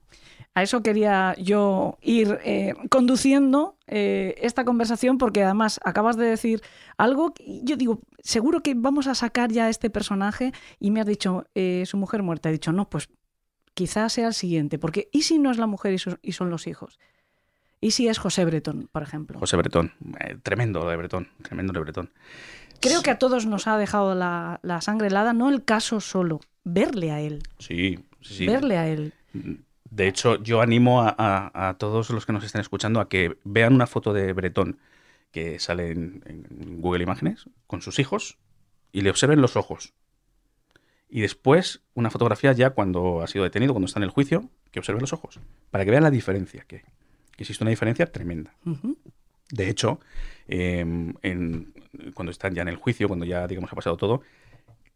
A 0.55 0.63
eso 0.63 0.83
quería 0.83 1.35
yo 1.37 1.99
ir 2.01 2.39
eh, 2.43 2.73
conduciendo 2.89 3.77
eh, 3.87 4.35
esta 4.41 4.65
conversación 4.65 5.19
porque 5.19 5.43
además 5.45 5.79
acabas 5.85 6.17
de 6.17 6.25
decir 6.25 6.63
algo 6.97 7.35
que 7.35 7.61
yo 7.65 7.77
digo, 7.77 8.01
seguro 8.21 8.63
que 8.63 8.73
vamos 8.75 9.07
a 9.07 9.15
sacar 9.15 9.53
ya 9.53 9.67
a 9.67 9.69
este 9.69 9.91
personaje 9.91 10.53
y 10.81 10.91
me 10.91 11.01
has 11.01 11.07
dicho 11.07 11.45
eh, 11.55 11.85
su 11.87 11.99
mujer 11.99 12.23
muerta. 12.23 12.49
He 12.49 12.53
dicho, 12.53 12.73
no, 12.73 12.89
pues 12.89 13.11
quizás 13.75 14.15
sea 14.15 14.29
el 14.29 14.35
siguiente, 14.35 14.79
porque 14.79 15.09
¿y 15.13 15.23
si 15.23 15.39
no 15.39 15.51
es 15.51 15.59
la 15.59 15.67
mujer 15.67 15.93
y, 15.93 15.99
su- 15.99 16.19
y 16.23 16.33
son 16.33 16.49
los 16.49 16.67
hijos? 16.67 16.99
¿Y 17.83 17.91
si 17.91 18.09
es 18.09 18.17
José 18.19 18.47
Bretón, 18.47 18.89
por 18.91 19.03
ejemplo? 19.03 19.39
José 19.39 19.59
Bretón, 19.59 19.93
eh, 20.21 20.39
tremendo 20.43 20.89
de 20.89 20.97
Bretón, 20.97 21.29
tremendo 21.43 21.75
de 21.75 21.81
Bretón. 21.81 22.11
Creo 22.81 23.03
que 23.03 23.11
a 23.11 23.19
todos 23.19 23.45
nos 23.45 23.67
ha 23.67 23.77
dejado 23.77 24.15
la, 24.15 24.61
la 24.63 24.81
sangre 24.81 25.09
helada, 25.09 25.35
no 25.35 25.51
el 25.51 25.63
caso 25.65 26.01
solo, 26.01 26.41
verle 26.65 27.11
a 27.11 27.21
él, 27.21 27.43
Sí, 27.59 27.99
sí, 28.25 28.47
verle 28.47 28.77
a 28.79 28.89
él. 28.89 29.13
De 29.91 30.09
hecho, 30.09 30.43
yo 30.43 30.61
animo 30.61 31.03
a, 31.03 31.15
a- 31.17 31.69
a 31.69 31.75
todos 31.79 32.11
los 32.11 32.27
que 32.27 32.33
nos 32.33 32.45
estén 32.45 32.61
escuchando 32.61 33.01
a 33.01 33.09
que 33.09 33.37
vean 33.45 33.75
una 33.75 33.87
foto 33.87 34.13
de 34.13 34.33
Bretón 34.33 34.79
que 35.31 35.59
sale 35.59 35.91
en, 35.91 36.23
en 36.27 36.81
Google 36.81 37.03
Imágenes 37.05 37.47
con 37.67 37.83
sus 37.83 37.99
hijos 37.99 38.39
y 38.93 39.03
le 39.03 39.11
observen 39.11 39.41
los 39.41 39.57
ojos. 39.57 39.93
Y 41.09 41.21
después 41.21 41.83
una 41.95 42.11
fotografía 42.11 42.53
ya 42.53 42.71
cuando 42.71 43.23
ha 43.23 43.27
sido 43.27 43.45
detenido, 43.45 43.73
cuando 43.73 43.87
está 43.87 44.01
en 44.01 44.05
el 44.05 44.11
juicio, 44.11 44.49
que 44.73 44.81
observe 44.81 45.01
los 45.01 45.13
ojos, 45.13 45.39
para 45.71 45.85
que 45.85 45.91
vean 45.91 46.03
la 46.03 46.11
diferencia 46.11 46.65
que, 46.67 46.81
que 46.81 47.43
existe 47.43 47.63
una 47.63 47.71
diferencia 47.71 48.07
tremenda. 48.07 48.55
De 49.51 49.69
hecho, 49.69 50.01
eh, 50.49 50.81
en- 51.23 51.73
cuando 52.15 52.33
están 52.33 52.55
ya 52.55 52.63
en 52.63 52.69
el 52.69 52.77
juicio, 52.77 53.07
cuando 53.07 53.25
ya 53.27 53.47
digamos 53.47 53.73
ha 53.73 53.77
pasado 53.77 53.97
todo, 53.97 54.23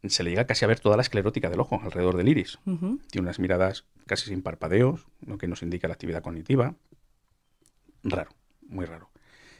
se 0.06 0.22
le 0.22 0.30
llega 0.30 0.46
casi 0.46 0.64
a 0.64 0.68
ver 0.68 0.80
toda 0.80 0.96
la 0.96 1.02
esclerótica 1.02 1.50
del 1.50 1.60
ojo 1.60 1.80
alrededor 1.82 2.16
del 2.16 2.28
iris. 2.28 2.58
Tiene 2.64 3.22
unas 3.22 3.38
miradas 3.38 3.84
casi 4.06 4.26
sin 4.26 4.42
parpadeos, 4.42 5.06
lo 5.26 5.38
que 5.38 5.48
nos 5.48 5.62
indica 5.62 5.88
la 5.88 5.94
actividad 5.94 6.22
cognitiva. 6.22 6.74
Raro, 8.04 8.30
muy 8.68 8.86
raro. 8.86 9.10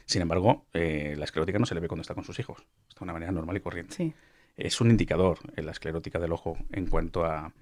Sin 0.05 0.21
embargo, 0.21 0.65
eh, 0.73 1.15
la 1.17 1.25
esclerótica 1.25 1.59
no 1.59 1.65
se 1.65 1.75
le 1.75 1.81
ve 1.81 1.87
cuando 1.87 2.01
está 2.01 2.15
con 2.15 2.23
sus 2.23 2.39
hijos. 2.39 2.65
Está 2.87 3.01
de 3.01 3.03
una 3.03 3.13
manera 3.13 3.31
normal 3.31 3.57
y 3.57 3.59
corriente. 3.59 3.95
Sí. 3.95 4.13
Es 4.57 4.81
un 4.81 4.89
indicador 4.89 5.39
en 5.55 5.65
la 5.65 5.71
esclerótica 5.71 6.19
del 6.19 6.31
ojo 6.31 6.57
en 6.71 6.87
cuanto 6.87 7.25
a... 7.25 7.53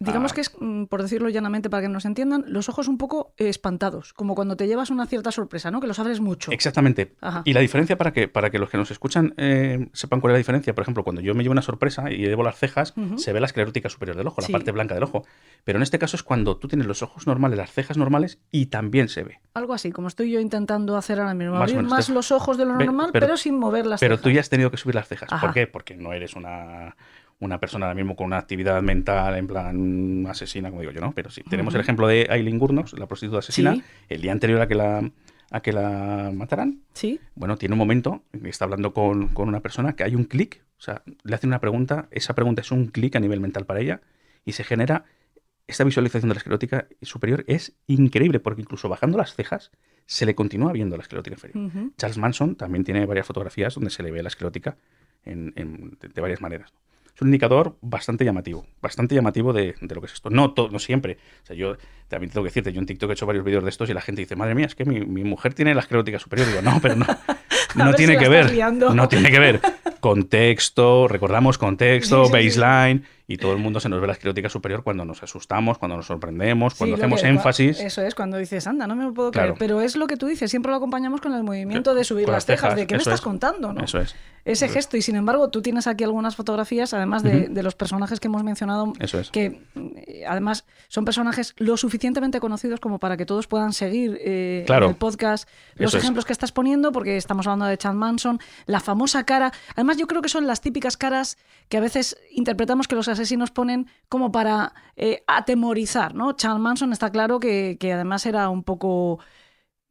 Digamos 0.00 0.32
a- 0.32 0.34
que 0.34 0.40
es, 0.40 0.50
mm, 0.58 0.84
por 0.84 1.02
decirlo 1.02 1.28
llanamente 1.28 1.70
para 1.70 1.82
que 1.82 1.88
nos 1.88 2.04
entiendan, 2.04 2.44
los 2.48 2.68
ojos 2.68 2.88
un 2.88 2.98
poco 2.98 3.32
espantados, 3.36 4.12
como 4.12 4.34
cuando 4.34 4.56
te 4.56 4.66
llevas 4.66 4.90
una 4.90 5.06
cierta 5.06 5.30
sorpresa, 5.30 5.70
¿no? 5.70 5.80
Que 5.80 5.86
los 5.86 5.98
abres 5.98 6.20
mucho. 6.20 6.50
Exactamente. 6.52 7.14
Ajá. 7.20 7.42
Y 7.44 7.52
la 7.52 7.60
diferencia 7.60 7.96
para 7.96 8.12
que, 8.12 8.26
para 8.28 8.50
que 8.50 8.58
los 8.58 8.68
que 8.70 8.76
nos 8.76 8.90
escuchan 8.90 9.34
eh, 9.36 9.88
sepan 9.92 10.20
cuál 10.20 10.32
es 10.32 10.34
la 10.34 10.38
diferencia, 10.38 10.74
por 10.74 10.82
ejemplo, 10.82 11.04
cuando 11.04 11.20
yo 11.22 11.34
me 11.34 11.42
llevo 11.42 11.52
una 11.52 11.62
sorpresa 11.62 12.10
y 12.10 12.16
llevo 12.18 12.42
las 12.42 12.56
cejas, 12.58 12.94
se 13.16 13.32
ve 13.32 13.40
la 13.40 13.46
esclerótica 13.46 13.88
superior 13.88 14.16
del 14.16 14.26
ojo, 14.26 14.42
Sí. 14.42 14.50
la 14.52 14.58
parte 14.58 14.72
blanca 14.72 14.94
del 14.94 15.04
ojo. 15.04 15.24
Pero 15.64 15.78
en 15.78 15.82
este 15.82 15.98
caso 15.98 16.16
es 16.16 16.22
cuando 16.22 16.56
tú 16.56 16.68
tienes 16.68 16.86
los 16.86 17.02
ojos 17.02 17.26
normales, 17.26 17.56
las 17.58 17.70
cejas 17.72 17.96
normales 17.96 18.38
y 18.50 18.66
también 18.66 19.08
se 19.08 19.22
ve. 19.22 19.40
Algo 19.54 19.74
así, 19.74 19.92
como 19.92 20.08
estoy 20.08 20.30
yo 20.30 20.40
intentando 20.40 20.96
hacer 20.96 21.20
ahora 21.20 21.34
mismo. 21.34 21.52
Más 21.54 21.62
Abrir 21.62 21.76
menos, 21.76 21.90
más 21.90 22.08
los 22.08 22.32
ojos 22.32 22.58
de 22.58 22.64
lo 22.64 22.74
normal, 22.74 23.10
pero, 23.12 23.26
pero- 23.26 23.36
sin 23.36 23.58
mover 23.58 23.86
las 23.86 24.00
Pero 24.00 24.16
tú 24.16 24.24
cejas. 24.24 24.34
ya 24.34 24.40
has 24.40 24.50
tenido 24.50 24.70
que 24.70 24.76
subir 24.76 24.96
las 24.96 25.06
cejas. 25.08 25.32
Ajá. 25.32 25.40
¿Por 25.46 25.54
qué? 25.54 25.66
Porque 25.66 25.96
no 25.96 26.12
eres 26.12 26.34
una, 26.34 26.96
una 27.40 27.58
persona 27.60 27.86
ahora 27.86 27.94
mismo 27.94 28.16
con 28.16 28.26
una 28.26 28.38
actividad 28.38 28.80
mental 28.82 29.36
en 29.36 29.46
plan 29.46 30.26
asesina, 30.28 30.68
como 30.70 30.80
digo 30.80 30.92
yo, 30.92 31.00
¿no? 31.00 31.12
Pero 31.12 31.30
sí, 31.30 31.42
tenemos 31.48 31.74
el 31.74 31.80
ejemplo 31.80 32.06
de 32.06 32.26
Aileen 32.30 32.58
Gurnos, 32.58 32.92
la 32.98 33.06
prostituta 33.06 33.38
asesina, 33.38 33.74
Sí. 33.74 33.82
el 34.08 34.22
día 34.22 34.32
anterior 34.32 34.60
a 34.60 34.68
que 34.68 34.74
la, 34.74 35.10
a 35.50 35.60
que 35.60 35.72
la 35.72 36.30
mataran. 36.34 36.80
Sí. 36.94 37.20
Bueno, 37.34 37.56
tiene 37.56 37.74
un 37.74 37.78
momento 37.78 38.22
está 38.44 38.64
hablando 38.64 38.92
con, 38.94 39.28
con 39.28 39.48
una 39.48 39.60
persona 39.60 39.94
que 39.94 40.04
hay 40.04 40.14
un 40.14 40.24
clic, 40.24 40.64
o 40.78 40.82
sea, 40.82 41.02
le 41.22 41.34
hacen 41.34 41.48
una 41.48 41.60
pregunta, 41.60 42.08
esa 42.10 42.34
pregunta 42.34 42.60
es 42.62 42.70
un 42.70 42.86
clic 42.86 43.14
a 43.16 43.20
nivel 43.20 43.40
mental 43.40 43.66
para 43.66 43.80
ella 43.80 44.00
y 44.44 44.52
se 44.52 44.64
genera 44.64 45.04
esta 45.66 45.82
visualización 45.84 46.28
de 46.28 46.34
la 46.34 46.38
esclerótica 46.38 46.86
superior 47.00 47.42
es 47.46 47.74
increíble 47.86 48.38
porque 48.38 48.60
incluso 48.60 48.88
bajando 48.90 49.16
las 49.16 49.34
cejas 49.34 49.70
se 50.04 50.26
le 50.26 50.34
continúa 50.34 50.72
viendo 50.72 50.96
la 50.98 51.02
esclerótica 51.02 51.34
inferior. 51.36 51.70
Charles 51.96 52.18
Manson 52.18 52.54
también 52.56 52.84
tiene 52.84 53.06
varias 53.06 53.26
fotografías 53.26 53.74
donde 53.74 53.88
se 53.88 54.02
le 54.02 54.10
ve 54.10 54.22
la 54.22 54.28
esclerótica 54.28 54.76
en, 55.24 55.54
en- 55.56 55.96
de, 56.00 56.08
de 56.08 56.20
varias 56.20 56.42
maneras. 56.42 56.70
Es 57.14 57.22
un 57.22 57.28
indicador 57.28 57.76
bastante 57.80 58.24
llamativo, 58.24 58.66
bastante 58.82 59.14
llamativo 59.14 59.52
de, 59.52 59.74
de 59.80 59.94
lo 59.94 60.00
que 60.00 60.06
es 60.08 60.14
esto. 60.14 60.30
No, 60.30 60.52
to- 60.52 60.68
no 60.70 60.78
siempre. 60.78 61.18
O 61.42 61.46
sea, 61.46 61.54
yo 61.56 61.76
también 62.08 62.30
tengo 62.32 62.42
que 62.44 62.48
decirte, 62.48 62.72
yo 62.72 62.80
en 62.80 62.86
TikTok 62.86 63.10
he 63.10 63.12
hecho 63.12 63.26
varios 63.26 63.44
vídeos 63.44 63.62
de 63.64 63.70
estos 63.70 63.88
y 63.88 63.94
la 63.94 64.00
gente 64.00 64.22
dice, 64.22 64.34
madre 64.36 64.54
mía, 64.54 64.66
es 64.66 64.74
que 64.74 64.84
mi, 64.84 65.00
mi 65.00 65.22
mujer 65.24 65.54
tiene 65.54 65.74
la 65.74 65.80
esclerótica 65.80 66.18
superior. 66.18 66.48
Digo, 66.48 66.62
no, 66.62 66.80
pero 66.82 66.96
no, 66.96 67.06
no 67.76 67.94
tiene 67.94 68.14
si 68.14 68.18
que 68.18 68.28
ver. 68.28 68.50
liando. 68.50 68.92
No 68.94 69.08
tiene 69.08 69.30
que 69.30 69.38
ver. 69.38 69.60
Contexto, 70.00 71.08
recordamos 71.08 71.58
contexto, 71.58 72.24
Sí, 72.26 72.26
sí, 72.26 72.30
sí. 72.30 72.32
Y 73.26 73.38
todo 73.38 73.52
el 73.52 73.58
mundo 73.58 73.80
se 73.80 73.88
nos 73.88 74.00
ve 74.00 74.06
la 74.06 74.12
esclerótica 74.12 74.48
superior 74.48 74.82
cuando 74.84 75.04
nos 75.04 75.22
asustamos, 75.22 75.78
cuando 75.78 75.96
nos 75.96 76.06
sorprendemos, 76.06 76.74
cuando 76.74 76.96
Sí, 76.96 77.00
hacemos 77.02 77.22
que- 77.22 77.28
énfasis. 77.28 77.80
Eso 77.80 78.02
es, 78.02 78.14
cuando 78.14 78.36
dices, 78.36 78.66
anda, 78.66 78.86
no 78.86 78.94
me 78.96 79.04
lo 79.04 79.14
puedo 79.14 79.30
Claro. 79.30 79.54
creer. 79.54 79.58
Pero 79.58 79.80
es 79.80 79.96
lo 79.96 80.06
que 80.06 80.16
tú 80.16 80.26
dices, 80.26 80.50
siempre 80.50 80.70
lo 80.70 80.76
acompañamos 80.76 81.20
con 81.20 81.32
el 81.34 81.42
movimiento 81.42 81.94
de 81.94 82.04
subir 82.04 82.28
las 82.28 82.44
cejas, 82.44 82.76
de 82.76 82.86
qué 82.86 82.94
me 82.94 82.98
estás 82.98 83.14
es. 83.14 83.20
contando, 83.22 83.72
¿no? 83.72 83.82
Eso 83.84 83.98
es. 83.98 84.14
Ese 84.44 84.68
gesto. 84.68 84.98
Y 84.98 85.02
sin 85.02 85.16
embargo, 85.16 85.48
tú 85.48 85.62
tienes 85.62 85.86
aquí 85.86 86.04
algunas 86.04 86.36
fotografías, 86.36 86.92
además 86.92 87.22
de, 87.22 87.48
los 87.62 87.74
personajes 87.74 88.20
que 88.20 88.28
hemos 88.28 88.44
mencionado, 88.44 88.92
Eso 89.00 89.18
es. 89.18 89.30
que 89.30 89.62
eh, 89.74 90.24
además 90.28 90.66
son 90.88 91.06
personajes 91.06 91.54
lo 91.56 91.78
suficientemente 91.78 92.40
conocidos 92.40 92.78
como 92.78 92.98
para 92.98 93.16
que 93.16 93.24
todos 93.24 93.46
puedan 93.46 93.72
seguir 93.72 94.18
eh, 94.20 94.64
Claro. 94.66 94.84
en 94.86 94.90
el 94.90 94.96
podcast 94.96 95.48
los 95.76 95.88
Eso 95.94 95.98
ejemplos 95.98 96.26
que 96.26 96.32
estás 96.34 96.52
poniendo, 96.52 96.92
porque 96.92 97.16
estamos 97.16 97.46
hablando 97.46 97.64
de 97.64 97.78
Chad 97.78 97.94
Manson, 97.94 98.38
la 98.66 98.80
famosa 98.80 99.24
cara. 99.24 99.50
Además, 99.76 99.96
yo 99.96 100.06
creo 100.06 100.20
que 100.20 100.28
son 100.28 100.46
las 100.46 100.60
típicas 100.60 100.98
caras 100.98 101.38
que 101.70 101.78
a 101.78 101.80
veces 101.80 102.18
interpretamos 102.30 102.86
que 102.86 102.96
los 102.96 103.08
asesinos 103.14 103.50
ponen 103.50 103.86
como 104.08 104.30
para 104.30 104.74
eh, 104.96 105.22
atemorizar, 105.26 106.14
¿no? 106.14 106.32
Charles 106.34 106.60
Manson 106.60 106.92
está 106.92 107.10
claro 107.10 107.40
que, 107.40 107.76
que 107.80 107.92
además 107.92 108.26
era 108.26 108.48
un 108.50 108.62
poco, 108.62 109.18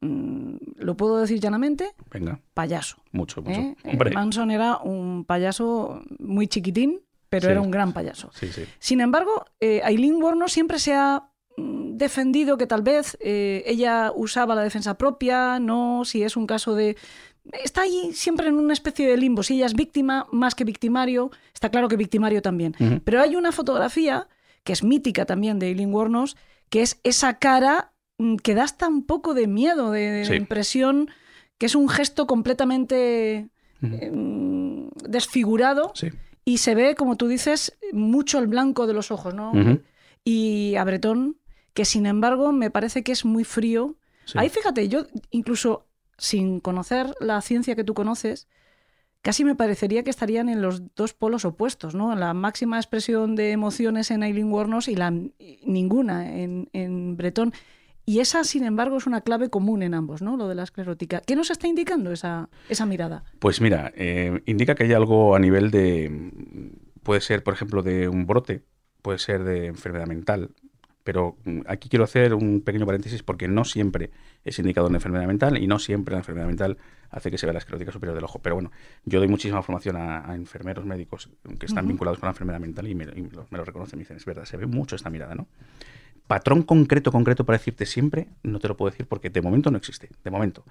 mm, 0.00 0.56
lo 0.76 0.96
puedo 0.96 1.18
decir 1.18 1.40
llanamente, 1.40 1.92
Venga, 2.10 2.40
payaso. 2.54 2.96
mucho, 3.12 3.42
mucho. 3.42 3.60
¿eh? 3.60 3.76
Eh. 3.84 3.96
Manson 4.14 4.50
era 4.50 4.78
un 4.78 5.24
payaso 5.24 6.02
muy 6.18 6.46
chiquitín, 6.48 7.00
pero 7.28 7.46
Sí. 7.46 7.50
era 7.52 7.60
un 7.60 7.70
gran 7.70 7.92
payaso. 7.92 8.30
Sí, 8.32 8.48
sí. 8.52 8.64
Sin 8.78 9.00
embargo, 9.00 9.44
eh, 9.60 9.80
Aileen 9.84 10.22
Wuornos 10.22 10.52
siempre 10.52 10.78
se 10.78 10.94
ha 10.94 11.28
mm, 11.56 11.96
defendido 11.96 12.56
que 12.58 12.66
tal 12.66 12.82
vez 12.82 13.16
eh, 13.20 13.62
ella 13.66 14.12
usaba 14.14 14.54
la 14.54 14.62
defensa 14.62 14.96
propia, 14.98 15.58
no 15.60 16.04
si 16.04 16.22
es 16.22 16.36
un 16.36 16.46
caso 16.46 16.74
de... 16.74 16.96
Está 17.52 17.82
ahí 17.82 18.12
siempre 18.14 18.48
en 18.48 18.54
una 18.56 18.72
especie 18.72 19.06
de 19.06 19.16
limbo. 19.16 19.42
Si 19.42 19.54
ella 19.54 19.66
es 19.66 19.74
víctima 19.74 20.26
más 20.32 20.54
que 20.54 20.64
victimario, 20.64 21.30
está 21.52 21.68
claro 21.70 21.88
que 21.88 21.96
victimario 21.96 22.40
también. 22.42 22.74
Pero 23.04 23.20
hay 23.20 23.36
una 23.36 23.52
fotografía 23.52 24.28
que 24.64 24.72
es 24.72 24.82
mítica 24.82 25.26
también 25.26 25.58
de 25.58 25.66
Aileen 25.66 25.92
Wuornos, 25.92 26.36
que 26.70 26.80
es 26.82 26.98
esa 27.04 27.38
cara 27.38 27.92
mm, 28.18 28.36
que 28.36 28.54
da 28.54 28.64
hasta 28.64 28.88
un 28.88 29.04
poco 29.04 29.34
de 29.34 29.46
miedo, 29.46 29.90
de, 29.90 30.10
de 30.10 30.24
Sí. 30.24 30.34
impresión, 30.34 31.10
que 31.58 31.66
es 31.66 31.74
un 31.74 31.88
gesto 31.88 32.26
completamente 32.26 33.48
eh, 33.82 34.10
mm, 34.10 34.88
desfigurado 35.06 35.92
Sí. 35.94 36.08
y 36.46 36.58
se 36.58 36.74
ve, 36.74 36.94
como 36.94 37.16
tú 37.16 37.28
dices, 37.28 37.76
mucho 37.92 38.38
el 38.38 38.46
blanco 38.46 38.86
de 38.86 38.94
los 38.94 39.10
ojos, 39.10 39.34
¿no? 39.34 39.52
Y 40.24 40.74
a 40.76 40.84
Bretón, 40.84 41.36
que 41.74 41.84
sin 41.84 42.06
embargo 42.06 42.52
me 42.52 42.70
parece 42.70 43.02
que 43.02 43.12
es 43.12 43.26
muy 43.26 43.44
frío. 43.44 43.96
Sí. 44.24 44.38
Ahí 44.38 44.48
fíjate, 44.48 44.88
yo 44.88 45.06
incluso 45.30 45.86
sin 46.18 46.60
conocer 46.60 47.14
la 47.20 47.40
ciencia 47.40 47.74
que 47.74 47.84
tú 47.84 47.94
conoces, 47.94 48.48
casi 49.22 49.44
me 49.44 49.54
parecería 49.54 50.04
que 50.04 50.10
estarían 50.10 50.48
en 50.48 50.62
los 50.62 50.94
dos 50.94 51.14
polos 51.14 51.44
opuestos, 51.44 51.94
¿no? 51.94 52.14
La 52.14 52.34
máxima 52.34 52.76
expresión 52.76 53.36
de 53.36 53.52
emociones 53.52 54.10
en 54.10 54.22
Aileen 54.22 54.52
Wuornos 54.52 54.86
y 54.86 54.96
la 54.96 55.10
ninguna 55.64 56.36
en, 56.38 56.68
en 56.72 57.16
Bretón. 57.16 57.52
Y 58.06 58.20
esa, 58.20 58.44
sin 58.44 58.64
embargo, 58.64 58.98
es 58.98 59.06
una 59.06 59.22
clave 59.22 59.48
común 59.48 59.82
en 59.82 59.94
ambos, 59.94 60.20
¿no? 60.20 60.36
Lo 60.36 60.46
de 60.46 60.54
la 60.54 60.62
esclerótica. 60.62 61.22
¿Qué 61.22 61.36
nos 61.36 61.50
está 61.50 61.68
indicando 61.68 62.12
esa, 62.12 62.50
esa 62.68 62.84
mirada? 62.84 63.24
Pues 63.38 63.62
mira, 63.62 63.92
eh, 63.96 64.42
indica 64.44 64.74
que 64.74 64.84
hay 64.84 64.92
algo 64.92 65.34
a 65.34 65.38
nivel 65.38 65.70
de. 65.70 66.30
Puede 67.02 67.22
ser, 67.22 67.42
por 67.42 67.54
ejemplo, 67.54 67.82
de 67.82 68.08
un 68.08 68.26
brote, 68.26 68.62
puede 69.00 69.18
ser 69.18 69.44
de 69.44 69.66
enfermedad 69.66 70.06
mental. 70.06 70.50
Pero 71.04 71.36
mm, 71.44 71.60
aquí 71.66 71.88
quiero 71.88 72.04
hacer 72.04 72.34
un 72.34 72.60
pequeño 72.62 72.86
paréntesis 72.86 73.22
porque 73.22 73.46
no 73.46 73.64
siempre 73.64 74.10
es 74.44 74.58
indicador 74.58 74.90
de 74.90 74.96
enfermedad 74.96 75.26
mental 75.26 75.58
y 75.62 75.66
no 75.66 75.78
siempre 75.78 76.12
la 76.12 76.18
enfermedad 76.20 76.46
mental 76.46 76.78
hace 77.10 77.30
que 77.30 77.38
se 77.38 77.46
vea 77.46 77.52
la 77.52 77.58
esclerótica 77.60 77.92
superior 77.92 78.14
del 78.16 78.24
ojo. 78.24 78.40
Pero 78.40 78.56
bueno, 78.56 78.72
yo 79.04 79.18
doy 79.20 79.28
muchísima 79.28 79.62
formación 79.62 79.96
a, 79.96 80.28
a 80.28 80.34
enfermeros 80.34 80.84
médicos 80.84 81.28
que 81.60 81.66
están 81.66 81.86
vinculados 81.86 82.18
con 82.18 82.26
la 82.26 82.32
enfermedad 82.32 82.58
mental 82.58 82.88
y 82.88 82.94
me, 82.94 83.04
y 83.04 83.22
me 83.22 83.28
lo, 83.30 83.46
me 83.50 83.58
lo 83.58 83.64
reconocen. 83.64 83.98
Me 83.98 84.02
dicen, 84.02 84.16
es 84.16 84.24
verdad, 84.24 84.44
se 84.46 84.56
ve 84.56 84.66
mucho 84.66 84.96
esta 84.96 85.10
mirada, 85.10 85.34
¿no? 85.34 85.46
Patrón 86.26 86.62
concreto, 86.62 87.12
concreto 87.12 87.44
para 87.44 87.58
decirte 87.58 87.84
siempre, 87.84 88.28
no 88.42 88.58
te 88.58 88.66
lo 88.68 88.76
puedo 88.76 88.90
decir 88.90 89.06
porque 89.06 89.28
de 89.28 89.42
momento 89.42 89.70
no 89.70 89.76
existe, 89.76 90.08
de 90.24 90.30
momento. 90.30 90.64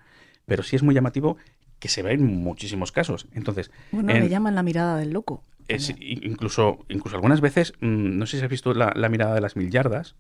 Pero 0.48 0.64
sí 0.64 0.76
es 0.76 0.82
muy 0.84 0.96
llamativo 0.96 1.38
que 1.80 1.90
se 1.90 2.02
ve 2.02 2.14
en 2.14 2.26
muchísimos 2.26 2.92
casos. 2.92 3.28
Entonces, 3.34 3.70
Bueno, 3.92 4.12
en- 4.12 4.22
le 4.24 4.30
llaman 4.30 4.56
la 4.56 4.64
mirada 4.64 4.98
del 4.98 5.12
loco. 5.12 5.44
Es- 5.68 5.94
incluso, 6.00 6.86
incluso 6.90 7.16
algunas 7.16 7.42
veces, 7.42 7.74
mm, 7.82 8.18
no 8.18 8.26
sé 8.26 8.38
si 8.38 8.44
has 8.44 8.50
visto 8.50 8.74
la, 8.74 8.92
la 8.96 9.10
mirada 9.10 9.36
de 9.36 9.42
las 9.42 9.56
mil 9.56 9.70
yardas, 9.70 10.16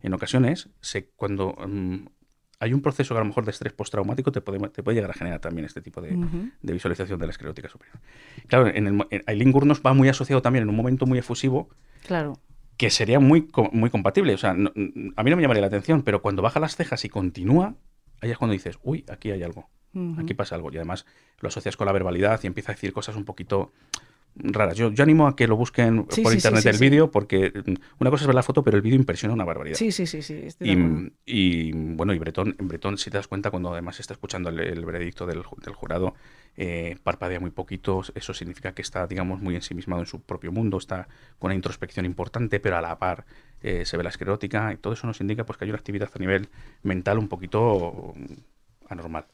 en 0.00 0.12
ocasiones, 0.14 0.68
se, 0.80 1.08
cuando 1.16 1.54
mm, 1.66 2.06
hay 2.60 2.72
un 2.74 2.82
proceso 2.82 3.14
que 3.14 3.18
a 3.18 3.22
lo 3.22 3.26
mejor 3.28 3.44
de 3.44 3.50
estrés 3.52 3.72
postraumático, 3.72 4.30
te 4.32 4.40
puede, 4.40 4.68
te 4.68 4.82
puede 4.82 4.96
llegar 4.96 5.10
a 5.10 5.14
generar 5.14 5.40
también 5.40 5.64
este 5.64 5.80
tipo 5.80 6.00
de, 6.00 6.16
visualización 6.62 7.18
de 7.18 7.26
la 7.26 7.32
esclerótica 7.32 7.68
superior. 7.68 7.98
Claro, 8.46 8.68
en 8.68 8.86
el, 8.86 9.06
en 9.10 9.22
Aileen 9.26 9.52
Gurnos 9.52 9.82
va 9.84 9.94
muy 9.94 10.08
asociado 10.08 10.42
también 10.42 10.62
en 10.64 10.68
un 10.70 10.76
momento 10.76 11.06
muy 11.06 11.18
efusivo 11.18 11.70
Claro. 12.06 12.34
que 12.76 12.90
sería 12.90 13.18
muy, 13.20 13.48
muy 13.72 13.90
compatible. 13.90 14.34
O 14.34 14.38
sea, 14.38 14.54
no- 14.54 14.72
n- 14.76 15.12
a 15.16 15.22
mí 15.24 15.30
no 15.30 15.36
me 15.36 15.42
llamaría 15.42 15.60
la 15.60 15.66
atención, 15.68 16.02
pero 16.02 16.22
cuando 16.22 16.42
baja 16.42 16.60
las 16.60 16.76
cejas 16.76 17.04
y 17.04 17.08
continúa, 17.08 17.74
ahí 18.20 18.30
es 18.30 18.38
cuando 18.38 18.52
dices, 18.52 18.78
uy, 18.82 19.04
aquí 19.08 19.30
hay 19.32 19.42
algo, 19.42 19.68
aquí 20.18 20.34
pasa 20.34 20.54
algo. 20.54 20.70
Y 20.72 20.76
además 20.76 21.04
lo 21.40 21.48
asocias 21.48 21.76
con 21.76 21.86
la 21.86 21.92
verbalidad 21.92 22.40
y 22.42 22.46
empieza 22.46 22.72
a 22.72 22.74
decir 22.76 22.92
cosas 22.92 23.16
un 23.16 23.24
poquito 23.24 23.72
raras. 24.36 24.76
Yo, 24.76 24.90
yo 24.90 25.02
animo 25.02 25.26
a 25.26 25.36
que 25.36 25.46
lo 25.46 25.56
busquen 25.56 26.06
Sí, 26.10 26.22
por 26.22 26.32
sí, 26.32 26.38
internet 26.38 26.62
sí, 26.62 26.68
el 26.68 26.78
vídeo, 26.78 27.10
porque 27.10 27.52
mm, 27.54 27.74
una 28.00 28.10
cosa 28.10 28.24
es 28.24 28.26
ver 28.26 28.34
la 28.34 28.42
foto, 28.42 28.62
pero 28.62 28.76
el 28.76 28.82
vídeo 28.82 28.96
impresiona 28.96 29.34
una 29.34 29.44
barbaridad. 29.44 29.76
Sí, 29.76 29.92
sí, 29.92 30.06
sí, 30.06 30.22
sí. 30.22 30.46
Y, 31.26 31.72
bueno, 31.72 32.12
y 32.14 32.18
Bretón, 32.18 32.56
en 32.58 32.68
Bretón, 32.68 32.98
si 32.98 33.10
te 33.10 33.18
das 33.18 33.28
cuenta, 33.28 33.50
cuando 33.50 33.72
además 33.72 34.00
está 34.00 34.14
escuchando 34.14 34.50
el, 34.50 34.60
el 34.60 34.84
veredicto 34.84 35.26
del 35.26 35.42
jurado, 35.42 36.14
eh, 36.54 36.98
parpadea 37.02 37.40
muy 37.40 37.50
poquito, 37.50 38.02
eso 38.14 38.34
significa 38.34 38.72
que 38.72 38.82
está, 38.82 39.06
digamos, 39.06 39.40
muy 39.40 39.54
ensimismado 39.54 40.02
en 40.02 40.06
su 40.06 40.20
propio 40.20 40.52
mundo, 40.52 40.76
está 40.76 41.08
con 41.38 41.48
una 41.48 41.54
introspección 41.54 42.04
importante, 42.04 42.60
pero 42.60 42.76
a 42.76 42.82
la 42.82 42.98
par 42.98 43.24
eh, 43.62 43.86
se 43.86 43.96
ve 43.96 44.02
la 44.02 44.10
esclerótica, 44.10 44.70
y 44.72 44.76
todo 44.76 44.92
eso 44.92 45.06
nos 45.06 45.20
indica 45.22 45.44
pues, 45.44 45.56
que 45.56 45.64
hay 45.64 45.70
una 45.70 45.78
actividad 45.78 46.10
a 46.14 46.18
nivel 46.18 46.48
mental 46.82 47.18
un 47.18 47.28
poquito 47.28 48.12
mm, 48.14 48.92
anormal. 48.92 49.24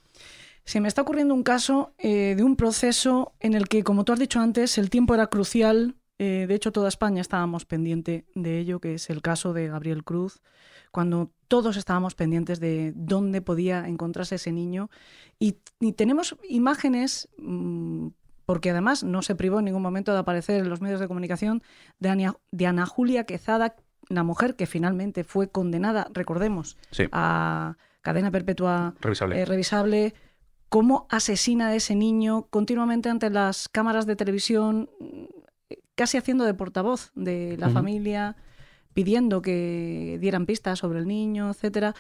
Se 0.69 0.83
me 0.83 0.89
está 0.89 1.01
ocurriendo 1.01 1.33
un 1.33 1.43
caso 1.45 1.95
eh, 1.97 2.35
de 2.37 2.43
un 2.43 2.55
proceso 2.55 3.33
en 3.41 3.55
el 3.55 3.69
que, 3.69 3.83
como 3.83 4.05
tú 4.05 4.13
has 4.13 4.19
dicho 4.19 4.39
antes, 4.39 4.77
el 4.77 4.91
tiempo 4.91 5.15
era 5.15 5.29
crucial. 5.29 5.95
Eh, 6.19 6.45
de 6.47 6.55
hecho, 6.55 6.73
toda 6.73 6.89
España 6.91 7.23
estábamos 7.23 7.65
pendiente 7.65 8.27
de 8.35 8.59
ello, 8.59 8.79
que 8.79 8.93
es 8.93 9.09
el 9.09 9.23
caso 9.23 9.55
de 9.55 9.69
Gabriel 9.69 10.05
Cruz, 10.05 10.43
cuando 10.91 11.31
todos 11.49 11.79
estábamos 11.79 12.15
pendientes 12.15 12.61
de 12.61 12.93
dónde 12.95 13.41
podía 13.41 13.89
encontrarse 13.89 14.35
ese 14.35 14.53
niño. 14.53 14.91
Y, 15.39 15.57
y 15.81 15.93
tenemos 15.95 16.37
imágenes, 16.47 17.31
mm, 17.39 18.09
porque 18.45 18.69
además 18.69 19.05
no 19.05 19.23
se 19.23 19.35
privó 19.37 19.61
en 19.61 19.65
ningún 19.65 19.81
momento 19.81 20.13
de 20.13 20.19
aparecer 20.19 20.61
en 20.61 20.69
los 20.69 20.83
medios 20.83 21.01
de 21.01 21.09
comunicación, 21.09 21.63
de 21.99 22.11
Ana, 22.11 22.37
de 22.53 22.67
Ana 22.67 22.85
Julia 22.85 23.25
Quezada, 23.25 23.75
la 24.11 24.23
mujer 24.23 24.55
que 24.55 24.67
finalmente 24.67 25.25
fue 25.25 25.51
condenada, 25.51 26.09
recordemos, 26.13 26.77
Sí, 26.91 27.05
a 27.11 27.79
cadena 28.03 28.31
perpetua 28.31 28.95
revisable. 29.01 29.41
eh, 29.41 29.45
revisable, 29.47 30.15
cómo 30.69 31.07
asesina 31.11 31.69
a 31.69 31.75
ese 31.75 31.95
niño 31.95 32.47
continuamente 32.51 33.09
ante 33.09 33.31
las 33.31 33.69
cámaras 33.69 34.07
de 34.07 34.17
televisión, 34.17 34.91
casi 35.95 36.17
haciendo 36.17 36.45
de 36.45 36.55
portavoz 36.55 37.11
de 37.15 37.57
la 37.59 37.71
familia, 37.71 38.37
pidiendo 38.93 39.43
que 39.43 40.19
dieran 40.21 40.47
pistas 40.47 40.79
sobre 40.79 40.99
el 40.99 41.07
niño, 41.07 41.51
etcétera. 41.51 41.95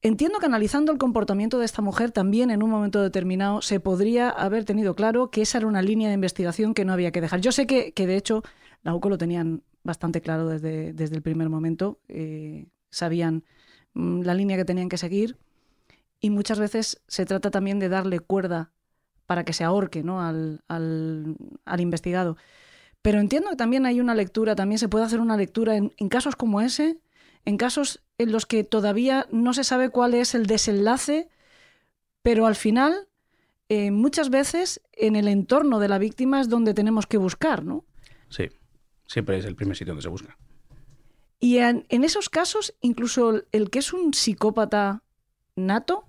Entiendo 0.00 0.38
que 0.38 0.46
analizando 0.46 0.92
el 0.92 0.98
comportamiento 0.98 1.58
de 1.58 1.64
esta 1.64 1.82
mujer 1.82 2.12
también 2.12 2.50
en 2.50 2.62
un 2.62 2.70
momento 2.70 3.02
determinado 3.02 3.62
se 3.62 3.80
podría 3.80 4.30
haber 4.30 4.64
tenido 4.64 4.94
claro 4.94 5.30
que 5.30 5.42
esa 5.42 5.58
era 5.58 5.66
una 5.66 5.82
línea 5.82 6.08
de 6.08 6.14
investigación 6.14 6.72
que 6.72 6.84
no 6.84 6.92
había 6.92 7.10
que 7.10 7.20
dejar. 7.20 7.40
Yo 7.40 7.50
sé 7.50 7.66
que, 7.66 7.92
que 7.92 8.06
de 8.06 8.16
hecho 8.16 8.44
la 8.82 8.94
UCO 8.94 9.08
lo 9.08 9.18
tenían 9.18 9.62
bastante 9.82 10.20
claro 10.20 10.48
desde, 10.48 10.92
desde 10.92 11.16
el 11.16 11.22
primer 11.22 11.48
momento, 11.48 11.98
eh, 12.08 12.66
sabían 12.90 13.44
mm, 13.94 14.22
la 14.22 14.34
línea 14.34 14.56
que 14.56 14.64
tenían 14.64 14.88
que 14.88 14.98
seguir 14.98 15.36
y 16.20 16.30
muchas 16.30 16.58
veces 16.58 17.00
se 17.06 17.24
trata 17.26 17.50
también 17.50 17.78
de 17.78 17.88
darle 17.88 18.20
cuerda 18.20 18.72
para 19.26 19.44
que 19.44 19.52
se 19.52 19.64
ahorque 19.64 20.02
¿no? 20.02 20.22
al, 20.22 20.62
al- 20.68 21.36
al 21.64 21.80
investigado. 21.80 22.36
Pero 23.02 23.20
entiendo 23.20 23.50
que 23.50 23.56
también 23.56 23.86
hay 23.86 24.00
una 24.00 24.14
lectura, 24.14 24.56
también 24.56 24.78
se 24.78 24.88
puede 24.88 25.04
hacer 25.04 25.20
una 25.20 25.36
lectura 25.36 25.76
en, 25.76 25.92
en 25.96 26.08
casos 26.08 26.34
como 26.34 26.60
ese, 26.60 26.98
en 27.44 27.56
casos 27.56 28.02
en 28.18 28.32
los 28.32 28.46
que 28.46 28.64
todavía 28.64 29.26
no 29.30 29.52
se 29.54 29.64
sabe 29.64 29.90
cuál 29.90 30.14
es 30.14 30.34
el 30.34 30.46
desenlace, 30.46 31.28
pero 32.22 32.46
al 32.46 32.56
final, 32.56 33.06
eh, 33.68 33.90
muchas 33.92 34.30
veces 34.30 34.80
en 34.92 35.14
el 35.14 35.28
entorno 35.28 35.78
de 35.78 35.88
la 35.88 35.98
víctima 35.98 36.40
es 36.40 36.48
donde 36.48 36.74
tenemos 36.74 37.06
que 37.06 37.18
buscar, 37.18 37.64
¿no? 37.64 37.84
Sí, 38.28 38.48
siempre 39.06 39.38
es 39.38 39.44
el 39.44 39.54
primer 39.54 39.76
sitio 39.76 39.92
donde 39.92 40.02
se 40.02 40.08
busca. 40.08 40.36
Y 41.38 41.58
en, 41.58 41.86
en 41.88 42.02
esos 42.02 42.28
casos, 42.28 42.74
incluso 42.80 43.30
el, 43.30 43.46
el 43.52 43.70
que 43.70 43.78
es 43.78 43.92
un 43.92 44.12
psicópata 44.12 45.04
nato, 45.54 46.07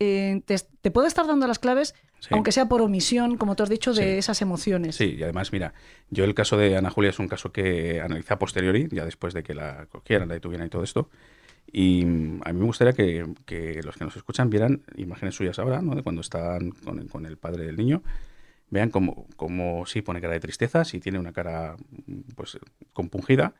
Eh, 0.00 0.42
te, 0.44 0.56
te 0.80 0.90
puede 0.90 1.08
estar 1.08 1.26
dando 1.26 1.46
las 1.46 1.58
claves 1.58 1.94
Aunque 2.30 2.52
sea 2.52 2.68
por 2.68 2.82
omisión, 2.82 3.36
como 3.36 3.56
tú 3.56 3.62
has 3.64 3.68
dicho, 3.68 3.92
de 3.94 4.02
Sí. 4.02 4.18
esas 4.18 4.42
emociones. 4.42 4.94
Sí, 4.96 5.16
y 5.18 5.22
además, 5.24 5.52
mira, 5.52 5.74
yo 6.10 6.24
el 6.24 6.34
caso 6.34 6.56
de 6.56 6.76
Ana 6.76 6.90
Julia 6.90 7.10
es 7.10 7.18
un 7.18 7.26
caso 7.28 7.50
que 7.52 8.00
analicé 8.00 8.32
a 8.34 8.38
posteriori, 8.38 8.86
ya 8.92 9.04
después 9.04 9.34
de 9.34 9.42
que 9.42 9.54
la 9.54 9.86
cogieran, 9.90 10.28
la 10.28 10.34
detuvieran 10.34 10.66
y 10.68 10.70
todo 10.70 10.84
esto. 10.84 11.10
Y 11.72 12.04
mm, 12.04 12.40
a 12.44 12.52
mí 12.52 12.58
me 12.60 12.64
gustaría 12.66 12.92
que, 12.92 13.26
que 13.44 13.82
los 13.82 13.96
que 13.96 14.04
nos 14.04 14.16
escuchan 14.16 14.50
vieran 14.50 14.82
imágenes 14.96 15.34
suyas 15.34 15.58
ahora, 15.58 15.82
¿no? 15.82 15.94
De 15.96 16.02
cuando 16.02 16.20
están 16.20 16.70
con, 16.70 17.08
con 17.08 17.26
el 17.26 17.36
padre 17.38 17.64
del 17.64 17.76
niño. 17.76 18.02
Vean 18.70 18.90
cómo, 18.90 19.26
cómo 19.36 19.84
sí 19.86 20.00
pone 20.02 20.20
cara 20.20 20.32
de 20.34 20.40
tristeza, 20.40 20.84
sí 20.84 20.98
tiene 21.00 21.18
una 21.18 21.32
cara 21.32 21.76
mm, 22.06 22.20
pues 22.36 22.58
compungida, 22.92 23.54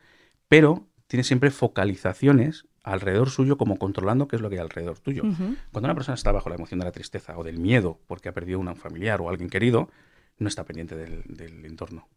pero 0.49 0.87
tiene 1.13 1.25
siempre 1.25 1.51
focalizaciones 1.51 2.67
alrededor 2.83 3.29
suyo 3.29 3.59
como 3.59 3.77
controlando 3.79 4.29
qué 4.29 4.37
es 4.37 4.43
lo 4.43 4.49
que 4.49 4.57
hay 4.57 4.63
alrededor 4.63 4.99
tuyo. 4.99 5.23
Cuando 5.71 5.87
una 5.89 5.95
persona 5.95 6.15
está 6.15 6.33
bajo 6.33 6.49
la 6.49 6.55
emoción 6.55 6.81
de 6.81 6.87
la 6.87 6.93
tristeza 6.93 7.37
o 7.37 7.45
del 7.45 7.59
miedo 7.59 8.01
porque 8.07 8.31
ha 8.31 8.33
perdido 8.33 8.59
a 8.59 8.61
un 8.63 8.77
familiar 8.77 9.21
o 9.21 9.29
a 9.29 9.31
alguien 9.31 9.51
querido, 9.51 9.91
no 10.39 10.49
está 10.49 10.65
pendiente 10.65 10.97
del, 10.97 11.23
del 11.27 11.67
entorno. 11.67 12.09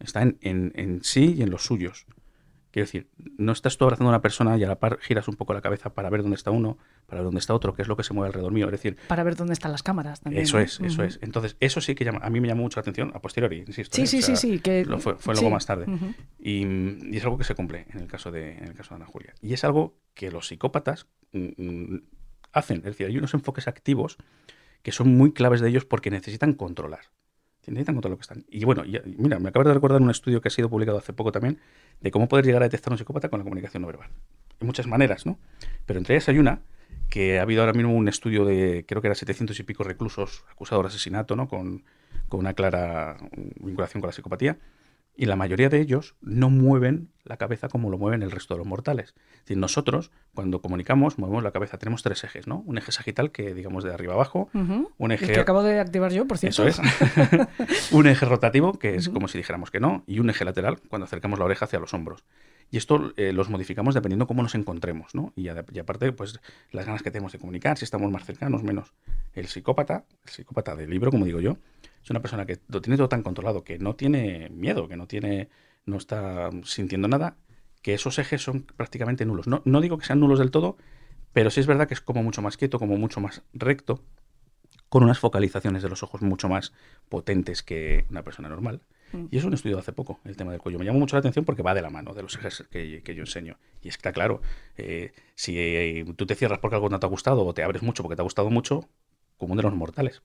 Está 0.00 0.22
en, 0.22 0.36
en- 0.40 0.72
en 0.74 1.04
sí 1.04 1.34
y 1.38 1.42
en 1.42 1.50
los 1.50 1.62
suyos. 1.64 2.06
Quiero 2.70 2.86
decir, 2.86 3.08
no 3.36 3.50
estás 3.52 3.76
tú 3.76 3.84
abrazando 3.84 4.10
a 4.10 4.12
una 4.12 4.22
persona 4.22 4.56
y 4.56 4.62
a 4.62 4.68
la 4.68 4.78
par 4.78 4.98
giras 5.00 5.26
un 5.26 5.34
poco 5.34 5.52
la 5.54 5.60
cabeza 5.60 5.92
para 5.92 6.08
ver 6.08 6.22
dónde 6.22 6.36
está 6.36 6.50
uno, 6.52 6.78
para 7.06 7.20
ver 7.20 7.24
dónde 7.26 7.40
está 7.40 7.52
otro, 7.52 7.74
qué 7.74 7.82
es 7.82 7.88
lo 7.88 7.96
que 7.96 8.04
se 8.04 8.14
mueve 8.14 8.28
alrededor 8.28 8.52
mío. 8.52 8.66
Es 8.66 8.72
decir, 8.72 8.96
Para 9.08 9.24
ver 9.24 9.34
dónde 9.34 9.52
están 9.54 9.72
las 9.72 9.82
cámaras 9.82 10.20
también. 10.20 10.44
eso 10.44 10.58
es, 10.60 10.78
eso 10.80 11.02
es. 11.02 11.18
Entonces, 11.22 11.56
eso 11.60 11.80
sí 11.80 11.94
que 11.96 12.04
llama, 12.04 12.20
a 12.22 12.30
mí 12.30 12.40
me 12.40 12.46
llamó 12.48 12.62
mucho 12.62 12.78
la 12.78 12.82
atención, 12.82 13.10
a 13.14 13.20
posteriori, 13.20 13.64
insisto. 13.66 13.96
Sí, 13.96 14.02
¿eh? 14.02 14.06
sí, 14.06 14.18
O 14.18 14.22
sea, 14.22 14.36
sí, 14.36 14.52
sí, 14.52 14.58
que- 14.60 14.84
lo 14.84 14.98
fue, 15.00 15.16
fue 15.16 15.34
luego 15.34 15.50
más 15.50 15.66
tarde. 15.66 15.86
Y 16.38 17.16
es 17.16 17.24
algo 17.24 17.38
que 17.38 17.44
se 17.44 17.54
cumple 17.54 17.86
en 17.92 18.00
el 18.00 18.06
caso 18.06 18.30
de, 18.30 18.52
en 18.58 18.64
el 18.68 18.74
caso 18.74 18.90
de 18.90 18.96
Ana 19.02 19.06
Julia. 19.06 19.34
Y 19.42 19.52
es 19.52 19.64
algo 19.64 19.96
que 20.14 20.30
los 20.30 20.46
psicópatas 20.48 21.06
mm, 21.32 21.48
mm, 21.56 22.02
hacen. 22.52 22.78
Es 22.78 22.84
decir, 22.84 23.06
hay 23.06 23.18
unos 23.18 23.34
enfoques 23.34 23.68
activos 23.68 24.16
que 24.82 24.92
son 24.92 25.14
muy 25.16 25.32
claves 25.32 25.60
de 25.60 25.68
ellos 25.68 25.84
porque 25.84 26.10
necesitan 26.10 26.54
controlar. 26.54 27.00
Necesitan 27.66 27.94
controlar 27.94 28.12
lo 28.12 28.16
que 28.18 28.22
están. 28.22 28.44
Y 28.50 28.64
bueno, 28.64 28.84
ya- 28.84 29.02
mira, 29.04 29.38
me 29.38 29.50
acabo 29.50 29.68
de 29.68 29.74
recordar 29.74 30.00
un 30.00 30.10
estudio 30.10 30.40
que 30.40 30.48
ha 30.48 30.50
sido 30.50 30.68
publicado 30.70 30.98
hace 30.98 31.12
poco 31.12 31.30
también 31.30 31.58
de 32.00 32.10
cómo 32.10 32.26
poder 32.28 32.44
llegar 32.46 32.62
a 32.62 32.66
detectar 32.66 32.90
a 32.92 32.94
un 32.94 32.98
psicópata 32.98 33.28
con 33.28 33.38
la 33.40 33.44
comunicación 33.44 33.82
no 33.82 33.86
verbal. 33.86 34.08
Hay 34.60 34.66
muchas 34.66 34.86
maneras, 34.86 35.26
¿no? 35.26 35.38
Pero 35.86 35.98
entre 35.98 36.14
ellas 36.16 36.28
hay 36.28 36.38
una 36.38 36.62
que 37.08 37.38
ha 37.38 37.42
habido 37.42 37.60
ahora 37.62 37.72
mismo 37.72 37.94
un 37.94 38.08
estudio 38.08 38.44
de, 38.44 38.84
creo 38.88 39.00
que 39.02 39.08
era 39.08 39.14
700 39.14 39.58
y 39.60 39.62
pico 39.62 39.84
reclusos 39.84 40.44
acusados 40.50 40.84
de 40.84 40.88
asesinato, 40.88 41.36
¿no? 41.36 41.48
Con, 41.48 41.84
con 42.28 42.40
una 42.40 42.54
clara 42.54 43.16
vinculación 43.60 44.00
con 44.00 44.08
la 44.08 44.12
psicopatía. 44.12 44.56
Y 45.16 45.26
la 45.26 45.36
mayoría 45.36 45.68
de 45.68 45.80
ellos 45.80 46.14
no 46.20 46.48
mueven 46.50 47.10
la 47.24 47.36
cabeza 47.36 47.68
como 47.68 47.90
lo 47.90 47.98
mueven 47.98 48.22
el 48.22 48.30
resto 48.30 48.54
de 48.54 48.58
los 48.58 48.66
mortales. 48.66 49.14
Es 49.34 49.40
decir, 49.40 49.58
nosotros, 49.58 50.10
cuando 50.34 50.62
comunicamos, 50.62 51.18
movemos 51.18 51.42
la 51.42 51.52
cabeza. 51.52 51.78
Tenemos 51.78 52.02
tres 52.02 52.24
ejes, 52.24 52.46
¿no? 52.46 52.62
Un 52.66 52.78
eje 52.78 52.90
sagital 52.90 53.30
que, 53.30 53.54
digamos, 53.54 53.84
de 53.84 53.92
arriba 53.92 54.14
abajo. 54.14 54.48
Un 54.54 54.88
El 54.98 55.12
eje... 55.12 55.32
que 55.32 55.40
acabo 55.40 55.62
de 55.62 55.78
activar 55.78 56.12
yo, 56.12 56.26
por 56.26 56.38
cierto. 56.38 56.66
Eso 56.66 56.82
es. 56.82 57.92
un 57.92 58.06
eje 58.06 58.24
rotativo, 58.26 58.78
que 58.78 58.94
es 58.96 59.08
como 59.08 59.28
si 59.28 59.38
dijéramos 59.38 59.70
que 59.70 59.80
no, 59.80 60.04
y 60.06 60.20
un 60.20 60.30
eje 60.30 60.44
lateral, 60.44 60.80
cuando 60.88 61.04
acercamos 61.04 61.38
la 61.38 61.44
oreja 61.44 61.66
hacia 61.66 61.78
los 61.78 61.92
hombros. 61.92 62.24
Y 62.70 62.76
esto 62.76 63.12
eh, 63.16 63.32
los 63.32 63.48
modificamos 63.50 63.94
dependiendo 63.94 64.26
cómo 64.26 64.42
nos 64.42 64.54
encontremos, 64.54 65.14
¿no? 65.14 65.32
Y, 65.34 65.48
aparte, 65.48 66.12
pues, 66.12 66.40
las 66.70 66.86
ganas 66.86 67.02
que 67.02 67.10
tenemos 67.10 67.32
de 67.32 67.38
comunicar, 67.38 67.76
si 67.76 67.84
estamos 67.84 68.10
más 68.12 68.24
cercanos, 68.24 68.62
menos. 68.62 68.92
El 69.34 69.48
psicópata, 69.48 70.04
el 70.24 70.30
psicópata 70.30 70.76
del 70.76 70.88
libro, 70.88 71.10
como 71.10 71.24
digo 71.24 71.40
yo, 71.40 71.56
es 72.02 72.10
una 72.10 72.20
persona 72.20 72.46
que 72.46 72.60
lo 72.68 72.80
tiene 72.80 72.96
todo 72.96 73.08
tan 73.08 73.22
controlado, 73.22 73.64
que 73.64 73.78
no 73.78 73.96
tiene 73.96 74.48
miedo, 74.50 74.88
que 74.88 74.96
no 74.96 75.08
tiene, 75.08 75.48
no 75.84 75.96
está 75.96 76.50
sintiendo 76.64 77.08
nada, 77.08 77.36
que 77.82 77.94
esos 77.94 78.18
ejes 78.18 78.42
son 78.42 78.62
prácticamente 78.62 79.26
nulos. 79.26 79.48
No, 79.48 79.62
no 79.64 79.80
digo 79.80 79.98
que 79.98 80.06
sean 80.06 80.20
nulos 80.20 80.38
del 80.38 80.52
todo, 80.52 80.76
pero 81.32 81.50
sí 81.50 81.60
es 81.60 81.66
verdad 81.66 81.88
que 81.88 81.94
es 81.94 82.00
como 82.00 82.22
mucho 82.22 82.40
más 82.40 82.56
quieto, 82.56 82.78
como 82.78 82.96
mucho 82.96 83.20
más 83.20 83.42
recto, 83.52 84.02
con 84.88 85.02
unas 85.02 85.18
focalizaciones 85.18 85.82
de 85.82 85.88
los 85.88 86.02
ojos 86.02 86.22
mucho 86.22 86.48
más 86.48 86.72
potentes 87.08 87.62
que 87.62 88.04
una 88.10 88.22
persona 88.22 88.48
normal. 88.48 88.82
Mm. 89.12 89.26
Y 89.30 89.38
eso 89.38 89.46
un 89.46 89.54
estudio 89.54 89.76
de 89.76 89.80
hace 89.80 89.92
poco, 89.92 90.20
el 90.24 90.36
tema 90.36 90.52
del 90.52 90.60
cuello. 90.60 90.78
Me 90.78 90.84
llamó 90.84 90.98
mucho 90.98 91.16
la 91.16 91.20
atención 91.20 91.44
porque 91.44 91.62
va 91.62 91.74
de 91.74 91.82
la 91.82 91.90
mano 91.90 92.14
de 92.14 92.22
los 92.22 92.34
ejes 92.36 92.64
que, 92.70 93.02
que 93.02 93.14
yo 93.14 93.22
enseño. 93.22 93.56
Y 93.82 93.88
está 93.88 94.12
claro, 94.12 94.40
eh, 94.76 95.12
si 95.34 95.54
eh, 95.58 96.04
tú 96.16 96.26
te 96.26 96.34
cierras 96.34 96.58
porque 96.58 96.76
algo 96.76 96.88
no 96.88 96.98
te 97.00 97.06
ha 97.06 97.08
gustado 97.08 97.44
o 97.44 97.54
te 97.54 97.62
abres 97.62 97.82
mucho 97.82 98.02
porque 98.02 98.16
te 98.16 98.22
ha 98.22 98.24
gustado 98.24 98.50
mucho, 98.50 98.88
común 99.36 99.56
de 99.56 99.62
los 99.62 99.74
mortales. 99.74 100.22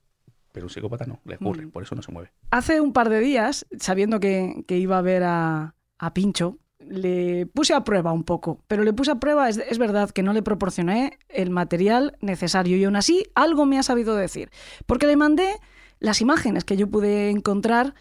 Pero 0.52 0.66
un 0.66 0.70
psicópata 0.70 1.04
no, 1.06 1.20
le 1.24 1.34
ocurre, 1.36 1.66
Mm. 1.66 1.70
por 1.70 1.82
eso 1.82 1.94
no 1.94 2.02
se 2.02 2.12
mueve. 2.12 2.30
Hace 2.50 2.80
un 2.80 2.92
par 2.92 3.08
de 3.10 3.20
días, 3.20 3.66
sabiendo 3.78 4.20
que, 4.20 4.64
que 4.66 4.78
iba 4.78 4.96
a 4.98 5.02
ver 5.02 5.22
a, 5.24 5.74
a 5.98 6.14
Pincho, 6.14 6.58
le 6.78 7.46
puse 7.46 7.74
a 7.74 7.82
prueba 7.84 8.12
un 8.12 8.22
poco, 8.22 8.62
pero 8.68 8.84
le 8.84 8.92
puse 8.92 9.10
a 9.10 9.16
prueba, 9.16 9.48
es, 9.48 9.56
es 9.58 9.76
verdad 9.78 10.10
que 10.10 10.22
no 10.22 10.32
le 10.32 10.42
proporcioné 10.42 11.18
el 11.28 11.50
material 11.50 12.16
necesario 12.20 12.76
y 12.76 12.84
aún 12.84 12.94
así 12.96 13.24
algo 13.34 13.66
me 13.66 13.78
ha 13.78 13.82
sabido 13.82 14.14
decir, 14.14 14.50
porque 14.86 15.06
le 15.06 15.16
mandé 15.16 15.56
las 15.98 16.20
imágenes 16.20 16.64
que 16.64 16.76
yo 16.76 16.88
pude 16.88 17.30
encontrar 17.30 17.94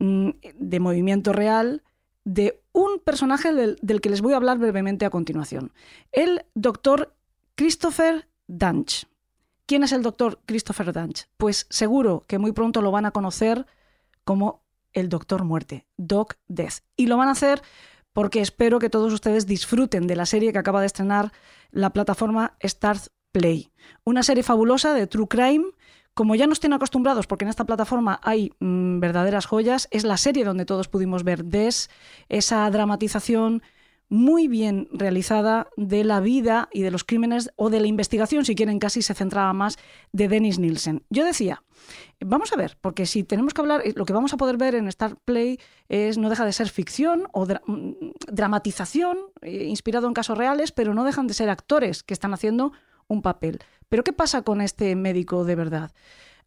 de 0.00 0.80
movimiento 0.80 1.32
real 1.32 1.82
de 2.24 2.60
un 2.72 2.98
personaje 2.98 3.52
del, 3.52 3.78
del 3.82 4.00
que 4.00 4.10
les 4.10 4.20
voy 4.20 4.32
a 4.32 4.36
hablar 4.36 4.58
brevemente 4.58 5.04
a 5.04 5.10
continuación, 5.10 5.72
el 6.10 6.44
doctor 6.54 7.14
Christopher 7.54 8.28
Danch. 8.46 9.06
¿Quién 9.66 9.84
es 9.84 9.92
el 9.92 10.02
doctor 10.02 10.40
Christopher 10.46 10.92
Danch? 10.92 11.28
Pues 11.36 11.66
seguro 11.70 12.24
que 12.26 12.38
muy 12.38 12.50
pronto 12.50 12.82
lo 12.82 12.90
van 12.90 13.06
a 13.06 13.12
conocer 13.12 13.66
como 14.24 14.64
el 14.92 15.08
Doctor 15.08 15.44
Muerte, 15.44 15.86
Doc 15.96 16.34
Death. 16.48 16.80
Y 16.96 17.06
lo 17.06 17.16
van 17.16 17.28
a 17.28 17.32
hacer 17.32 17.62
porque 18.12 18.40
espero 18.40 18.78
que 18.78 18.90
todos 18.90 19.12
ustedes 19.12 19.46
disfruten 19.46 20.06
de 20.06 20.16
la 20.16 20.26
serie 20.26 20.52
que 20.52 20.58
acaba 20.58 20.80
de 20.80 20.86
estrenar 20.86 21.32
la 21.70 21.90
plataforma 21.90 22.56
Start 22.64 23.08
Play. 23.32 23.70
Una 24.04 24.22
serie 24.22 24.42
fabulosa 24.42 24.92
de 24.94 25.06
True 25.06 25.28
Crime. 25.28 25.66
Como 26.14 26.34
ya 26.34 26.46
nos 26.46 26.60
tienen 26.60 26.76
acostumbrados, 26.76 27.26
porque 27.26 27.44
en 27.44 27.50
esta 27.50 27.64
plataforma 27.64 28.20
hay 28.22 28.52
mm, 28.60 29.00
verdaderas 29.00 29.46
joyas, 29.46 29.88
es 29.90 30.04
la 30.04 30.16
serie 30.16 30.44
donde 30.44 30.66
todos 30.66 30.88
pudimos 30.88 31.24
ver 31.24 31.44
Des, 31.44 31.88
esa 32.28 32.68
dramatización 32.70 33.62
muy 34.10 34.48
bien 34.48 34.88
realizada 34.92 35.68
de 35.76 36.02
la 36.02 36.20
vida 36.20 36.68
y 36.72 36.82
de 36.82 36.90
los 36.90 37.04
crímenes 37.04 37.52
o 37.54 37.70
de 37.70 37.80
la 37.80 37.86
investigación, 37.86 38.44
si 38.44 38.56
quieren 38.56 38.80
casi 38.80 39.02
se 39.02 39.14
centraba 39.14 39.52
más, 39.52 39.78
de 40.12 40.26
Dennis 40.26 40.58
Nielsen. 40.58 41.04
Yo 41.10 41.24
decía, 41.24 41.62
vamos 42.18 42.52
a 42.52 42.56
ver, 42.56 42.76
porque 42.80 43.06
si 43.06 43.22
tenemos 43.22 43.54
que 43.54 43.60
hablar, 43.60 43.82
eh, 43.84 43.92
lo 43.94 44.04
que 44.04 44.12
vamos 44.12 44.34
a 44.34 44.36
poder 44.36 44.56
ver 44.56 44.74
en 44.74 44.88
Star 44.88 45.16
Play 45.24 45.60
es, 45.88 46.18
no 46.18 46.28
deja 46.28 46.44
de 46.44 46.52
ser 46.52 46.68
ficción 46.68 47.28
o 47.32 47.46
mm, 47.46 47.92
dramatización, 48.32 49.16
eh, 49.42 49.64
inspirado 49.64 50.08
en 50.08 50.14
casos 50.14 50.36
reales, 50.36 50.72
pero 50.72 50.92
no 50.92 51.04
dejan 51.04 51.28
de 51.28 51.34
ser 51.34 51.48
actores 51.48 52.02
que 52.02 52.12
están 52.12 52.34
haciendo 52.34 52.72
un 53.10 53.22
papel. 53.22 53.58
Pero 53.88 54.04
¿qué 54.04 54.12
pasa 54.12 54.42
con 54.42 54.60
este 54.60 54.96
médico 54.96 55.44
de 55.44 55.56
verdad? 55.56 55.90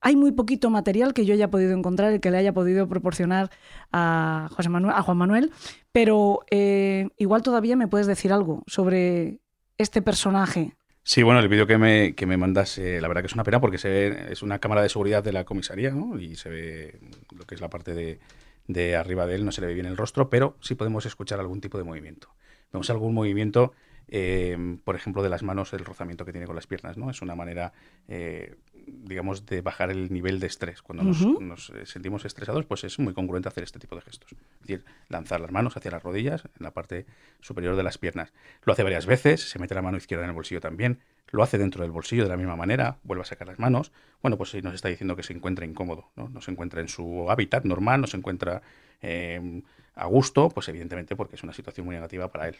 Hay 0.01 0.15
muy 0.15 0.31
poquito 0.31 0.69
material 0.69 1.13
que 1.13 1.25
yo 1.25 1.33
haya 1.33 1.49
podido 1.49 1.77
encontrar 1.77 2.13
y 2.13 2.19
que 2.19 2.31
le 2.31 2.37
haya 2.37 2.53
podido 2.53 2.87
proporcionar 2.87 3.51
a, 3.91 4.49
José 4.51 4.69
Manuel, 4.69 4.95
a 4.95 5.01
Juan 5.01 5.17
Manuel, 5.17 5.51
pero 5.91 6.39
eh, 6.51 7.09
igual 7.17 7.41
todavía 7.41 7.75
me 7.75 7.87
puedes 7.87 8.07
decir 8.07 8.33
algo 8.33 8.63
sobre 8.67 9.39
este 9.77 10.01
personaje. 10.01 10.75
Sí, 11.03 11.23
bueno, 11.23 11.39
el 11.39 11.47
vídeo 11.47 11.67
que 11.67 11.77
me, 11.77 12.15
que 12.15 12.25
me 12.25 12.37
mandas, 12.37 12.77
la 12.77 13.07
verdad 13.07 13.21
que 13.21 13.27
es 13.27 13.33
una 13.33 13.43
pena 13.43 13.61
porque 13.61 13.77
se 13.77 13.89
ve, 13.89 14.27
es 14.31 14.41
una 14.41 14.59
cámara 14.59 14.81
de 14.81 14.89
seguridad 14.89 15.23
de 15.23 15.33
la 15.33 15.43
comisaría, 15.43 15.91
¿no? 15.91 16.19
Y 16.19 16.35
se 16.35 16.49
ve 16.49 16.99
lo 17.37 17.45
que 17.45 17.55
es 17.55 17.61
la 17.61 17.69
parte 17.69 17.93
de, 17.93 18.19
de 18.67 18.95
arriba 18.95 19.25
de 19.25 19.35
él, 19.35 19.45
no 19.45 19.51
se 19.51 19.61
le 19.61 19.67
ve 19.67 19.73
bien 19.73 19.85
el 19.85 19.97
rostro, 19.97 20.29
pero 20.29 20.57
sí 20.61 20.75
podemos 20.75 21.05
escuchar 21.05 21.39
algún 21.39 21.61
tipo 21.61 21.77
de 21.77 21.83
movimiento. 21.83 22.29
Vemos 22.71 22.89
algún 22.89 23.13
movimiento, 23.13 23.73
eh, 24.07 24.77
por 24.83 24.95
ejemplo, 24.95 25.23
de 25.23 25.29
las 25.29 25.43
manos, 25.43 25.73
el 25.73 25.85
rozamiento 25.85 26.25
que 26.25 26.31
tiene 26.31 26.47
con 26.47 26.55
las 26.55 26.67
piernas, 26.67 26.97
¿no? 26.97 27.09
Es 27.09 27.21
una 27.21 27.35
manera, 27.35 27.73
eh, 28.07 28.55
digamos, 28.85 29.45
de 29.45 29.61
bajar 29.61 29.91
el 29.91 30.11
nivel 30.11 30.39
de 30.39 30.47
estrés. 30.47 30.81
Cuando 30.81 31.03
nos, 31.03 31.21
nos, 31.39 31.69
eh, 31.71 31.85
sentimos 31.85 32.25
estresados, 32.25 32.65
pues 32.65 32.83
es 32.83 32.99
muy 32.99 33.13
congruente 33.13 33.49
hacer 33.49 33.63
este 33.63 33.79
tipo 33.79 33.95
de 33.95 34.01
gestos. 34.01 34.31
Es 34.31 34.59
decir, 34.61 34.85
lanzar 35.09 35.41
las 35.41 35.51
manos 35.51 35.77
hacia 35.77 35.91
las 35.91 36.03
rodillas, 36.03 36.45
en 36.45 36.63
la 36.63 36.71
parte 36.71 37.05
superior 37.39 37.75
de 37.75 37.83
las 37.83 37.97
piernas. 37.97 38.33
Lo 38.63 38.73
hace 38.73 38.83
varias 38.83 39.05
veces, 39.05 39.49
se 39.49 39.59
mete 39.59 39.75
la 39.75 39.81
mano 39.81 39.97
izquierda 39.97 40.25
en 40.25 40.29
el 40.29 40.35
bolsillo 40.35 40.61
también, 40.61 40.99
lo 41.31 41.41
hace 41.41 41.57
dentro 41.57 41.81
del 41.81 41.91
bolsillo 41.91 42.23
de 42.23 42.29
la 42.29 42.37
misma 42.37 42.55
manera, 42.55 42.99
vuelve 43.03 43.23
a 43.23 43.25
sacar 43.25 43.47
las 43.47 43.57
manos. 43.57 43.91
Bueno, 44.21 44.37
pues 44.37 44.53
nos 44.63 44.73
está 44.73 44.89
diciendo 44.89 45.15
que 45.15 45.23
se 45.23 45.33
encuentra 45.33 45.65
incómodo, 45.65 46.11
¿no? 46.15 46.29
No 46.29 46.41
se 46.41 46.51
encuentra 46.51 46.81
en 46.81 46.87
su 46.87 47.29
hábitat 47.31 47.65
normal, 47.65 48.01
no 48.01 48.07
se 48.07 48.17
encuentra 48.17 48.61
eh, 49.01 49.63
a 49.95 50.05
gusto, 50.05 50.49
pues 50.49 50.69
evidentemente 50.69 51.15
porque 51.15 51.35
es 51.35 51.43
una 51.43 51.53
situación 51.53 51.85
muy 51.85 51.95
negativa 51.95 52.31
para 52.31 52.47
él. 52.47 52.57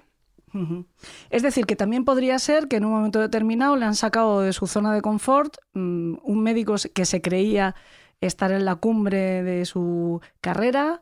Es 1.29 1.41
decir, 1.41 1.65
que 1.65 1.75
también 1.75 2.05
podría 2.05 2.37
ser 2.39 2.67
que 2.67 2.75
en 2.77 2.85
un 2.85 2.91
momento 2.91 3.19
determinado 3.19 3.75
le 3.75 3.85
han 3.85 3.95
sacado 3.95 4.41
de 4.41 4.53
su 4.53 4.67
zona 4.67 4.93
de 4.93 5.01
confort 5.01 5.57
mm, 5.73 6.15
un 6.23 6.43
médico 6.43 6.75
que 6.93 7.05
se 7.05 7.21
creía 7.21 7.75
estar 8.21 8.51
en 8.51 8.65
la 8.65 8.75
cumbre 8.75 9.43
de 9.43 9.65
su 9.65 10.21
carrera. 10.41 11.01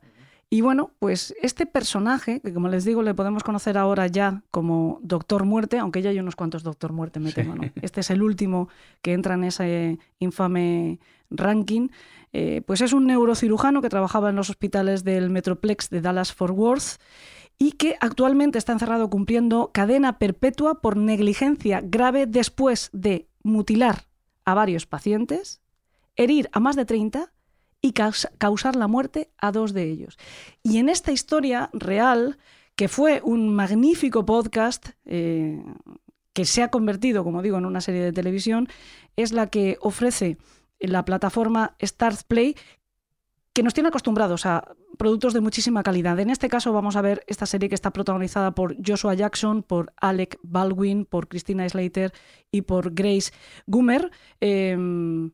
Y 0.50 0.60
bueno, 0.62 0.92
pues 1.00 1.34
este 1.42 1.66
personaje, 1.66 2.42
que 2.42 2.54
como 2.54 2.68
les 2.68 2.84
digo, 2.84 3.04
le 3.04 3.14
podemos 3.14 3.42
conocer 3.44 3.78
ahora 3.78 4.08
ya 4.08 4.42
como 4.52 5.00
Doctor 5.02 5.46
Muerte, 5.46 5.80
aunque 5.80 6.02
ya 6.02 6.10
hay 6.10 6.20
unos 6.20 6.36
cuantos 6.36 6.64
Doctor 6.64 6.92
Muerte, 6.92 7.20
me 7.22 7.30
Sí. 7.30 7.36
temo, 7.36 7.56
¿no? 7.56 7.64
Este 7.82 8.02
es 8.02 8.10
el 8.10 8.22
último 8.22 8.68
que 9.02 9.14
entra 9.14 9.36
en 9.36 9.46
ese 9.46 9.98
infame 10.20 11.00
ranking. 11.30 11.88
Eh, 12.34 12.62
pues 12.66 12.82
es 12.82 12.92
un 12.94 13.08
neurocirujano 13.08 13.82
que 13.82 13.90
trabajaba 13.90 14.30
en 14.30 14.36
los 14.36 14.50
hospitales 14.50 15.04
del 15.06 15.30
Metroplex 15.30 15.90
de 15.90 16.02
Dallas-Fort 16.02 16.54
Worth 16.58 16.98
y 17.62 17.74
que 17.74 17.96
actualmente 18.02 18.58
está 18.58 18.74
encerrado 18.74 19.12
cumpliendo 19.12 19.70
cadena 19.72 20.18
perpetua 20.18 20.82
por 20.82 20.98
negligencia 20.98 21.80
grave 21.84 22.26
después 22.26 22.90
de 22.92 23.28
mutilar 23.44 24.08
a 24.46 24.56
varios 24.56 24.88
pacientes, 24.88 25.62
herir 26.16 26.50
a 26.54 26.60
más 26.60 26.76
de 26.76 26.86
30 26.86 27.32
y 27.80 27.94
causar 27.94 28.76
la 28.76 28.88
muerte 28.88 29.30
a 29.38 29.52
dos 29.52 29.74
de 29.74 29.84
ellos. 29.84 30.18
Y 30.64 30.80
en 30.80 30.90
esta 30.90 31.12
historia 31.12 31.70
real, 31.72 32.40
que 32.76 32.88
fue 32.88 33.22
un 33.24 33.54
magnífico 33.54 34.26
podcast 34.26 34.90
eh, 35.06 35.64
que 36.34 36.46
se 36.46 36.64
ha 36.64 36.70
convertido, 36.72 37.24
como 37.24 37.44
digo, 37.44 37.60
en 37.60 37.68
una 37.68 37.82
serie 37.82 38.02
de 38.02 38.12
televisión, 38.12 38.70
es 39.18 39.34
la 39.34 39.52
que 39.52 39.78
ofrece 39.82 40.40
la 40.80 41.06
plataforma 41.06 41.76
Start 41.80 42.22
Play, 42.28 42.56
que 43.54 43.62
nos 43.62 43.76
tiene 43.76 43.90
acostumbrados 43.90 44.48
a 44.48 44.76
productos 45.02 45.34
de 45.34 45.42
muchísima 45.42 45.82
calidad. 45.82 46.20
En 46.20 46.30
este 46.30 46.48
caso 46.48 46.74
vamos 46.74 46.96
a 46.96 47.02
ver 47.02 47.24
esta 47.26 47.48
serie 47.48 47.70
que 47.70 47.74
está 47.74 47.90
protagonizada 47.90 48.52
por 48.52 48.76
Joshua 48.88 49.16
Jackson, 49.16 49.64
por 49.64 49.94
Alec 50.00 50.38
Baldwin, 50.44 51.06
por 51.06 51.28
Christina 51.28 51.68
Slater 51.68 52.14
y 52.52 52.62
por 52.62 52.94
Grace 52.94 53.32
Gummer. 53.66 54.12
Em, 54.42 55.32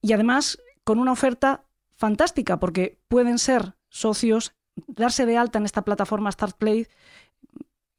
y 0.00 0.12
además 0.12 0.58
con 0.82 0.98
una 0.98 1.12
oferta 1.12 1.64
fantástica, 1.94 2.58
porque 2.58 2.98
pueden 3.06 3.38
ser 3.38 3.76
socios, 3.88 4.52
darse 4.88 5.26
de 5.26 5.36
alta 5.36 5.60
en 5.60 5.64
esta 5.64 5.84
plataforma 5.84 6.32
Start 6.32 6.58
Play 6.58 6.88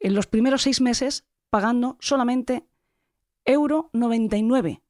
en 0.01 0.13
los 0.13 0.27
primeros 0.27 0.63
seis 0.63 0.81
meses 0.81 1.23
pagando 1.49 1.95
solamente 2.01 2.67
euro 3.45 3.89
99 3.93 4.81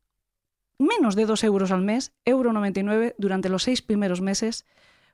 menos 0.80 1.16
de 1.16 1.28
2 1.28 1.44
euros 1.44 1.72
al 1.72 1.84
mes, 1.84 2.14
euro 2.26 2.52
99 2.52 3.14
durante 3.20 3.50
los 3.50 3.62
seis 3.62 3.84
primeros 3.84 4.22
meses 4.22 4.66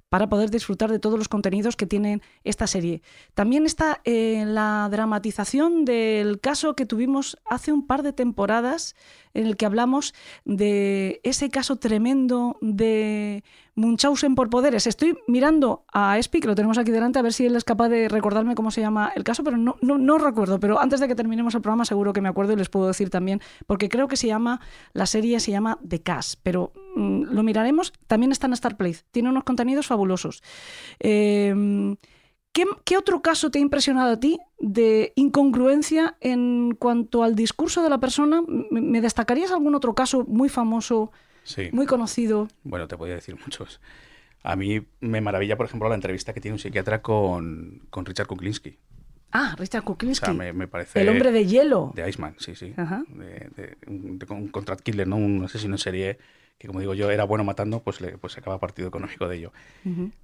para 0.09 0.27
poder 0.27 0.49
disfrutar 0.49 0.91
de 0.91 0.99
todos 0.99 1.17
los 1.17 1.29
contenidos 1.29 1.75
que 1.75 1.85
tiene 1.85 2.21
esta 2.43 2.67
serie. 2.67 3.01
También 3.35 3.65
está 3.65 4.01
eh, 4.03 4.43
la 4.45 4.87
dramatización 4.91 5.85
del 5.85 6.39
caso 6.39 6.75
que 6.75 6.85
tuvimos 6.85 7.37
hace 7.45 7.71
un 7.71 7.85
par 7.85 8.03
de 8.03 8.11
temporadas 8.11 8.95
en 9.33 9.45
el 9.45 9.57
que 9.57 9.65
hablamos 9.65 10.13
de 10.45 11.19
ese 11.23 11.49
caso 11.49 11.77
tremendo 11.77 12.57
de 12.61 13.43
Munchausen 13.75 14.35
por 14.35 14.49
poderes. 14.49 14.87
Estoy 14.87 15.17
mirando 15.27 15.85
a 15.93 16.17
Espi, 16.17 16.39
que 16.39 16.47
lo 16.47 16.55
tenemos 16.55 16.77
aquí 16.77 16.91
delante, 16.91 17.19
a 17.19 17.21
ver 17.21 17.33
si 17.33 17.45
él 17.45 17.55
es 17.55 17.63
capaz 17.63 17.89
de 17.89 18.09
recordarme 18.09 18.55
cómo 18.55 18.71
se 18.71 18.81
llama 18.81 19.11
el 19.15 19.23
caso, 19.23 19.43
pero 19.43 19.57
no, 19.57 19.77
no, 19.81 20.17
recuerdo. 20.17 20.59
Pero 20.59 20.79
antes 20.79 20.99
de 20.99 21.07
que 21.07 21.15
terminemos 21.15 21.55
el 21.55 21.61
programa, 21.61 21.85
seguro 21.85 22.13
que 22.13 22.21
me 22.21 22.29
acuerdo 22.29 22.53
y 22.53 22.55
les 22.57 22.69
puedo 22.69 22.87
decir 22.87 23.09
también, 23.09 23.41
porque 23.67 23.89
creo 23.89 24.07
que 24.07 24.17
se 24.17 24.27
llama, 24.27 24.59
la 24.93 25.05
serie 25.05 25.39
se 25.39 25.51
llama 25.51 25.79
The 25.87 26.01
Cash, 26.01 26.35
pero 26.43 26.73
mm, 26.95 27.23
lo 27.31 27.43
miraremos. 27.43 27.93
También 28.07 28.31
está 28.31 28.47
en 28.47 28.53
Star 28.53 28.77
Play, 28.77 28.97
tiene 29.11 29.29
unos 29.29 29.43
contenidos 29.43 29.87
fabulosos. 29.87 30.43
Eh, 30.99 31.95
¿Qué, 32.51 32.97
otro 32.97 33.21
caso 33.21 33.51
te 33.51 33.59
ha 33.59 33.61
impresionado 33.61 34.11
a 34.11 34.19
ti 34.19 34.39
de 34.59 35.13
incongruencia 35.15 36.17
en 36.19 36.75
cuanto 36.75 37.23
al 37.23 37.35
discurso 37.35 37.83
de 37.83 37.89
la 37.89 37.99
persona? 37.99 38.41
¿Me 38.71 39.01
destacarías 39.01 39.51
algún 39.51 39.75
otro 39.75 39.93
caso 39.93 40.25
muy 40.25 40.49
famoso, 40.49 41.11
muy 41.71 41.85
conocido? 41.85 42.47
Bueno, 42.63 42.87
te 42.87 42.97
podría 42.97 43.15
decir 43.15 43.37
muchos. 43.39 43.79
A 44.41 44.55
mí 44.55 44.81
me 44.99 45.21
maravilla, 45.21 45.57
por 45.57 45.67
ejemplo, 45.67 45.89
la 45.89 45.95
entrevista 45.95 46.33
que 46.33 46.41
tiene 46.41 46.53
un 46.53 46.59
psiquiatra 46.59 47.01
con, 47.01 47.81
Richard 47.93 48.27
Kuklinski. 48.27 48.77
Ah, 49.31 49.55
Richard 49.57 49.83
Kuklinski. 49.83 50.31
O 50.31 50.33
sea, 50.33 50.53
me, 50.53 50.67
parece... 50.67 51.01
El 51.01 51.09
hombre 51.09 51.31
de 51.31 51.45
hielo. 51.45 51.91
De 51.93 52.09
Iceman, 52.09 52.35
sí, 52.39 52.55
sí. 52.55 52.73
De, 52.75 53.77
un, 53.87 54.49
contract 54.51 54.81
killer, 54.81 55.07
¿no? 55.07 55.17
Un 55.17 55.43
asesino 55.43 55.75
en 55.75 55.79
serie 55.79 56.17
que, 56.57 56.67
como 56.67 56.79
digo 56.79 56.95
yo, 56.95 57.11
era 57.11 57.25
bueno 57.25 57.43
matando, 57.43 57.81
pues, 57.83 58.01
le, 58.01 58.17
pues 58.17 58.37
acaba 58.37 58.59
partido 58.59 58.87
económico 58.87 59.27
de 59.27 59.37
ello. 59.37 59.53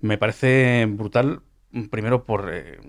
Me 0.02 0.18
parece 0.18 0.88
brutal 0.90 1.42
primero 1.90 2.26
por 2.26 2.50
eh, 2.54 2.80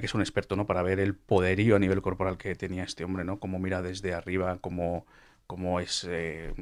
que 0.00 0.06
es 0.06 0.14
un 0.14 0.20
experto, 0.20 0.56
¿no? 0.56 0.66
Para 0.66 0.82
ver 0.82 1.00
el 1.00 1.14
poderío 1.14 1.76
a 1.76 1.78
nivel 1.78 2.02
corporal 2.02 2.36
que 2.36 2.54
tenía 2.54 2.84
este 2.84 3.04
hombre, 3.04 3.24
¿no? 3.24 3.38
Cómo 3.38 3.58
mira 3.58 3.82
desde 3.82 4.12
arriba, 4.14 4.58
cómo, 4.60 5.06
cómo 5.46 5.80
es 5.80 6.06
eh, 6.08 6.52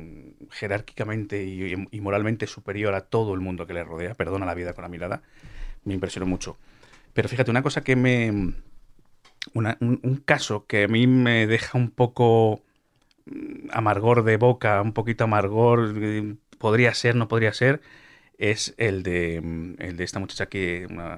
jerárquicamente 0.51 1.45
y, 1.45 2.01
moralmente 2.01 2.47
superior 2.47 2.95
a 2.95 3.03
todo 3.03 3.35
el 3.35 3.41
mundo 3.41 3.67
que 3.67 3.75
le 3.75 3.85
rodea. 3.85 4.15
Perdona 4.15 4.47
la 4.47 4.55
vida 4.55 4.75
con 4.75 4.83
la 4.83 4.89
mirada. 4.89 5.23
Me 5.85 5.95
impresionó 5.95 6.27
mucho. 6.27 6.57
Pero 7.13 7.29
fíjate, 7.29 7.51
una 7.51 7.63
cosa 7.63 7.83
que 7.83 7.97
me... 7.97 8.55
un, 9.55 10.23
caso 10.25 10.67
que 10.67 10.85
a 10.85 10.89
mí 10.89 11.07
me 11.07 11.47
deja 11.47 11.77
un 11.77 11.91
poco 11.91 12.63
mm, 13.27 13.71
amargor 13.73 14.23
de 14.25 14.37
boca, 14.37 14.81
un 14.83 14.93
poquito 14.93 15.25
amargor, 15.25 15.95
eh, 15.97 16.37
podría 16.59 16.95
ser, 16.95 17.17
no 17.17 17.29
podría 17.29 17.53
ser, 17.53 17.81
es 18.43 18.75
el 18.77 19.05
de, 19.05 19.41
mm, 19.41 19.75
el 19.79 19.97
de 19.97 20.05
esta 20.05 20.19
muchacha 20.19 20.47
que, 20.47 20.85
una, 20.91 21.17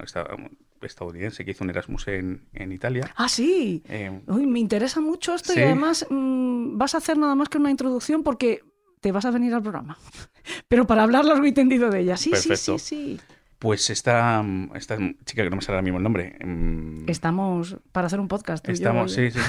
estadounidense 0.82 1.42
que 1.44 1.52
hizo 1.52 1.64
un 1.64 1.70
Erasmus 1.70 2.08
en, 2.08 2.46
en 2.52 2.70
Italia. 2.70 3.10
Ah, 3.16 3.30
sí. 3.30 3.82
Eh, 3.88 4.10
me 4.26 4.58
interesa 4.60 5.00
mucho 5.00 5.34
esto 5.34 5.54
y 5.54 5.62
además 5.62 6.06
mm, 6.10 6.76
vas 6.76 6.94
a 6.94 6.98
hacer 6.98 7.16
nada 7.16 7.34
más 7.34 7.48
que 7.48 7.56
una 7.56 7.70
introducción 7.70 8.22
porque 8.22 8.62
te 9.00 9.10
vas 9.10 9.24
a 9.24 9.30
venir 9.30 9.54
al 9.54 9.62
programa. 9.62 9.96
Pero 10.68 10.86
para 10.86 11.02
hablar 11.02 11.24
largo 11.24 11.46
y 11.46 11.52
tendido 11.52 11.88
de 11.88 12.00
ella. 12.00 12.18
Sí, 12.18 12.32
sí, 12.36 12.54
sí, 12.56 12.78
sí. 12.78 13.20
Pues 13.58 13.88
esta, 13.90 14.44
esta 14.74 14.98
chica 15.24 15.42
que 15.42 15.50
no 15.50 15.56
me 15.56 15.62
sale 15.62 15.76
ahora 15.76 15.82
mismo 15.82 15.98
el 15.98 16.04
nombre. 16.04 16.36
Em, 16.40 17.08
Estamos 17.08 17.76
para 17.92 18.08
hacer 18.08 18.20
un 18.20 18.28
podcast. 18.28 18.68
Estamos, 18.68 19.12
sí, 19.12 19.30
sí. 19.30 19.40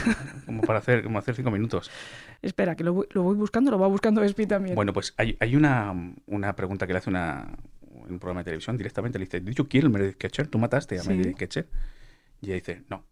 Como 0.46 0.62
para 0.62 0.80
hacer, 0.80 1.04
como 1.04 1.20
hacer 1.20 1.36
cinco 1.36 1.52
minutos. 1.52 1.92
Espera, 2.42 2.76
que 2.76 2.84
lo 2.84 2.94
voy, 2.94 3.36
buscando, 3.36 3.72
lo 3.72 3.80
va 3.80 3.88
buscando 3.88 4.24
Espi 4.24 4.46
también. 4.46 4.76
Bueno, 4.76 4.94
pues 4.94 5.14
hay, 5.18 5.36
hay 5.40 5.56
una, 5.56 5.94
una, 6.28 6.56
pregunta 6.56 6.88
que 6.88 6.94
le 6.94 7.00
hace 7.00 7.10
una, 7.10 7.58
un 7.92 8.20
programa 8.20 8.42
de 8.42 8.46
televisión 8.46 8.78
directamente. 8.78 9.20
Le 9.20 9.26
dice, 9.26 9.42
¿Did 9.42 9.54
you 9.54 9.68
kill 9.68 9.90
Meredith 9.90 10.18
Ketcher? 10.18 10.48
¿Tú 10.48 10.60
mataste 10.60 11.00
a 11.00 11.04
Meredith 11.04 11.38
Ketcher? 11.38 11.68
Y 12.42 12.48
ella 12.48 12.56
dice, 12.56 12.84
no. 12.90 13.06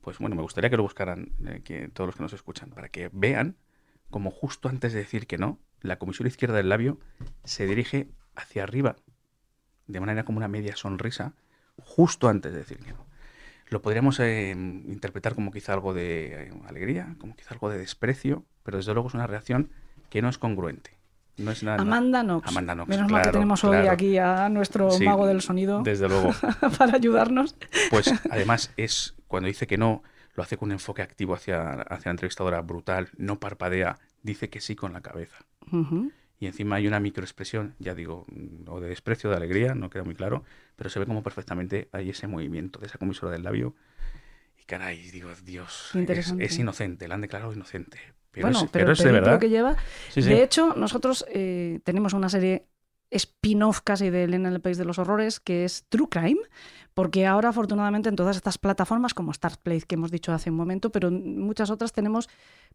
Pues 0.00 0.18
bueno, 0.18 0.36
me 0.36 0.42
gustaría 0.42 0.68
que 0.68 0.76
lo 0.76 0.82
buscaran 0.82 1.32
eh, 1.46 1.62
que, 1.64 1.88
todos 1.88 2.08
los 2.08 2.16
que 2.16 2.22
nos 2.22 2.32
escuchan, 2.32 2.70
para 2.70 2.88
que 2.88 3.08
vean 3.12 3.56
como 4.10 4.30
justo 4.30 4.68
antes 4.68 4.92
de 4.92 4.98
decir 4.98 5.26
que 5.26 5.38
no, 5.38 5.58
la 5.80 5.98
comisión 5.98 6.28
izquierda 6.28 6.56
del 6.56 6.68
labio 6.68 6.98
se 7.44 7.66
dirige 7.66 8.08
hacia 8.36 8.62
arriba 8.62 8.96
de 9.86 10.00
manera 10.00 10.24
como 10.24 10.38
una 10.38 10.48
media 10.48 10.76
sonrisa 10.76 11.32
justo 11.82 12.28
antes 12.28 12.52
de 12.52 12.58
decir 12.58 12.78
que 12.78 12.92
no. 12.92 13.06
Lo 13.68 13.82
podríamos 13.82 14.20
eh, 14.20 14.50
interpretar 14.50 15.34
como 15.34 15.50
quizá 15.50 15.72
algo 15.72 15.94
de 15.94 16.48
eh, 16.48 16.52
alegría, 16.66 17.16
como 17.18 17.34
quizá 17.34 17.54
algo 17.54 17.70
de 17.70 17.78
desprecio, 17.78 18.44
pero 18.62 18.76
desde 18.76 18.92
luego 18.92 19.08
es 19.08 19.14
una 19.14 19.26
reacción 19.26 19.70
que 20.10 20.22
no 20.22 20.28
es 20.28 20.38
congruente. 20.38 20.90
No 21.36 21.50
es 21.50 21.64
nada, 21.64 21.82
Amanda 21.82 22.22
Knox. 22.22 22.52
Menos 22.86 23.10
mal 23.10 23.22
que 23.22 23.30
tenemos 23.30 23.64
hoy 23.64 23.88
aquí 23.88 24.18
a 24.18 24.48
nuestro 24.48 24.88
mago 25.00 25.26
del 25.26 25.40
sonido. 25.40 25.82
Desde 25.82 26.08
luego. 26.08 26.32
para 26.78 26.94
ayudarnos. 26.94 27.56
Pues 27.90 28.12
además 28.30 28.72
es 28.76 29.16
cuando 29.26 29.48
dice 29.48 29.66
que 29.66 29.76
no, 29.76 30.04
lo 30.34 30.44
hace 30.44 30.56
con 30.56 30.68
un 30.68 30.72
enfoque 30.72 31.02
activo 31.02 31.34
hacia, 31.34 31.72
hacia 31.72 32.10
la 32.10 32.12
entrevistadora 32.12 32.60
brutal, 32.60 33.08
no 33.16 33.40
parpadea, 33.40 33.98
dice 34.22 34.48
que 34.48 34.60
sí 34.60 34.76
con 34.76 34.92
la 34.92 35.00
cabeza 35.00 35.44
y 36.38 36.46
encima 36.46 36.76
hay 36.76 36.86
una 36.86 37.00
microexpresión, 37.00 37.74
ya 37.78 37.94
digo, 37.94 38.26
mm, 38.28 38.68
o 38.68 38.80
de 38.80 38.88
desprecio, 38.88 39.30
de 39.30 39.36
alegría, 39.36 39.74
no 39.74 39.90
queda 39.90 40.04
muy 40.04 40.14
claro, 40.14 40.44
pero 40.76 40.90
se 40.90 40.98
ve 40.98 41.06
como 41.06 41.22
perfectamente 41.22 41.88
hay 41.92 42.10
ese 42.10 42.26
movimiento 42.26 42.80
de 42.80 42.86
esa 42.86 42.98
comisura 42.98 43.32
del 43.32 43.42
labio. 43.42 43.74
Y 44.58 44.64
caray, 44.64 45.10
digo, 45.10 45.30
Dios, 45.44 45.92
es, 45.94 46.58
inocente, 46.58 47.08
la 47.08 47.14
han 47.14 47.20
declarado 47.20 47.52
inocente. 47.52 47.98
Pero 48.30 48.48
bueno, 48.48 48.64
es, 48.64 48.70
pero, 48.70 48.92
es 48.92 48.98
de 48.98 49.12
verdad. 49.12 49.38
que 49.38 49.48
lleva. 49.48 49.76
De 50.14 50.42
hecho, 50.42 50.74
nosotros 50.74 51.24
eh, 51.28 51.78
tenemos 51.84 52.14
una 52.14 52.28
serie 52.28 52.66
spin-off 53.14 53.80
casi 53.82 54.10
de 54.10 54.24
Elena 54.24 54.48
en 54.48 54.54
el 54.54 54.60
País 54.60 54.78
de 54.78 54.84
los 54.84 54.98
Horrores, 54.98 55.40
que 55.40 55.64
es 55.64 55.84
True 55.88 56.08
Crime, 56.10 56.40
porque 56.94 57.26
ahora 57.26 57.48
afortunadamente 57.48 58.08
en 58.08 58.16
todas 58.16 58.36
estas 58.36 58.58
plataformas 58.58 59.14
como 59.14 59.32
Start 59.32 59.60
Play, 59.62 59.82
que 59.82 59.94
hemos 59.94 60.10
dicho 60.10 60.32
hace 60.32 60.50
un 60.50 60.56
momento, 60.56 60.90
pero 60.90 61.08
en 61.08 61.40
muchas 61.40 61.70
otras 61.70 61.92
tenemos 61.92 62.28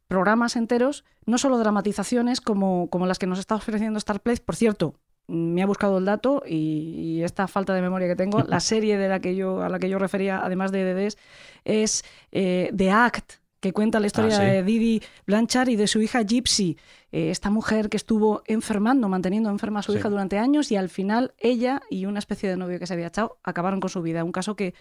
programas 0.08 0.56
enteros, 0.56 1.06
no 1.26 1.38
solo 1.38 1.58
dramatizaciones 1.58 2.42
como, 2.42 2.90
como 2.90 3.06
las 3.06 3.20
que 3.20 3.28
nos 3.28 3.40
está 3.40 3.56
ofreciendo 3.56 4.00
Start 4.00 4.24
Play, 4.24 4.38
por 4.44 4.56
cierto, 4.56 4.96
me 5.28 5.62
ha 5.62 5.68
buscado 5.68 6.00
el 6.00 6.06
dato 6.06 6.44
y, 6.46 7.22
esta 7.22 7.48
falta 7.48 7.74
de 7.74 7.82
memoria 7.82 8.08
que 8.08 8.16
tengo, 8.16 8.42
la 8.48 8.60
serie 8.60 8.98
de 8.98 9.08
la 9.08 9.20
que 9.20 9.36
yo, 9.36 9.62
a 9.62 9.70
la 9.70 9.80
que 9.80 9.90
yo 9.90 10.00
refería, 10.00 10.44
además 10.44 10.72
de 10.72 10.84
DDs, 10.84 11.18
es 11.64 12.04
eh, 12.32 12.72
The 12.76 12.92
Act, 12.92 13.34
que 13.60 13.74
cuenta 13.74 14.00
la 14.00 14.08
historia 14.08 14.38
ah, 14.38 14.44
de 14.44 14.64
Didi 14.64 15.02
Blanchard 15.28 15.70
y 15.70 15.76
de 15.76 15.88
su 15.88 16.02
hija 16.02 16.24
Gypsy, 16.24 16.78
eh, 17.12 17.32
esta 17.32 17.50
mujer 17.50 17.90
que 17.90 17.98
estuvo 17.98 18.44
enfermando, 18.46 19.10
manteniendo 19.10 19.50
enferma 19.50 19.80
a 19.80 19.84
su 19.84 19.94
hija 19.94 20.10
durante 20.10 20.38
años 20.38 20.72
y 20.72 20.76
al 20.76 20.90
final 20.90 21.34
ella 21.38 21.82
y 21.90 22.06
una 22.06 22.20
especie 22.20 22.50
de 22.50 22.58
novio 22.58 22.80
que 22.80 22.88
se 22.88 22.94
había 22.94 23.08
echado 23.08 23.40
acabaron 23.44 23.80
con 23.80 23.90
su 23.90 24.02
vida. 24.02 24.24
Un 24.24 24.32
caso 24.32 24.56
que 24.56 24.74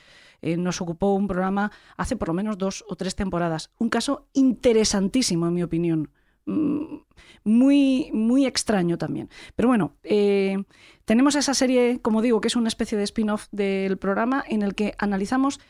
eh, 0.42 0.56
nos 0.56 0.80
ocupó 0.80 1.14
un 1.14 1.26
programa 1.26 1.72
hace 1.96 2.16
por 2.16 2.28
lo 2.28 2.34
menos 2.34 2.58
dos 2.58 2.84
o 2.88 2.96
tres 2.96 3.14
temporadas. 3.14 3.70
Un 3.78 3.88
caso 3.88 4.26
interesantísimo, 4.34 5.46
en 5.46 5.54
mi 5.54 5.62
opinión. 5.62 6.10
Mm, 6.44 6.98
muy, 7.44 8.10
muy 8.12 8.46
extraño 8.46 8.98
también. 8.98 9.28
Pero 9.56 9.68
bueno, 9.68 9.96
eh, 10.02 10.64
tenemos 11.04 11.34
esa 11.34 11.54
serie, 11.54 12.00
como 12.00 12.22
digo, 12.22 12.40
que 12.40 12.48
es 12.48 12.56
una 12.56 12.68
especie 12.68 12.96
de 12.98 13.04
spin-off 13.04 13.48
del 13.52 13.96
programa 13.98 14.44
en 14.46 14.62
el 14.62 14.74
que 14.74 14.94
analizamos 14.98 15.60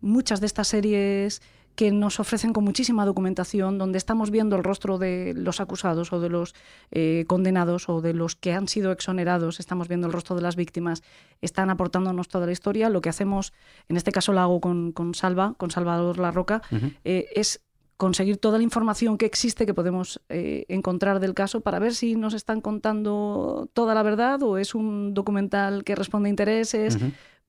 muchas 0.00 0.40
de 0.40 0.46
estas 0.46 0.68
series 0.68 1.42
que 1.74 1.90
nos 1.90 2.20
ofrecen 2.20 2.52
con 2.52 2.64
muchísima 2.64 3.06
documentación, 3.06 3.78
donde 3.78 3.98
estamos 3.98 4.30
viendo 4.30 4.56
el 4.56 4.64
rostro 4.64 4.98
de 4.98 5.32
los 5.36 5.60
acusados 5.60 6.12
o 6.12 6.20
de 6.20 6.28
los 6.28 6.54
eh, 6.90 7.24
condenados 7.26 7.88
o 7.88 8.00
de 8.00 8.12
los 8.12 8.36
que 8.36 8.52
han 8.52 8.68
sido 8.68 8.92
exonerados, 8.92 9.60
estamos 9.60 9.88
viendo 9.88 10.06
el 10.06 10.12
rostro 10.12 10.36
de 10.36 10.42
las 10.42 10.56
víctimas, 10.56 11.02
están 11.40 11.70
aportándonos 11.70 12.28
toda 12.28 12.46
la 12.46 12.52
historia. 12.52 12.90
Lo 12.90 13.00
que 13.00 13.08
hacemos, 13.08 13.52
en 13.88 13.96
este 13.96 14.12
caso 14.12 14.32
lo 14.32 14.40
hago 14.40 14.60
con, 14.60 14.92
Salva, 15.14 15.54
con 15.56 15.70
Salvador 15.70 16.18
La 16.18 16.30
Roca, 16.30 16.62
eh, 17.04 17.28
es 17.34 17.62
conseguir 17.96 18.36
toda 18.36 18.58
la 18.58 18.64
información 18.64 19.16
que 19.16 19.26
existe 19.26 19.64
que 19.64 19.74
podemos 19.74 20.20
eh, 20.28 20.64
encontrar 20.68 21.20
del 21.20 21.34
caso 21.34 21.60
para 21.60 21.78
ver 21.78 21.94
si 21.94 22.16
nos 22.16 22.34
están 22.34 22.60
contando 22.60 23.70
toda 23.74 23.94
la 23.94 24.02
verdad 24.02 24.42
o 24.42 24.58
es 24.58 24.74
un 24.74 25.14
documental 25.14 25.84
que 25.84 25.94
responde 25.94 26.28
a 26.28 26.30
intereses. 26.30 26.98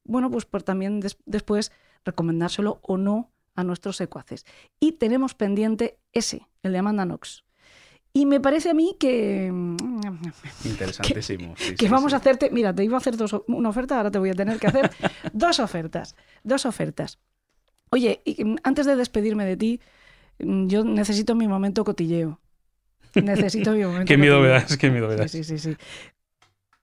Bueno, 0.03 0.29
pues 0.29 0.45
por 0.45 0.61
también 0.61 1.01
después 1.25 1.71
recomendárselo 2.05 2.79
o 2.83 2.97
no 2.97 3.32
a 3.55 3.63
nuestros 3.63 3.97
secuaces. 3.97 4.45
Y 4.79 4.93
tenemos 4.93 5.33
pendiente 5.33 5.99
ese, 6.11 6.47
el 6.63 6.71
de 6.71 6.77
Amanda 6.79 7.05
Knox. 7.05 7.43
Y 8.15 8.27
me 8.27 8.39
parece 8.39 8.69
a 8.69 8.73
mí 8.75 8.95
que... 8.99 9.49
Mm, 9.51 9.77
Interesantísimo. 10.65 11.55
Que, 11.77 11.89
vamos 11.89 12.13
a 12.13 12.17
hacerte... 12.17 12.51
Mira, 12.51 12.73
te 12.73 12.83
iba 12.83 12.95
a 12.95 12.99
hacer 12.99 13.17
dos, 13.17 13.35
una 13.47 13.69
oferta, 13.69 13.97
ahora 13.97 14.11
te 14.11 14.19
voy 14.19 14.29
a 14.29 14.35
tener 14.35 14.59
que 14.59 14.67
hacer 14.67 14.91
dos 15.33 15.59
ofertas. 15.59 16.15
Dos 16.43 16.65
ofertas. 16.67 17.19
Oye, 17.89 18.21
mm, 18.25 18.55
antes 18.63 18.85
de 18.85 18.95
despedirme 18.95 19.45
de 19.45 19.57
ti, 19.57 19.81
mm, 20.39 20.67
yo 20.67 20.83
necesito 20.83 21.33
mi 21.33 21.47
momento 21.47 21.83
cotilleo. 21.83 22.39
Necesito 23.15 23.71
mi 23.71 23.83
momento 23.83 24.05
Qué 24.07 24.17
miedo 24.17 24.39
me 24.39 24.47
das, 24.47 24.77
qué 24.77 24.89
miedo 24.91 25.07
me 25.07 25.15
das. 25.15 25.31
Sí, 25.31 25.43
sí, 25.43 25.57
sí, 25.57 25.75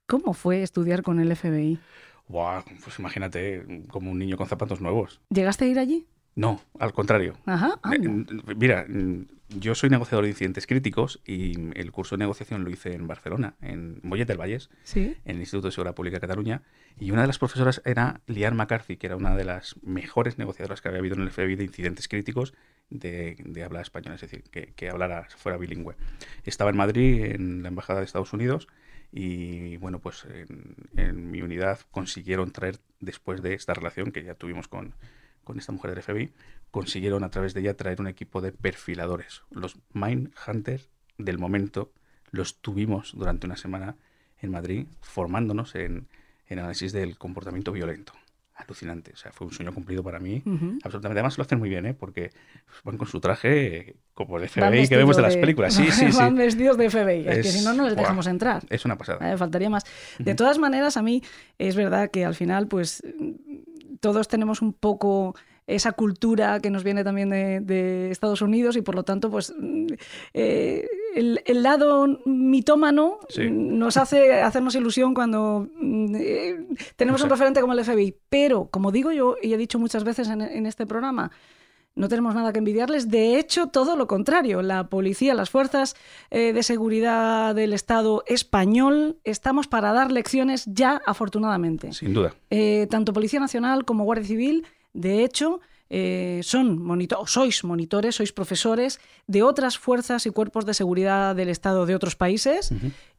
¿Cómo 0.07 0.35
fue 0.35 0.63
estudiar 0.63 1.03
con 1.03 1.21
el 1.21 1.35
FBI? 1.37 1.79
Buah, 2.27 2.63
pues 2.83 2.99
imagínate, 2.99 3.85
como 3.89 4.11
un 4.11 4.19
niño 4.19 4.37
con 4.37 4.49
zapatos 4.49 4.81
nuevos. 4.81 5.21
¿Llegaste 5.31 5.65
a 5.67 5.69
ir 5.69 5.79
allí? 5.79 6.07
No, 6.35 6.61
al 6.79 6.93
contrario. 6.93 7.37
Ajá. 7.47 7.81
Mira, 8.57 8.87
yo 9.49 9.75
soy 9.75 9.91
negociador 9.91 10.25
de 10.25 10.31
incidentes 10.31 10.67
críticos 10.67 11.21
y 11.27 11.55
el 11.79 11.91
curso 11.91 12.17
de 12.17 12.21
negociación 12.21 12.63
lo 12.65 12.71
hice 12.71 12.95
en 12.95 13.07
Barcelona, 13.09 13.57
en 13.61 13.99
Mollet 14.03 14.29
del 14.29 14.39
Valles, 14.39 14.71
en 14.95 15.17
el 15.25 15.41
Instituto 15.41 15.69
de 15.69 15.73
Seguridad 15.73 15.95
Pública 15.95 16.17
de 16.17 16.21
Cataluña. 16.21 16.63
Y 16.99 17.11
una 17.11 17.23
de 17.23 17.27
las 17.27 17.39
profesoras 17.39 17.83
era 17.85 18.21
Liane 18.27 18.57
McCarthy, 18.57 18.97
que 18.97 19.07
era 19.07 19.17
una 19.17 19.35
de 19.35 19.45
las 19.45 19.75
mejores 19.83 20.39
negociadoras 20.39 20.81
que 20.81 20.89
había 20.89 21.01
habido 21.01 21.17
en 21.17 21.23
el 21.23 21.31
FBI 21.31 21.57
de 21.57 21.65
incidentes 21.65 22.07
críticos 22.07 22.55
de, 22.91 23.63
habla 23.65 23.81
española, 23.81 24.15
es 24.17 24.21
decir, 24.21 24.45
que, 24.45 24.89
hablara 24.89 25.27
fuera 25.37 25.59
bilingüe. 25.59 25.97
Estaba 26.45 26.71
en 26.71 26.77
Madrid, 26.77 27.25
en 27.25 27.63
la 27.63 27.69
Embajada 27.69 28.01
de 28.01 28.07
Estados 28.07 28.33
Unidos, 28.33 28.69
y 29.13 29.77
bueno, 29.79 29.99
pues 29.99 30.25
en, 30.25 30.77
en 30.97 31.31
mi 31.31 31.43
unidad 31.43 31.81
consiguieron 31.91 32.53
traer, 32.53 32.79
después 33.01 33.43
de 33.43 33.55
esta 33.55 33.75
relación 33.75 34.13
que 34.13 34.23
ya 34.23 34.35
tuvimos 34.35 34.69
con 34.69 34.95
con 35.51 35.59
esta 35.59 35.73
mujer 35.73 35.93
del 35.93 36.03
FBI, 36.05 36.33
consiguieron 36.71 37.25
a 37.25 37.31
través 37.31 37.55
de 37.55 37.61
ella 37.61 37.77
traer 37.77 38.01
un 38.01 38.07
equipo 38.07 38.41
de 38.41 38.53
perfiladores. 38.53 39.43
Los 39.51 39.77
Mind 39.93 40.33
Hunters 40.47 40.89
del 41.19 41.39
momento 41.39 41.91
los 42.31 42.61
tuvimos 42.61 43.13
durante 43.17 43.47
una 43.49 43.57
semana 43.57 43.97
en 44.41 44.53
Madrid 44.53 44.87
formándonos 45.01 45.75
en, 45.75 46.07
análisis 46.49 46.93
del 46.93 47.19
comportamiento 47.19 47.73
violento. 47.73 48.13
Alucinante, 48.55 49.13
o 49.13 49.17
sea, 49.17 49.33
fue 49.33 49.49
un 49.49 49.53
sueño 49.53 49.75
cumplido 49.75 50.05
para 50.05 50.21
mí. 50.21 50.43
Absolutamente. 50.85 51.19
Además 51.19 51.37
lo 51.37 51.43
hacen 51.43 51.59
muy 51.59 51.69
bien, 51.69 51.87
¿eh? 51.87 51.95
porque 51.95 52.31
van 52.85 52.97
con 52.97 53.09
su 53.09 53.19
traje 53.19 53.97
como 54.15 54.39
el 54.39 54.49
FBI 54.49 54.87
que 54.87 54.97
vemos 54.97 55.17
de 55.17 55.23
las 55.23 55.37
películas. 55.37 55.75
Sí, 55.75 55.91
sí, 55.91 56.07
van 56.17 56.37
vestidos 56.37 56.77
de 56.77 56.91
FBI, 56.91 57.27
es, 57.27 57.37
que 57.39 57.43
si 57.45 57.65
no, 57.65 57.73
no 57.73 57.87
les 57.87 57.97
dejamos 57.97 58.29
entrar. 58.29 58.63
Es 58.69 58.85
una 58.85 58.97
pasada. 58.97 59.33
Eh, 59.33 59.37
faltaría 59.37 59.71
más. 59.71 59.85
De 60.21 60.37
todas 60.37 60.59
maneras, 60.59 60.97
a 60.97 61.03
mí 61.03 61.23
es 61.59 61.75
verdad 61.75 62.11
que 62.13 62.25
al 62.25 62.37
final, 62.37 62.69
pues 62.69 63.03
todos 64.01 64.29
tenemos 64.29 64.63
un 64.63 64.73
poco 64.73 65.35
esa 65.71 65.93
cultura 65.93 66.61
que 66.61 66.71
nos 66.71 66.83
viene 66.83 67.05
también 67.05 67.31
de, 67.31 68.11
Estados 68.11 68.43
Unidos 68.43 68.77
y 68.77 68.83
por 68.83 68.95
lo 68.95 69.05
tanto, 69.05 69.31
pues 69.31 69.55
mm, 69.57 69.87
eh, 70.35 70.87
el, 71.15 71.63
lado 71.63 72.21
mitómano 72.25 73.21
nos 73.51 73.97
hace 73.97 74.43
hacernos 74.43 74.75
ilusión 74.75 75.15
cuando 75.15 75.69
mm, 75.79 76.15
eh, 76.17 76.67
tenemos 76.97 77.23
un 77.23 77.31
referente 77.31 77.61
como 77.61 77.73
el 77.73 77.85
FBI. 77.85 78.17
Pero, 78.29 78.67
como 78.67 78.91
digo 78.91 79.13
yo 79.13 79.37
y 79.41 79.53
he 79.53 79.57
dicho 79.57 79.79
muchas 79.79 80.05
veces 80.05 80.29
en, 80.29 80.67
este 80.67 80.87
programa, 80.87 81.31
no 81.95 82.09
tenemos 82.09 82.35
nada 82.35 82.53
que 82.53 82.59
envidiarles. 82.59 83.11
De 83.11 83.39
hecho, 83.39 83.67
todo 83.67 83.97
lo 83.97 84.07
contrario. 84.07 84.63
La 84.63 84.89
policía, 84.89 85.35
las 85.35 85.51
fuerzas 85.51 85.97
eh, 86.31 86.53
de 86.53 86.63
seguridad 86.63 87.55
del 87.55 87.73
Estado 87.73 88.23
español, 88.27 89.19
estamos 89.25 89.67
para 89.67 89.93
dar 89.93 90.11
lecciones 90.11 90.65
ya, 90.67 91.03
afortunadamente. 91.07 91.93
Sin 91.93 92.15
duda. 92.15 92.35
tanto 92.89 93.13
Policía 93.13 93.41
Nacional 93.41 93.85
como 93.85 94.05
Guardia 94.05 94.27
Civil 94.27 94.67
de 94.93 95.25
hecho, 95.25 95.61
eh, 95.89 96.41
son 96.43 96.83
sois 97.27 97.65
monitores, 97.65 98.15
sois 98.17 98.33
profesores 98.33 99.01
de 99.27 99.43
otras 99.43 99.79
fuerzas 99.79 100.27
y 100.27 100.31
cuerpos 100.31 100.67
de 100.67 100.75
seguridad 100.75 101.35
del 101.35 101.49
Estado 101.49 101.87
de 101.87 101.95
otros 101.95 102.17
países 102.17 102.73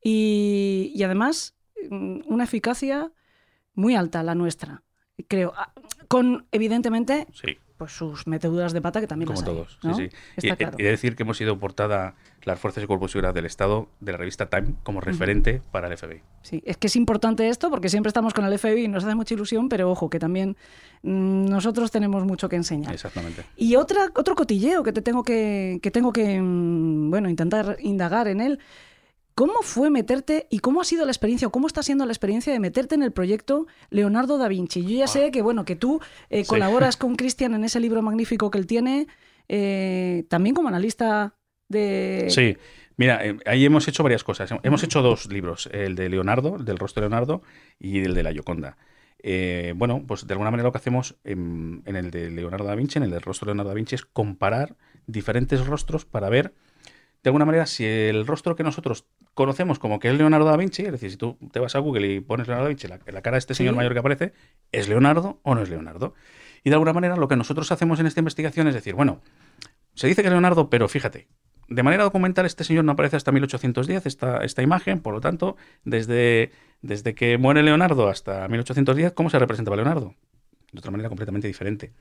y, 0.03 1.01
además 1.03 1.55
mm, 1.89 2.21
una 2.25 2.43
eficacia 2.43 3.11
muy 3.73 3.95
alta 3.95 4.23
la 4.23 4.35
nuestra, 4.35 4.83
creo, 5.27 5.53
ah, 5.55 5.73
con 6.07 6.45
evidentemente 6.51 7.27
pues 7.81 7.93
sus 7.93 8.27
meteduras 8.27 8.73
de 8.73 8.79
pata 8.79 9.01
que 9.01 9.07
también 9.07 9.25
como 9.25 9.41
todos 9.41 9.79
sí, 9.81 10.11
sí. 10.37 10.49
y, 10.77 10.83
decir 10.83 11.15
que 11.15 11.23
hemos 11.23 11.37
sido 11.37 11.57
portada 11.57 12.13
las 12.43 12.59
fuerzas 12.59 12.83
y 12.83 12.85
cuerpos 12.85 13.09
de 13.09 13.13
seguridad 13.13 13.33
del 13.33 13.47
Estado 13.47 13.89
de 13.99 14.11
la 14.11 14.19
revista 14.19 14.51
Time 14.51 14.75
como 14.83 15.01
referente 15.01 15.63
para 15.71 15.87
el 15.87 15.97
FBI 15.97 16.21
sí 16.43 16.61
es 16.63 16.77
que 16.77 16.85
es 16.85 16.95
importante 16.95 17.49
esto 17.49 17.71
porque 17.71 17.89
siempre 17.89 18.09
estamos 18.09 18.35
con 18.35 18.45
el 18.45 18.59
FBI 18.59 18.83
y 18.83 18.87
nos 18.87 19.03
hace 19.03 19.15
mucha 19.15 19.33
ilusión 19.33 19.67
pero 19.67 19.89
ojo 19.89 20.11
que 20.11 20.19
también 20.19 20.55
mm, 21.01 21.45
nosotros 21.45 21.89
tenemos 21.89 22.23
mucho 22.23 22.49
que 22.49 22.55
enseñar. 22.55 22.93
Exactamente. 22.93 23.45
Y 23.57 23.75
otra 23.77 24.11
otro 24.13 24.35
cotilleo 24.35 24.83
que 24.83 24.93
te 24.93 25.01
tengo 25.01 25.23
que 25.23 25.79
que 25.81 25.89
tengo 25.89 26.13
que 26.13 26.39
mm, 26.39 27.09
bueno 27.09 27.29
intentar 27.29 27.77
indagar 27.79 28.27
en 28.27 28.41
él 28.41 28.59
¿Cómo 29.35 29.61
fue 29.61 29.89
meterte 29.89 30.47
y 30.49 30.59
cómo 30.59 30.81
ha 30.81 30.83
sido 30.83 31.05
la 31.05 31.11
experiencia 31.11 31.47
o 31.47 31.51
cómo 31.51 31.67
está 31.67 31.83
siendo 31.83 32.05
la 32.05 32.11
experiencia 32.11 32.51
de 32.51 32.59
meterte 32.59 32.95
en 32.95 33.03
el 33.03 33.11
proyecto 33.11 33.67
Leonardo 33.89 34.37
da 34.37 34.47
Vinci? 34.47 34.83
Yo 34.83 34.97
ya 34.97 35.07
sé 35.07 35.25
ah. 35.25 35.31
que 35.31 35.41
bueno 35.41 35.63
que 35.63 35.75
tú 35.75 36.01
eh, 36.29 36.45
colaboras 36.45 36.97
con 36.97 37.15
Cristian 37.17 37.53
en 37.53 37.63
ese 37.63 37.79
libro 37.79 38.01
magnífico 38.01 38.51
que 38.51 38.57
él 38.57 38.67
tiene, 38.67 39.07
eh, 39.47 40.25
también 40.27 40.53
como 40.53 40.67
analista 40.67 41.35
de... 41.69 42.27
Sí, 42.29 42.57
mira, 42.97 43.25
eh, 43.25 43.37
ahí 43.45 43.63
hemos 43.63 43.87
hecho 43.87 44.03
varias 44.03 44.23
cosas. 44.23 44.53
Hemos 44.63 44.83
hecho 44.83 45.01
dos 45.01 45.27
libros, 45.27 45.69
el 45.71 45.95
de 45.95 46.09
Leonardo, 46.09 46.57
el 46.57 46.65
del 46.65 46.77
rostro 46.77 47.01
de 47.01 47.09
Leonardo, 47.09 47.41
y 47.79 47.99
el 47.99 48.13
de 48.13 48.23
la 48.23 48.33
Gioconda. 48.33 48.77
bueno, 49.75 50.03
pues 50.05 50.27
de 50.27 50.33
alguna 50.33 50.51
manera 50.51 50.67
lo 50.67 50.71
que 50.73 50.79
hacemos 50.79 51.15
en, 51.23 51.83
en, 51.85 51.95
el 51.95 52.11
de 52.11 52.29
Leonardo 52.31 52.65
da 52.65 52.75
Vinci, 52.75 52.97
en 52.97 53.03
el 53.03 53.11
del 53.11 53.21
rostro 53.21 53.45
de 53.45 53.51
Leonardo 53.51 53.69
da 53.69 53.75
Vinci, 53.75 53.95
es 53.95 54.05
comparar 54.05 54.75
diferentes 55.07 55.65
rostros 55.65 56.03
para 56.03 56.29
ver 56.29 56.53
de 57.23 57.29
alguna 57.29 57.45
manera, 57.45 57.65
si 57.65 57.85
el 57.85 58.25
rostro 58.25 58.55
que 58.55 58.63
nosotros 58.63 59.05
conocemos 59.33 59.79
como 59.79 59.99
que 59.99 60.09
es 60.09 60.17
Leonardo 60.17 60.45
da 60.45 60.57
Vinci, 60.57 60.83
es 60.83 60.91
decir, 60.91 61.11
si 61.11 61.17
tú 61.17 61.37
te 61.51 61.59
vas 61.59 61.75
a 61.75 61.79
Google 61.79 62.07
y 62.07 62.19
pones 62.19 62.47
Leonardo 62.47 62.65
da 62.65 62.69
Vinci, 62.69 62.87
la, 62.87 62.99
la 63.05 63.21
cara 63.21 63.35
de 63.35 63.39
este 63.39 63.53
señor 63.53 63.75
mayor 63.75 63.93
que 63.93 63.99
aparece, 63.99 64.33
¿es 64.71 64.89
Leonardo 64.89 65.39
o 65.43 65.55
no 65.55 65.61
es 65.61 65.69
Leonardo? 65.69 66.13
Y 66.63 66.69
de 66.69 66.75
alguna 66.75 66.93
manera 66.93 67.15
lo 67.15 67.27
que 67.27 67.35
nosotros 67.35 67.71
hacemos 67.71 67.99
en 67.99 68.07
esta 68.07 68.19
investigación 68.19 68.67
es 68.67 68.73
decir, 68.73 68.93
bueno, 68.93 69.21
se 69.95 70.07
dice 70.07 70.21
que 70.21 70.27
es 70.27 70.31
Leonardo, 70.31 70.69
pero 70.69 70.87
fíjate, 70.87 71.27
de 71.71 71.83
manera 71.83 72.03
documental 72.03 72.45
este 72.45 72.63
señor 72.63 72.83
no 72.83 72.91
aparece 72.91 73.15
hasta 73.15 73.31
1810, 73.31 74.05
esta, 74.05 74.43
esta 74.43 74.61
imagen, 74.61 74.99
por 74.99 75.13
lo 75.13 75.21
tanto, 75.21 75.55
desde, 75.85 76.51
desde 76.81 77.15
que 77.15 77.37
muere 77.37 77.63
Leonardo 77.63 78.09
hasta 78.09 78.47
1810, 78.47 79.13
¿cómo 79.13 79.29
se 79.29 79.39
representaba 79.39 79.77
Leonardo? 79.77 80.15
De 80.71 80.79
otra 80.79 80.91
manera 80.91 81.09
completamente 81.09 81.47
diferente, 81.47 81.93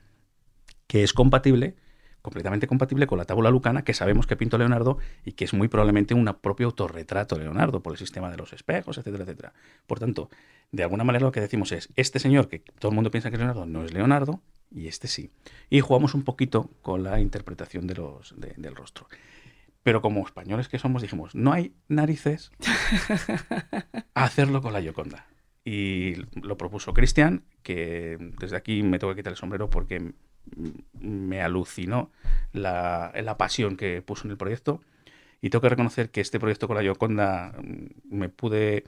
que 0.87 1.03
es 1.03 1.13
compatible 1.13 1.75
completamente 2.21 2.67
compatible 2.67 3.07
con 3.07 3.17
la 3.17 3.25
tabla 3.25 3.49
lucana 3.49 3.83
que 3.83 3.93
sabemos 3.93 4.27
que 4.27 4.35
pintó 4.35 4.57
Leonardo 4.57 4.97
y 5.25 5.33
que 5.33 5.45
es 5.45 5.53
muy 5.53 5.67
probablemente 5.67 6.13
un 6.13 6.25
propio 6.41 6.67
autorretrato 6.67 7.35
de 7.35 7.43
Leonardo 7.43 7.81
por 7.81 7.93
el 7.93 7.97
sistema 7.97 8.29
de 8.29 8.37
los 8.37 8.53
espejos, 8.53 8.97
etcétera, 8.97 9.23
etcétera. 9.23 9.53
Por 9.87 9.99
tanto, 9.99 10.29
de 10.71 10.83
alguna 10.83 11.03
manera 11.03 11.25
lo 11.25 11.31
que 11.31 11.41
decimos 11.41 11.71
es, 11.71 11.89
este 11.95 12.19
señor 12.19 12.47
que 12.47 12.59
todo 12.59 12.91
el 12.91 12.95
mundo 12.95 13.11
piensa 13.11 13.29
que 13.29 13.35
es 13.35 13.39
Leonardo 13.39 13.65
no 13.65 13.83
es 13.83 13.93
Leonardo 13.93 14.41
y 14.69 14.87
este 14.87 15.07
sí. 15.07 15.31
Y 15.69 15.81
jugamos 15.81 16.13
un 16.13 16.23
poquito 16.23 16.69
con 16.81 17.03
la 17.03 17.19
interpretación 17.19 17.87
de 17.87 17.95
los, 17.95 18.33
del 18.37 18.75
rostro. 18.75 19.07
Pero 19.83 20.01
como 20.01 20.25
españoles 20.25 20.69
que 20.69 20.79
somos, 20.79 21.01
dijimos, 21.01 21.35
no 21.35 21.51
hay 21.51 21.73
narices 21.87 22.51
a 24.13 24.23
hacerlo 24.23 24.61
con 24.61 24.73
la 24.73 24.79
Yoconda. 24.79 25.27
Y 25.63 26.15
lo 26.39 26.57
propuso 26.57 26.93
Cristian, 26.93 27.43
que 27.63 28.17
desde 28.39 28.57
aquí 28.57 28.83
me 28.83 28.99
tengo 28.99 29.13
que 29.13 29.19
quitar 29.19 29.33
el 29.33 29.37
sombrero 29.37 29.69
porque 29.69 30.13
me 30.99 31.41
alucinó 31.41 32.11
la, 32.53 33.35
pasión 33.37 33.77
que 33.77 34.01
puso 34.01 34.25
en 34.25 34.31
el 34.31 34.37
proyecto. 34.37 34.81
Y 35.41 35.49
tengo 35.49 35.61
que 35.61 35.69
reconocer 35.69 36.11
que 36.11 36.21
este 36.21 36.39
proyecto 36.39 36.67
con 36.67 36.77
la 36.77 36.83
Yoconda 36.83 37.53
mm, 37.61 38.15
me 38.15 38.29
pude, 38.29 38.83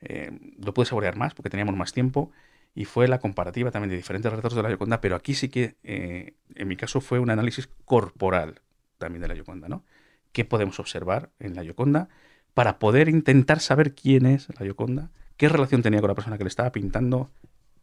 eh, 0.00 0.30
lo 0.58 0.72
pude 0.72 0.86
saborear 0.86 1.16
más 1.16 1.34
porque 1.34 1.50
teníamos 1.50 1.74
más 1.74 1.92
tiempo 1.92 2.30
y 2.76 2.84
fue 2.84 3.08
la 3.08 3.18
comparativa 3.18 3.70
también 3.70 3.90
de 3.90 3.96
diferentes 3.96 4.30
retratos 4.30 4.54
de 4.54 4.62
la 4.62 4.70
Yoconda, 4.70 5.00
pero 5.00 5.16
aquí 5.16 5.34
sí 5.34 5.48
que, 5.48 5.76
eh, 5.82 6.34
en 6.54 6.68
mi 6.68 6.76
caso, 6.76 7.00
fue 7.00 7.18
un 7.18 7.30
análisis 7.30 7.68
corporal 7.86 8.60
también 8.98 9.22
de 9.22 9.28
la 9.28 9.34
Yoconda, 9.34 9.68
¿no? 9.68 9.82
¿Qué 10.32 10.44
podemos 10.44 10.78
observar 10.78 11.30
en 11.40 11.54
la 11.54 11.62
Yoconda 11.62 12.10
para 12.52 12.78
poder 12.78 13.08
intentar 13.08 13.60
saber 13.60 13.94
quién 13.94 14.26
es 14.26 14.48
la 14.60 14.66
Yoconda? 14.66 15.10
¿Qué 15.38 15.48
relación 15.48 15.82
tenía 15.82 16.00
con 16.00 16.08
la 16.08 16.14
persona 16.14 16.36
que 16.36 16.44
le 16.44 16.48
estaba 16.48 16.70
pintando? 16.70 17.30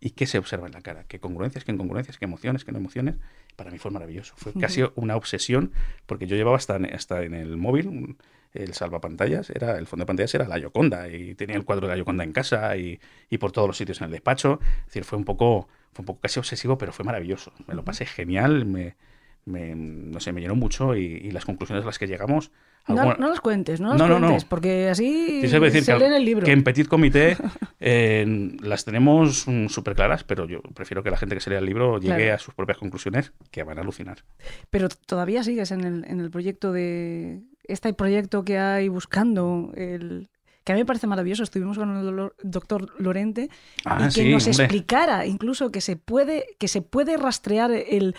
Y 0.04 0.10
qué 0.10 0.28
se 0.28 0.38
observa 0.38 0.68
en 0.68 0.74
la 0.74 0.82
cara, 0.82 1.06
qué 1.08 1.22
congruencias, 1.22 1.64
qué 1.64 1.72
incongruencias, 1.72 2.18
qué 2.18 2.26
emociones, 2.26 2.66
qué 2.66 2.74
no 2.74 2.78
emociones. 2.78 3.16
Para 3.56 3.72
mí 3.72 3.78
fue 3.78 3.90
maravilloso, 3.90 4.34
fue 4.36 4.52
casi 4.52 4.84
una 4.96 5.16
obsesión, 5.16 5.72
porque 6.06 6.28
yo 6.28 6.36
llevaba 6.36 6.58
hasta, 6.58 6.76
hasta 6.76 7.24
en 7.24 7.34
el 7.34 7.56
móvil 7.56 8.18
el 8.54 8.74
salvapantallas, 8.74 9.50
era, 9.50 9.78
el 9.78 9.88
fondo 9.88 10.04
de 10.04 10.08
pantallas 10.08 10.36
era 10.36 10.46
la 10.46 10.58
Yoconda, 10.58 11.08
y 11.08 11.36
tenía 11.36 11.56
el 11.56 11.64
cuadro 11.64 11.88
de 11.88 11.94
la 11.94 11.98
Yoconda 11.98 12.26
en 12.26 12.34
casa 12.34 12.76
y, 12.76 13.00
y 13.30 13.38
por 13.38 13.54
todos 13.54 13.66
los 13.66 13.78
sitios 13.78 14.02
en 14.02 14.06
el 14.08 14.12
despacho. 14.12 14.60
Es 14.80 14.86
decir, 14.88 15.06
fue 15.06 15.18
un 15.18 15.24
poco, 15.24 15.70
fue 15.94 16.02
un 16.02 16.08
poco 16.08 16.20
casi 16.20 16.38
obsesivo, 16.38 16.78
pero 16.78 16.92
fue 16.92 17.06
maravilloso. 17.06 17.54
Me 17.66 17.74
lo 17.74 17.86
pasé 17.86 18.06
genial, 18.06 18.66
me, 18.66 18.98
me, 19.46 19.74
no 19.74 20.20
sé, 20.20 20.34
me 20.34 20.42
llenó 20.42 20.56
mucho 20.56 20.98
y, 20.98 21.06
y 21.06 21.32
las 21.32 21.46
conclusiones 21.46 21.84
a 21.84 21.86
las 21.86 21.98
que 21.98 22.08
llegamos 22.08 22.52
alguna- 22.86 23.16
no 23.20 23.30
las 23.30 23.40
cuentes, 23.40 23.80
no 23.80 23.96
no. 23.96 24.08
cuentes, 24.20 24.46
porque 24.46 24.90
así 24.90 25.42
Sí, 25.42 25.48
se 25.48 25.60
decir 25.60 25.86
que, 25.86 26.06
el 26.06 26.26
libro. 26.26 26.46
que 26.46 26.52
en 26.52 26.64
Petit 26.64 26.88
Comité 26.88 27.38
eh, 27.80 28.56
las 28.62 28.84
tenemos 28.86 29.46
súper 29.70 29.96
claras, 29.96 30.24
pero 30.24 30.48
yo 30.48 30.62
prefiero 30.74 31.04
que 31.04 31.12
la 31.12 31.18
gente 31.18 31.36
que 31.36 31.42
se 31.42 31.50
lea 31.50 31.60
el 31.60 31.66
libro 31.66 31.98
llegue 32.00 32.16
Claro. 32.16 32.34
a 32.36 32.40
sus 32.40 32.54
propias 32.54 32.78
conclusiones, 32.78 33.32
que 33.52 33.64
van 33.64 33.78
a 33.78 33.82
alucinar. 33.82 34.24
Pero 34.70 34.90
todavía 34.90 35.44
sigues 35.44 35.72
en 35.72 35.84
el, 35.84 36.06
en 36.06 36.20
el 36.20 36.30
proyecto 36.30 36.72
de. 36.72 37.42
Este 37.66 37.94
proyecto 37.94 38.44
que 38.44 38.58
hay 38.58 38.90
buscando. 38.90 39.72
El, 39.76 40.28
que 40.66 40.72
a 40.74 40.76
mí 40.76 40.82
me 40.82 40.86
parece 40.86 41.08
maravilloso. 41.08 41.44
Estuvimos 41.44 41.78
con 41.78 41.96
el 41.96 42.30
doctor 42.44 42.90
Lorente 43.02 43.50
Ah, 43.86 43.98
y 44.02 44.06
que 44.06 44.12
sí, 44.12 44.30
nos 44.32 44.48
hombre. 44.48 44.64
explicara 44.66 45.26
incluso 45.26 45.72
que 45.72 45.80
se 45.82 45.96
puede, 45.96 46.46
que 46.60 46.68
se 46.68 46.82
puede 46.82 47.16
rastrear 47.18 47.72
el 47.72 48.16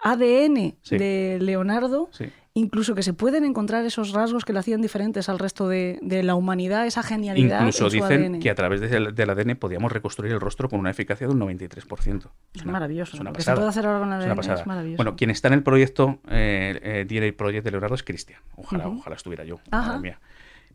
ADN 0.00 0.76
Sí. 0.82 0.96
de 0.96 1.38
Leonardo, 1.40 2.08
Sí. 2.12 2.26
Incluso 2.58 2.94
que 2.94 3.02
se 3.02 3.12
pueden 3.12 3.44
encontrar 3.44 3.84
esos 3.84 4.12
rasgos 4.12 4.44
que 4.44 4.52
le 4.52 4.58
hacían 4.58 4.80
diferentes 4.80 5.28
al 5.28 5.38
resto 5.38 5.68
de, 5.68 5.98
de 6.02 6.22
la 6.22 6.34
humanidad, 6.34 6.86
esa 6.86 7.02
genialidad. 7.02 7.60
Incluso 7.60 7.84
en 7.84 7.90
su 7.90 7.96
dicen 7.96 8.24
ADN. 8.34 8.40
que 8.40 8.50
a 8.50 8.54
través 8.54 8.80
del, 8.80 9.14
del 9.14 9.30
ADN 9.30 9.56
podíamos 9.56 9.92
reconstruir 9.92 10.32
el 10.32 10.40
rostro 10.40 10.68
con 10.68 10.80
una 10.80 10.90
eficacia 10.90 11.26
de 11.26 11.32
un 11.32 11.40
93%. 11.40 12.30
Es 12.54 12.66
maravilloso. 12.66 13.16
Es 13.16 13.20
una 13.20 13.30
Lo 13.30 13.36
que 13.36 13.42
se 13.42 13.52
puede 13.52 13.68
hacer 13.68 13.86
ahora 13.86 14.00
con 14.00 14.12
Es 14.12 14.24
ADN 14.26 14.52
es, 14.60 14.66
maravilloso. 14.66 14.96
Bueno, 14.96 15.16
quien 15.16 15.30
está 15.30 15.48
en 15.48 15.54
el 15.54 15.62
proyecto, 15.62 16.20
eh, 16.28 16.78
eh, 16.82 17.06
DNA 17.08 17.36
Project 17.36 17.64
de 17.64 17.70
Leonardo 17.70 17.94
es 17.94 18.02
Cristian. 18.02 18.40
Ojalá, 18.56 18.88
ojalá 18.88 19.16
estuviera 19.16 19.44
yo. 19.44 19.60
Ajá. 19.70 19.88
Madre 19.88 20.00
mía. 20.00 20.20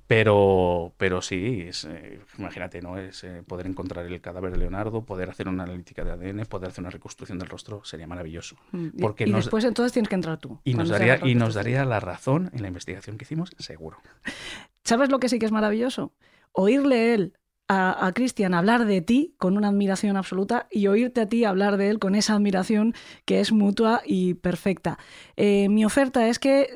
Pero, 0.08 0.94
pero 0.98 1.22
sí, 1.22 1.62
es, 1.68 1.86
eh, 1.86 2.20
imagínate, 2.38 2.82
¿no? 2.82 2.98
Es 2.98 3.24
eh, 3.24 3.42
poder 3.48 3.68
encontrar 3.68 4.06
el 4.06 4.20
cadáver 4.22 4.52
de 4.52 4.58
Leonardo, 4.58 5.06
poder 5.06 5.30
hacer 5.30 5.48
una 5.48 5.64
analítica 5.64 6.04
de 6.04 6.12
ADN, 6.12 6.46
poder 6.46 6.70
hacer 6.70 6.82
una 6.84 6.90
reconstrucción 6.90 7.40
del 7.40 7.48
rostro, 7.48 7.84
sería 7.86 8.06
maravilloso. 8.06 8.58
Mm, 8.72 8.88
y- 8.88 9.02
Porque 9.02 9.24
y 9.26 9.32
nos, 9.32 9.46
después 9.46 9.64
entonces 9.64 9.94
tienes 9.94 10.10
que 10.10 10.16
entrar 10.16 10.38
tú. 10.40 10.60
y 10.64 10.74
nos 10.74 10.90
daría, 10.90 11.20
y 11.24 11.36
nos 11.36 11.54
daría 11.54 11.86
la 11.86 12.00
razón 12.00 12.50
en 12.54 12.62
la 12.62 12.68
investigación 12.68 13.18
que 13.18 13.24
hicimos, 13.24 13.52
seguro. 13.60 13.98
¿Sabes 14.84 15.10
lo 15.10 15.20
que 15.20 15.30
sí 15.30 15.40
que 15.40 15.46
es 15.46 15.52
maravilloso? 15.52 16.14
Oírle 16.52 17.14
él 17.14 17.34
a, 17.70 18.06
a 18.06 18.12
Cristian 18.14 18.54
hablar 18.54 18.86
de 18.86 19.02
ti 19.02 19.36
con 19.38 19.56
una 19.58 19.70
admiración 19.70 20.18
absoluta 20.18 20.68
y 20.70 20.88
oírte 20.88 21.22
a 21.22 21.30
ti 21.30 21.46
hablar 21.46 21.78
de 21.78 21.90
él 21.90 22.00
con 22.00 22.14
esa 22.16 22.34
admiración 22.36 22.94
que 23.26 23.40
es 23.40 23.54
mutua 23.54 24.02
y 24.06 24.34
perfecta. 24.34 25.00
Eh, 25.38 25.70
mi 25.70 25.86
oferta 25.86 26.28
es 26.28 26.40
que 26.40 26.68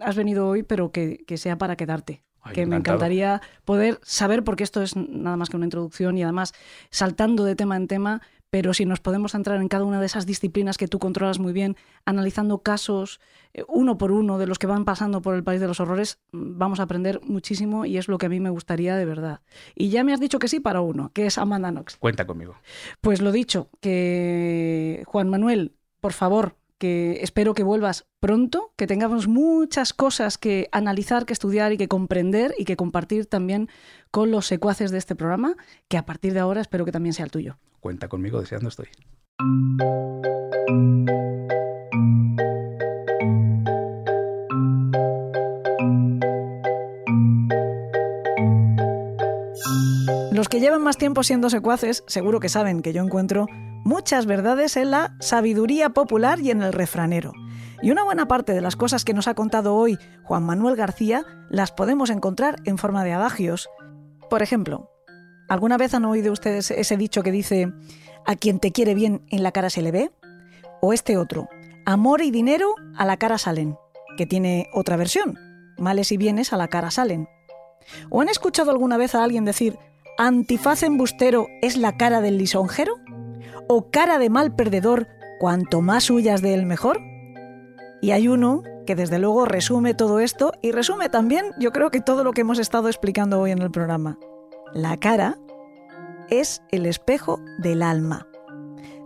has 0.00 0.16
venido 0.16 0.48
hoy, 0.48 0.62
pero 0.62 0.92
que, 0.92 1.24
que 1.26 1.36
sea 1.36 1.58
para 1.58 1.74
quedarte. 1.76 2.22
Ay, 2.46 2.54
que 2.54 2.66
me 2.66 2.76
encantaría 2.76 3.42
poder 3.64 3.98
saber, 4.02 4.44
porque 4.44 4.64
esto 4.64 4.82
es 4.82 4.96
nada 4.96 5.36
más 5.36 5.50
que 5.50 5.56
una 5.56 5.66
introducción 5.66 6.16
y 6.16 6.22
además 6.22 6.54
saltando 6.90 7.44
de 7.44 7.56
tema 7.56 7.76
en 7.76 7.88
tema, 7.88 8.22
pero 8.50 8.72
si 8.72 8.86
nos 8.86 9.00
podemos 9.00 9.32
centrar 9.32 9.60
en 9.60 9.68
cada 9.68 9.84
una 9.84 10.00
de 10.00 10.06
esas 10.06 10.24
disciplinas 10.24 10.78
que 10.78 10.88
tú 10.88 10.98
controlas 10.98 11.38
muy 11.38 11.52
bien, 11.52 11.76
analizando 12.04 12.58
casos 12.58 13.20
eh, 13.54 13.64
uno 13.68 13.98
por 13.98 14.12
uno 14.12 14.38
de 14.38 14.46
los 14.46 14.58
que 14.58 14.66
van 14.66 14.84
pasando 14.84 15.20
por 15.20 15.34
el 15.34 15.42
país 15.42 15.60
de 15.60 15.66
los 15.66 15.80
horrores, 15.80 16.18
mm, 16.32 16.58
vamos 16.58 16.80
a 16.80 16.84
aprender 16.84 17.20
muchísimo 17.22 17.84
y 17.84 17.98
es 17.98 18.08
lo 18.08 18.18
que 18.18 18.26
a 18.26 18.28
mí 18.28 18.40
me 18.40 18.50
gustaría 18.50 18.96
de 18.96 19.04
verdad. 19.04 19.40
Y 19.74 19.90
ya 19.90 20.04
me 20.04 20.12
has 20.12 20.20
dicho 20.20 20.38
que 20.38 20.48
sí 20.48 20.60
para 20.60 20.80
uno, 20.80 21.10
que 21.12 21.26
es 21.26 21.38
Amanda 21.38 21.70
Knox. 21.70 21.96
Cuenta 21.96 22.26
conmigo. 22.26 22.56
Pues 23.00 23.20
lo 23.20 23.32
dicho, 23.32 23.68
que 23.80 25.02
Juan 25.06 25.28
Manuel, 25.28 25.72
por 26.00 26.12
favor, 26.12 26.56
que 26.78 27.22
espero 27.22 27.54
que 27.54 27.62
vuelvas 27.62 28.06
pronto, 28.20 28.72
que 28.76 28.86
tengamos 28.86 29.28
muchas 29.28 29.92
cosas 29.92 30.38
que 30.38 30.68
analizar, 30.72 31.26
que 31.26 31.32
estudiar 31.32 31.72
y 31.72 31.78
que 31.78 31.88
comprender 31.88 32.54
y 32.58 32.64
que 32.64 32.76
compartir 32.76 33.26
también 33.26 33.68
con 34.10 34.30
los 34.30 34.46
secuaces 34.46 34.90
de 34.90 34.98
este 34.98 35.14
programa, 35.14 35.56
que 35.88 35.96
a 35.96 36.04
partir 36.04 36.32
de 36.34 36.40
ahora 36.40 36.60
espero 36.60 36.84
que 36.84 36.92
también 36.92 37.12
sea 37.12 37.24
el 37.24 37.30
tuyo. 37.30 37.58
Cuenta 37.80 38.08
conmigo, 38.08 38.40
deseando 38.40 38.68
estoy. 38.68 38.88
Los 50.32 50.50
que 50.50 50.60
llevan 50.60 50.82
más 50.82 50.98
tiempo 50.98 51.22
siendo 51.22 51.48
secuaces 51.48 52.04
seguro 52.06 52.40
que 52.40 52.50
saben 52.50 52.82
que 52.82 52.92
yo 52.92 53.02
encuentro 53.02 53.46
muchas 53.86 54.26
verdades 54.26 54.76
en 54.76 54.90
la 54.90 55.16
sabiduría 55.20 55.90
popular 55.90 56.40
y 56.40 56.50
en 56.50 56.60
el 56.60 56.72
refranero. 56.72 57.32
Y 57.82 57.92
una 57.92 58.02
buena 58.02 58.26
parte 58.26 58.52
de 58.52 58.60
las 58.60 58.74
cosas 58.74 59.04
que 59.04 59.14
nos 59.14 59.28
ha 59.28 59.34
contado 59.34 59.76
hoy 59.76 59.96
Juan 60.24 60.42
Manuel 60.42 60.74
García 60.74 61.24
las 61.50 61.70
podemos 61.70 62.10
encontrar 62.10 62.56
en 62.64 62.78
forma 62.78 63.04
de 63.04 63.12
adagios. 63.12 63.70
Por 64.28 64.42
ejemplo, 64.42 64.90
¿alguna 65.48 65.76
vez 65.76 65.94
han 65.94 66.04
oído 66.04 66.32
ustedes 66.32 66.72
ese 66.72 66.96
dicho 66.96 67.22
que 67.22 67.30
dice 67.30 67.72
a 68.26 68.34
quien 68.34 68.58
te 68.58 68.72
quiere 68.72 68.94
bien 68.94 69.24
en 69.30 69.44
la 69.44 69.52
cara 69.52 69.70
se 69.70 69.82
le 69.82 69.92
ve? 69.92 70.10
O 70.82 70.92
este 70.92 71.16
otro, 71.16 71.48
amor 71.84 72.22
y 72.22 72.32
dinero 72.32 72.74
a 72.96 73.04
la 73.04 73.18
cara 73.18 73.38
salen, 73.38 73.76
que 74.16 74.26
tiene 74.26 74.68
otra 74.72 74.96
versión, 74.96 75.38
males 75.78 76.10
y 76.10 76.16
bienes 76.16 76.52
a 76.52 76.56
la 76.56 76.66
cara 76.66 76.90
salen. 76.90 77.28
¿O 78.10 78.20
han 78.20 78.28
escuchado 78.28 78.72
alguna 78.72 78.96
vez 78.96 79.14
a 79.14 79.22
alguien 79.22 79.44
decir 79.44 79.78
antifaz 80.18 80.82
embustero 80.82 81.46
es 81.62 81.76
la 81.76 81.96
cara 81.96 82.20
del 82.20 82.38
lisonjero? 82.38 82.96
¿O 83.68 83.90
cara 83.90 84.18
de 84.18 84.30
mal 84.30 84.54
perdedor, 84.54 85.08
cuanto 85.40 85.80
más 85.80 86.08
huyas 86.08 86.40
de 86.40 86.54
él 86.54 86.66
mejor? 86.66 87.00
Y 88.00 88.12
hay 88.12 88.28
uno 88.28 88.62
que 88.86 88.94
desde 88.94 89.18
luego 89.18 89.44
resume 89.44 89.92
todo 89.92 90.20
esto 90.20 90.52
y 90.62 90.70
resume 90.70 91.08
también 91.08 91.46
yo 91.58 91.72
creo 91.72 91.90
que 91.90 92.00
todo 92.00 92.22
lo 92.22 92.32
que 92.32 92.42
hemos 92.42 92.60
estado 92.60 92.88
explicando 92.88 93.40
hoy 93.40 93.50
en 93.50 93.60
el 93.60 93.72
programa. 93.72 94.18
La 94.72 94.96
cara 94.96 95.36
es 96.30 96.62
el 96.70 96.86
espejo 96.86 97.40
del 97.58 97.82
alma. 97.82 98.28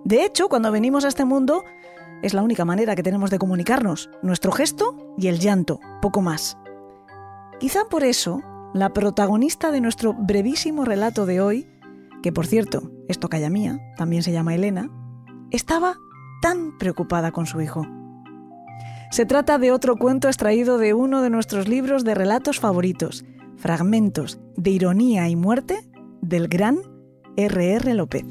De 0.04 0.24
hecho, 0.24 0.48
cuando 0.48 0.70
venimos 0.70 1.06
a 1.06 1.08
este 1.08 1.24
mundo, 1.24 1.64
es 2.22 2.34
la 2.34 2.42
única 2.42 2.66
manera 2.66 2.94
que 2.94 3.02
tenemos 3.02 3.30
de 3.30 3.38
comunicarnos, 3.38 4.10
nuestro 4.22 4.52
gesto 4.52 5.14
y 5.16 5.28
el 5.28 5.38
llanto, 5.38 5.80
poco 6.02 6.20
más. 6.20 6.58
Quizá 7.58 7.86
por 7.86 8.04
eso, 8.04 8.42
la 8.74 8.92
protagonista 8.92 9.70
de 9.70 9.80
nuestro 9.80 10.12
brevísimo 10.12 10.84
relato 10.84 11.24
de 11.24 11.40
hoy, 11.40 11.68
que 12.22 12.32
por 12.32 12.46
cierto, 12.46 12.90
esto 13.10 13.28
calla 13.28 13.50
mía, 13.50 13.78
también 13.96 14.22
se 14.22 14.32
llama 14.32 14.54
Elena, 14.54 14.88
estaba 15.50 15.96
tan 16.40 16.78
preocupada 16.78 17.32
con 17.32 17.46
su 17.46 17.60
hijo. 17.60 17.86
Se 19.10 19.26
trata 19.26 19.58
de 19.58 19.72
otro 19.72 19.96
cuento 19.96 20.28
extraído 20.28 20.78
de 20.78 20.94
uno 20.94 21.20
de 21.20 21.30
nuestros 21.30 21.68
libros 21.68 22.04
de 22.04 22.14
relatos 22.14 22.60
favoritos, 22.60 23.24
Fragmentos 23.56 24.40
de 24.56 24.70
Ironía 24.70 25.28
y 25.28 25.36
Muerte, 25.36 25.80
del 26.22 26.48
gran 26.48 26.78
R.R. 27.36 27.94
López. 27.94 28.24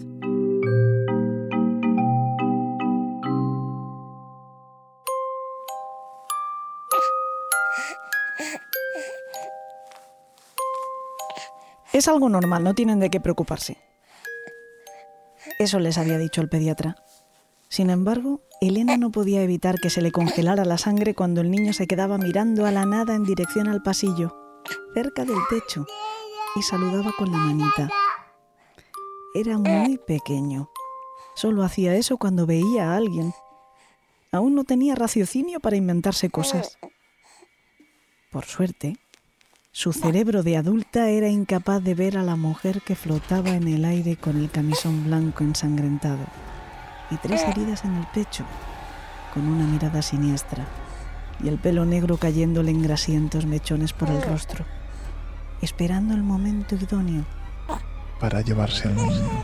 Es 11.91 12.07
algo 12.07 12.29
normal, 12.29 12.63
no 12.63 12.73
tienen 12.73 12.99
de 12.99 13.09
qué 13.09 13.19
preocuparse. 13.19 13.88
Eso 15.59 15.77
les 15.79 15.97
había 15.97 16.17
dicho 16.17 16.39
el 16.39 16.47
pediatra. 16.47 16.95
Sin 17.67 17.89
embargo, 17.89 18.41
Elena 18.61 18.95
no 18.95 19.11
podía 19.11 19.41
evitar 19.43 19.75
que 19.75 19.89
se 19.89 20.01
le 20.01 20.13
congelara 20.13 20.63
la 20.63 20.77
sangre 20.77 21.13
cuando 21.13 21.41
el 21.41 21.51
niño 21.51 21.73
se 21.73 21.85
quedaba 21.85 22.17
mirando 22.17 22.65
a 22.65 22.71
la 22.71 22.85
nada 22.85 23.13
en 23.13 23.25
dirección 23.25 23.67
al 23.67 23.83
pasillo, 23.83 24.61
cerca 24.93 25.25
del 25.25 25.37
techo, 25.49 25.85
y 26.55 26.61
saludaba 26.61 27.11
con 27.17 27.33
la 27.33 27.37
manita. 27.39 27.89
Era 29.35 29.57
muy 29.57 29.97
pequeño. 29.97 30.69
Solo 31.35 31.63
hacía 31.63 31.93
eso 31.93 32.17
cuando 32.17 32.45
veía 32.45 32.93
a 32.93 32.95
alguien. 32.95 33.33
Aún 34.31 34.55
no 34.55 34.63
tenía 34.63 34.95
raciocinio 34.95 35.59
para 35.59 35.75
inventarse 35.75 36.29
cosas. 36.29 36.77
Por 38.31 38.45
suerte, 38.45 38.95
su 39.71 39.93
cerebro 39.93 40.41
de 40.41 40.57
adulta 40.57 41.09
era 41.09 41.29
incapaz 41.29 41.81
de 41.83 41.93
ver 41.93 42.17
a 42.17 42.23
la 42.23 42.35
mujer 42.35 42.81
que 42.81 42.95
flotaba 42.95 43.51
en 43.51 43.67
el 43.67 43.85
aire 43.85 44.17
con 44.17 44.37
el 44.37 44.49
camisón 44.49 45.05
blanco 45.05 45.43
ensangrentado 45.43 46.25
y 47.11 47.17
tres 47.17 47.43
heridas 47.43 47.85
en 47.85 47.95
el 47.95 48.05
pecho, 48.07 48.45
con 49.33 49.47
una 49.47 49.65
mirada 49.65 50.01
siniestra 50.01 50.65
y 51.43 51.47
el 51.47 51.59
pelo 51.59 51.85
negro 51.85 52.17
cayéndole 52.17 52.71
en 52.71 52.81
grasientos 52.81 53.45
mechones 53.45 53.93
por 53.93 54.09
el 54.09 54.21
rostro, 54.21 54.65
esperando 55.61 56.13
el 56.13 56.23
momento 56.23 56.75
idóneo. 56.75 57.25
para 58.19 58.41
llevarse 58.41 58.89
al 58.89 58.95
niño. 58.95 59.43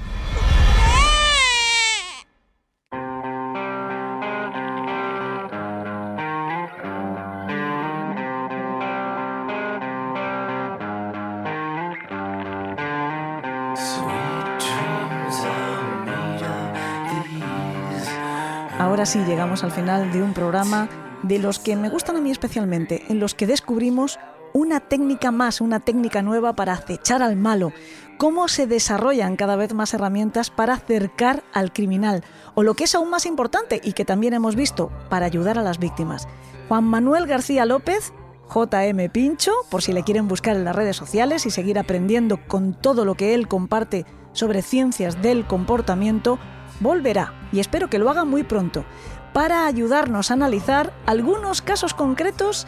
Ahora 19.06 19.14
sí 19.14 19.24
llegamos 19.30 19.64
al 19.64 19.72
final 19.72 20.12
de 20.12 20.24
un 20.24 20.34
programa 20.34 20.90
de 21.22 21.38
los 21.38 21.60
que 21.60 21.76
me 21.76 21.90
gustan 21.90 22.16
a 22.16 22.22
mí 22.22 22.32
especialmente, 22.32 23.04
en 23.08 23.20
los 23.20 23.36
que 23.36 23.46
descubrimos 23.46 24.18
una 24.52 24.80
técnica 24.80 25.30
más, 25.30 25.62
una 25.62 25.80
técnica 25.80 26.24
nueva 26.24 26.56
para 26.56 26.74
acechar 26.74 27.22
al 27.22 27.36
malo, 27.36 27.72
cómo 28.18 28.48
se 28.48 28.66
desarrollan 28.66 29.36
cada 29.36 29.58
vez 29.58 29.76
más 29.76 29.94
herramientas 29.94 30.50
para 30.50 30.74
acercar 30.74 31.44
al 31.54 31.72
criminal, 31.72 32.24
o 32.56 32.64
lo 32.64 32.74
que 32.74 32.86
es 32.86 32.96
aún 32.96 33.12
más 33.12 33.28
importante 33.28 33.80
y 33.84 33.94
que 33.94 34.06
también 34.06 34.34
hemos 34.34 34.56
visto, 34.56 34.92
para 35.08 35.28
ayudar 35.28 35.60
a 35.60 35.62
las 35.62 35.78
víctimas. 35.78 36.28
Juan 36.68 36.86
Manuel 36.86 37.28
García 37.28 37.68
López, 37.68 38.12
JM 38.50 39.12
Pincho, 39.12 39.52
por 39.70 39.84
si 39.84 39.94
le 39.94 40.02
quieren 40.02 40.28
buscar 40.28 40.56
en 40.56 40.66
las 40.66 40.76
redes 40.76 40.96
sociales 40.96 41.46
y 41.46 41.52
seguir 41.52 41.78
aprendiendo 41.78 42.40
con 42.48 42.74
todo 42.74 43.06
lo 43.06 43.14
que 43.14 43.36
él 43.36 43.48
comparte 43.48 44.04
sobre 44.34 44.64
ciencias 44.64 45.22
del 45.22 45.46
comportamiento, 45.46 46.40
volverá, 46.80 47.34
y 47.52 47.60
espero 47.60 47.90
que 47.90 48.00
lo 48.00 48.10
haga 48.10 48.26
muy 48.26 48.44
pronto, 48.44 48.86
para 49.34 49.66
ayudarnos 49.66 50.32
a 50.32 50.36
analizar 50.36 50.94
algunos 51.06 51.62
casos 51.62 51.94
concretos 51.94 52.68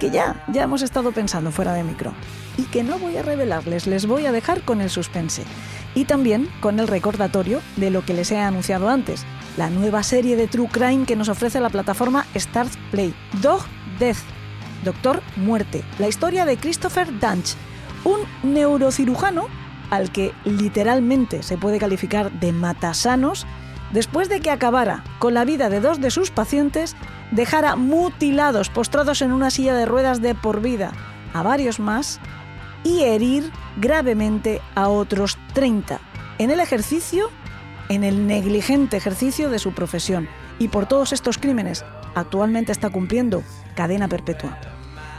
que 0.00 0.10
ya, 0.10 0.44
ya 0.48 0.62
hemos 0.62 0.82
estado 0.82 1.12
pensando 1.12 1.52
fuera 1.52 1.74
de 1.74 1.84
micro 1.84 2.12
y 2.56 2.62
que 2.64 2.82
no 2.82 2.98
voy 2.98 3.16
a 3.16 3.22
revelarles, 3.22 3.86
les 3.86 4.06
voy 4.06 4.26
a 4.26 4.32
dejar 4.32 4.62
con 4.62 4.80
el 4.80 4.90
suspense. 4.90 5.44
Y 5.94 6.06
también 6.06 6.48
con 6.60 6.80
el 6.80 6.88
recordatorio 6.88 7.60
de 7.76 7.90
lo 7.90 8.04
que 8.04 8.14
les 8.14 8.30
he 8.32 8.38
anunciado 8.38 8.88
antes, 8.88 9.24
la 9.56 9.70
nueva 9.70 10.02
serie 10.02 10.36
de 10.36 10.48
True 10.48 10.68
Crime 10.70 11.06
que 11.06 11.16
nos 11.16 11.28
ofrece 11.28 11.60
la 11.60 11.70
plataforma 11.70 12.26
Start 12.34 12.72
Play, 12.90 13.14
Dog 13.40 13.62
Death, 13.98 14.18
Doctor 14.84 15.22
Muerte, 15.36 15.84
la 15.98 16.08
historia 16.08 16.44
de 16.44 16.56
Christopher 16.56 17.08
Dunch, 17.20 17.54
un 18.04 18.20
neurocirujano 18.42 19.46
al 19.92 20.10
que 20.10 20.32
literalmente 20.46 21.42
se 21.42 21.58
puede 21.58 21.78
calificar 21.78 22.32
de 22.32 22.50
matasanos, 22.50 23.46
después 23.92 24.30
de 24.30 24.40
que 24.40 24.50
acabara 24.50 25.04
con 25.18 25.34
la 25.34 25.44
vida 25.44 25.68
de 25.68 25.80
dos 25.80 26.00
de 26.00 26.10
sus 26.10 26.30
pacientes, 26.30 26.96
dejara 27.30 27.76
mutilados, 27.76 28.70
postrados 28.70 29.20
en 29.20 29.32
una 29.32 29.50
silla 29.50 29.74
de 29.74 29.84
ruedas 29.84 30.22
de 30.22 30.34
por 30.34 30.62
vida, 30.62 30.92
a 31.34 31.42
varios 31.42 31.78
más 31.78 32.20
y 32.84 33.02
herir 33.02 33.52
gravemente 33.76 34.62
a 34.74 34.88
otros 34.88 35.36
30 35.52 36.00
en 36.38 36.50
el 36.50 36.60
ejercicio, 36.60 37.28
en 37.90 38.02
el 38.02 38.26
negligente 38.26 38.96
ejercicio 38.96 39.50
de 39.50 39.58
su 39.58 39.72
profesión. 39.72 40.26
Y 40.58 40.68
por 40.68 40.86
todos 40.86 41.12
estos 41.12 41.36
crímenes 41.36 41.84
actualmente 42.14 42.72
está 42.72 42.88
cumpliendo 42.88 43.42
cadena 43.74 44.08
perpetua. 44.08 44.58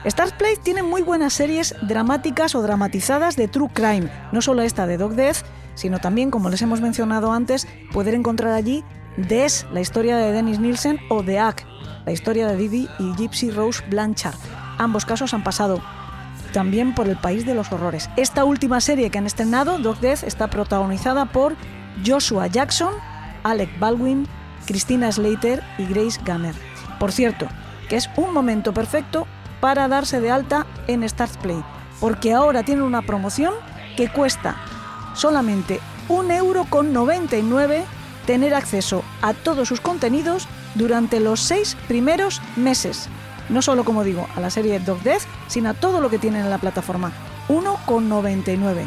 Stars 0.05 0.33
Play 0.33 0.57
tiene 0.61 0.83
muy 0.83 1.01
buenas 1.01 1.31
series 1.31 1.73
dramáticas 1.81 2.55
o 2.55 2.61
dramatizadas 2.61 3.37
de 3.37 3.47
True 3.47 3.69
Crime, 3.73 4.09
no 4.33 4.41
solo 4.41 4.61
esta 4.61 4.85
de 4.85 4.97
Dog 4.97 5.15
Death, 5.15 5.45
sino 5.75 5.99
también, 5.99 6.29
como 6.29 6.49
les 6.49 6.61
hemos 6.61 6.81
mencionado 6.81 7.31
antes, 7.31 7.67
poder 7.93 8.13
encontrar 8.13 8.51
allí 8.53 8.83
Des, 9.15 9.65
la 9.71 9.79
historia 9.79 10.17
de 10.17 10.33
Dennis 10.33 10.59
Nielsen, 10.59 10.99
o 11.09 11.23
The 11.23 11.39
Act, 11.39 11.65
la 12.05 12.11
historia 12.11 12.47
de 12.47 12.57
Didi 12.57 12.89
y 12.99 13.13
Gypsy 13.15 13.49
Rose 13.49 13.81
Blanchard. 13.89 14.35
Ambos 14.77 15.05
casos 15.05 15.33
han 15.33 15.43
pasado 15.43 15.81
también 16.51 16.93
por 16.95 17.07
el 17.07 17.15
país 17.15 17.45
de 17.45 17.55
los 17.55 17.71
horrores. 17.71 18.09
Esta 18.17 18.43
última 18.43 18.81
serie 18.81 19.09
que 19.09 19.19
han 19.19 19.25
estrenado, 19.25 19.77
Dog 19.77 19.99
Death, 19.99 20.23
está 20.23 20.49
protagonizada 20.49 21.25
por 21.25 21.55
Joshua 22.05 22.47
Jackson, 22.47 22.93
Alec 23.43 23.79
Baldwin, 23.79 24.27
Christina 24.65 25.09
Slater 25.11 25.63
y 25.77 25.85
Grace 25.85 26.19
Gunner. 26.25 26.55
Por 26.99 27.13
cierto, 27.13 27.47
que 27.87 27.95
es 27.95 28.09
un 28.17 28.33
momento 28.33 28.73
perfecto 28.73 29.27
para 29.63 29.87
darse 29.87 30.19
de 30.19 30.29
alta 30.29 30.65
en 30.87 31.07
Start 31.07 31.37
Play, 31.37 31.63
porque 32.01 32.33
ahora 32.33 32.63
tienen 32.63 32.83
una 32.83 33.01
promoción 33.01 33.53
que 33.95 34.09
cuesta 34.09 34.57
solamente 35.13 35.79
un 36.09 36.31
euro 36.31 36.65
con 36.69 36.91
99 36.91 37.85
tener 38.25 38.55
acceso 38.55 39.05
a 39.21 39.33
todos 39.33 39.69
sus 39.69 39.79
contenidos 39.79 40.49
durante 40.75 41.21
los 41.21 41.39
seis 41.39 41.77
primeros 41.87 42.41
meses. 42.57 43.07
No 43.47 43.61
solo, 43.61 43.85
como 43.85 44.03
digo, 44.03 44.27
a 44.35 44.41
la 44.41 44.49
serie 44.49 44.81
Dog 44.81 45.01
Death, 45.01 45.23
sino 45.47 45.69
a 45.69 45.73
todo 45.73 46.01
lo 46.01 46.09
que 46.09 46.19
tienen 46.19 46.41
en 46.41 46.49
la 46.49 46.57
plataforma. 46.57 47.13
1,99. 47.47 48.85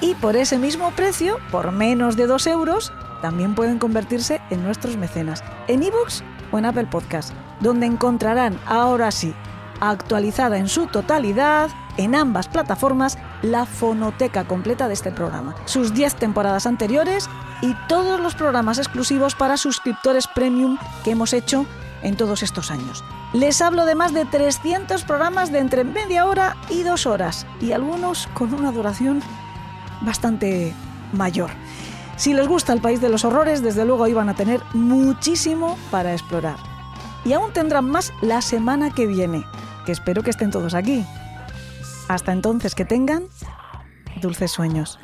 Y 0.00 0.14
por 0.14 0.36
ese 0.36 0.58
mismo 0.58 0.92
precio, 0.92 1.38
por 1.50 1.72
menos 1.72 2.14
de 2.14 2.28
2 2.28 2.46
euros, 2.46 2.92
también 3.20 3.56
pueden 3.56 3.80
convertirse 3.80 4.40
en 4.50 4.62
nuestros 4.62 4.96
mecenas, 4.96 5.42
en 5.66 5.82
ebooks 5.82 6.22
o 6.52 6.58
en 6.58 6.66
Apple 6.66 6.86
Podcast, 6.86 7.32
donde 7.58 7.86
encontrarán 7.86 8.60
ahora 8.64 9.10
sí, 9.10 9.34
actualizada 9.80 10.58
en 10.58 10.68
su 10.68 10.86
totalidad, 10.86 11.70
en 11.96 12.14
ambas 12.14 12.48
plataformas, 12.48 13.18
la 13.42 13.66
fonoteca 13.66 14.44
completa 14.44 14.88
de 14.88 14.94
este 14.94 15.10
programa, 15.10 15.54
sus 15.64 15.94
10 15.94 16.14
temporadas 16.16 16.66
anteriores 16.66 17.28
y 17.62 17.74
todos 17.88 18.20
los 18.20 18.34
programas 18.34 18.78
exclusivos 18.78 19.34
para 19.34 19.56
suscriptores 19.56 20.26
premium 20.28 20.78
que 21.04 21.12
hemos 21.12 21.32
hecho 21.32 21.66
en 22.02 22.16
todos 22.16 22.42
estos 22.42 22.70
años. 22.70 23.04
Les 23.32 23.60
hablo 23.60 23.84
de 23.84 23.94
más 23.94 24.14
de 24.14 24.24
300 24.24 25.04
programas 25.04 25.52
de 25.52 25.58
entre 25.58 25.84
media 25.84 26.26
hora 26.26 26.56
y 26.70 26.82
dos 26.82 27.06
horas, 27.06 27.46
y 27.60 27.72
algunos 27.72 28.28
con 28.34 28.54
una 28.54 28.72
duración 28.72 29.20
bastante 30.00 30.74
mayor. 31.12 31.50
Si 32.16 32.32
les 32.32 32.48
gusta 32.48 32.72
el 32.72 32.80
país 32.80 33.00
de 33.00 33.08
los 33.08 33.24
horrores, 33.24 33.62
desde 33.62 33.84
luego 33.84 34.08
iban 34.08 34.28
a 34.28 34.34
tener 34.34 34.62
muchísimo 34.74 35.76
para 35.90 36.12
explorar. 36.12 36.56
Y 37.24 37.32
aún 37.32 37.52
tendrán 37.52 37.90
más 37.90 38.12
la 38.22 38.40
semana 38.42 38.90
que 38.90 39.06
viene, 39.06 39.44
espero 39.92 40.22
que 40.22 40.30
estén 40.30 40.50
todos 40.50 40.74
aquí. 40.74 41.04
Hasta 42.08 42.32
entonces 42.32 42.74
que 42.74 42.84
tengan 42.84 43.24
dulces 44.20 44.50
sueños. 44.50 44.98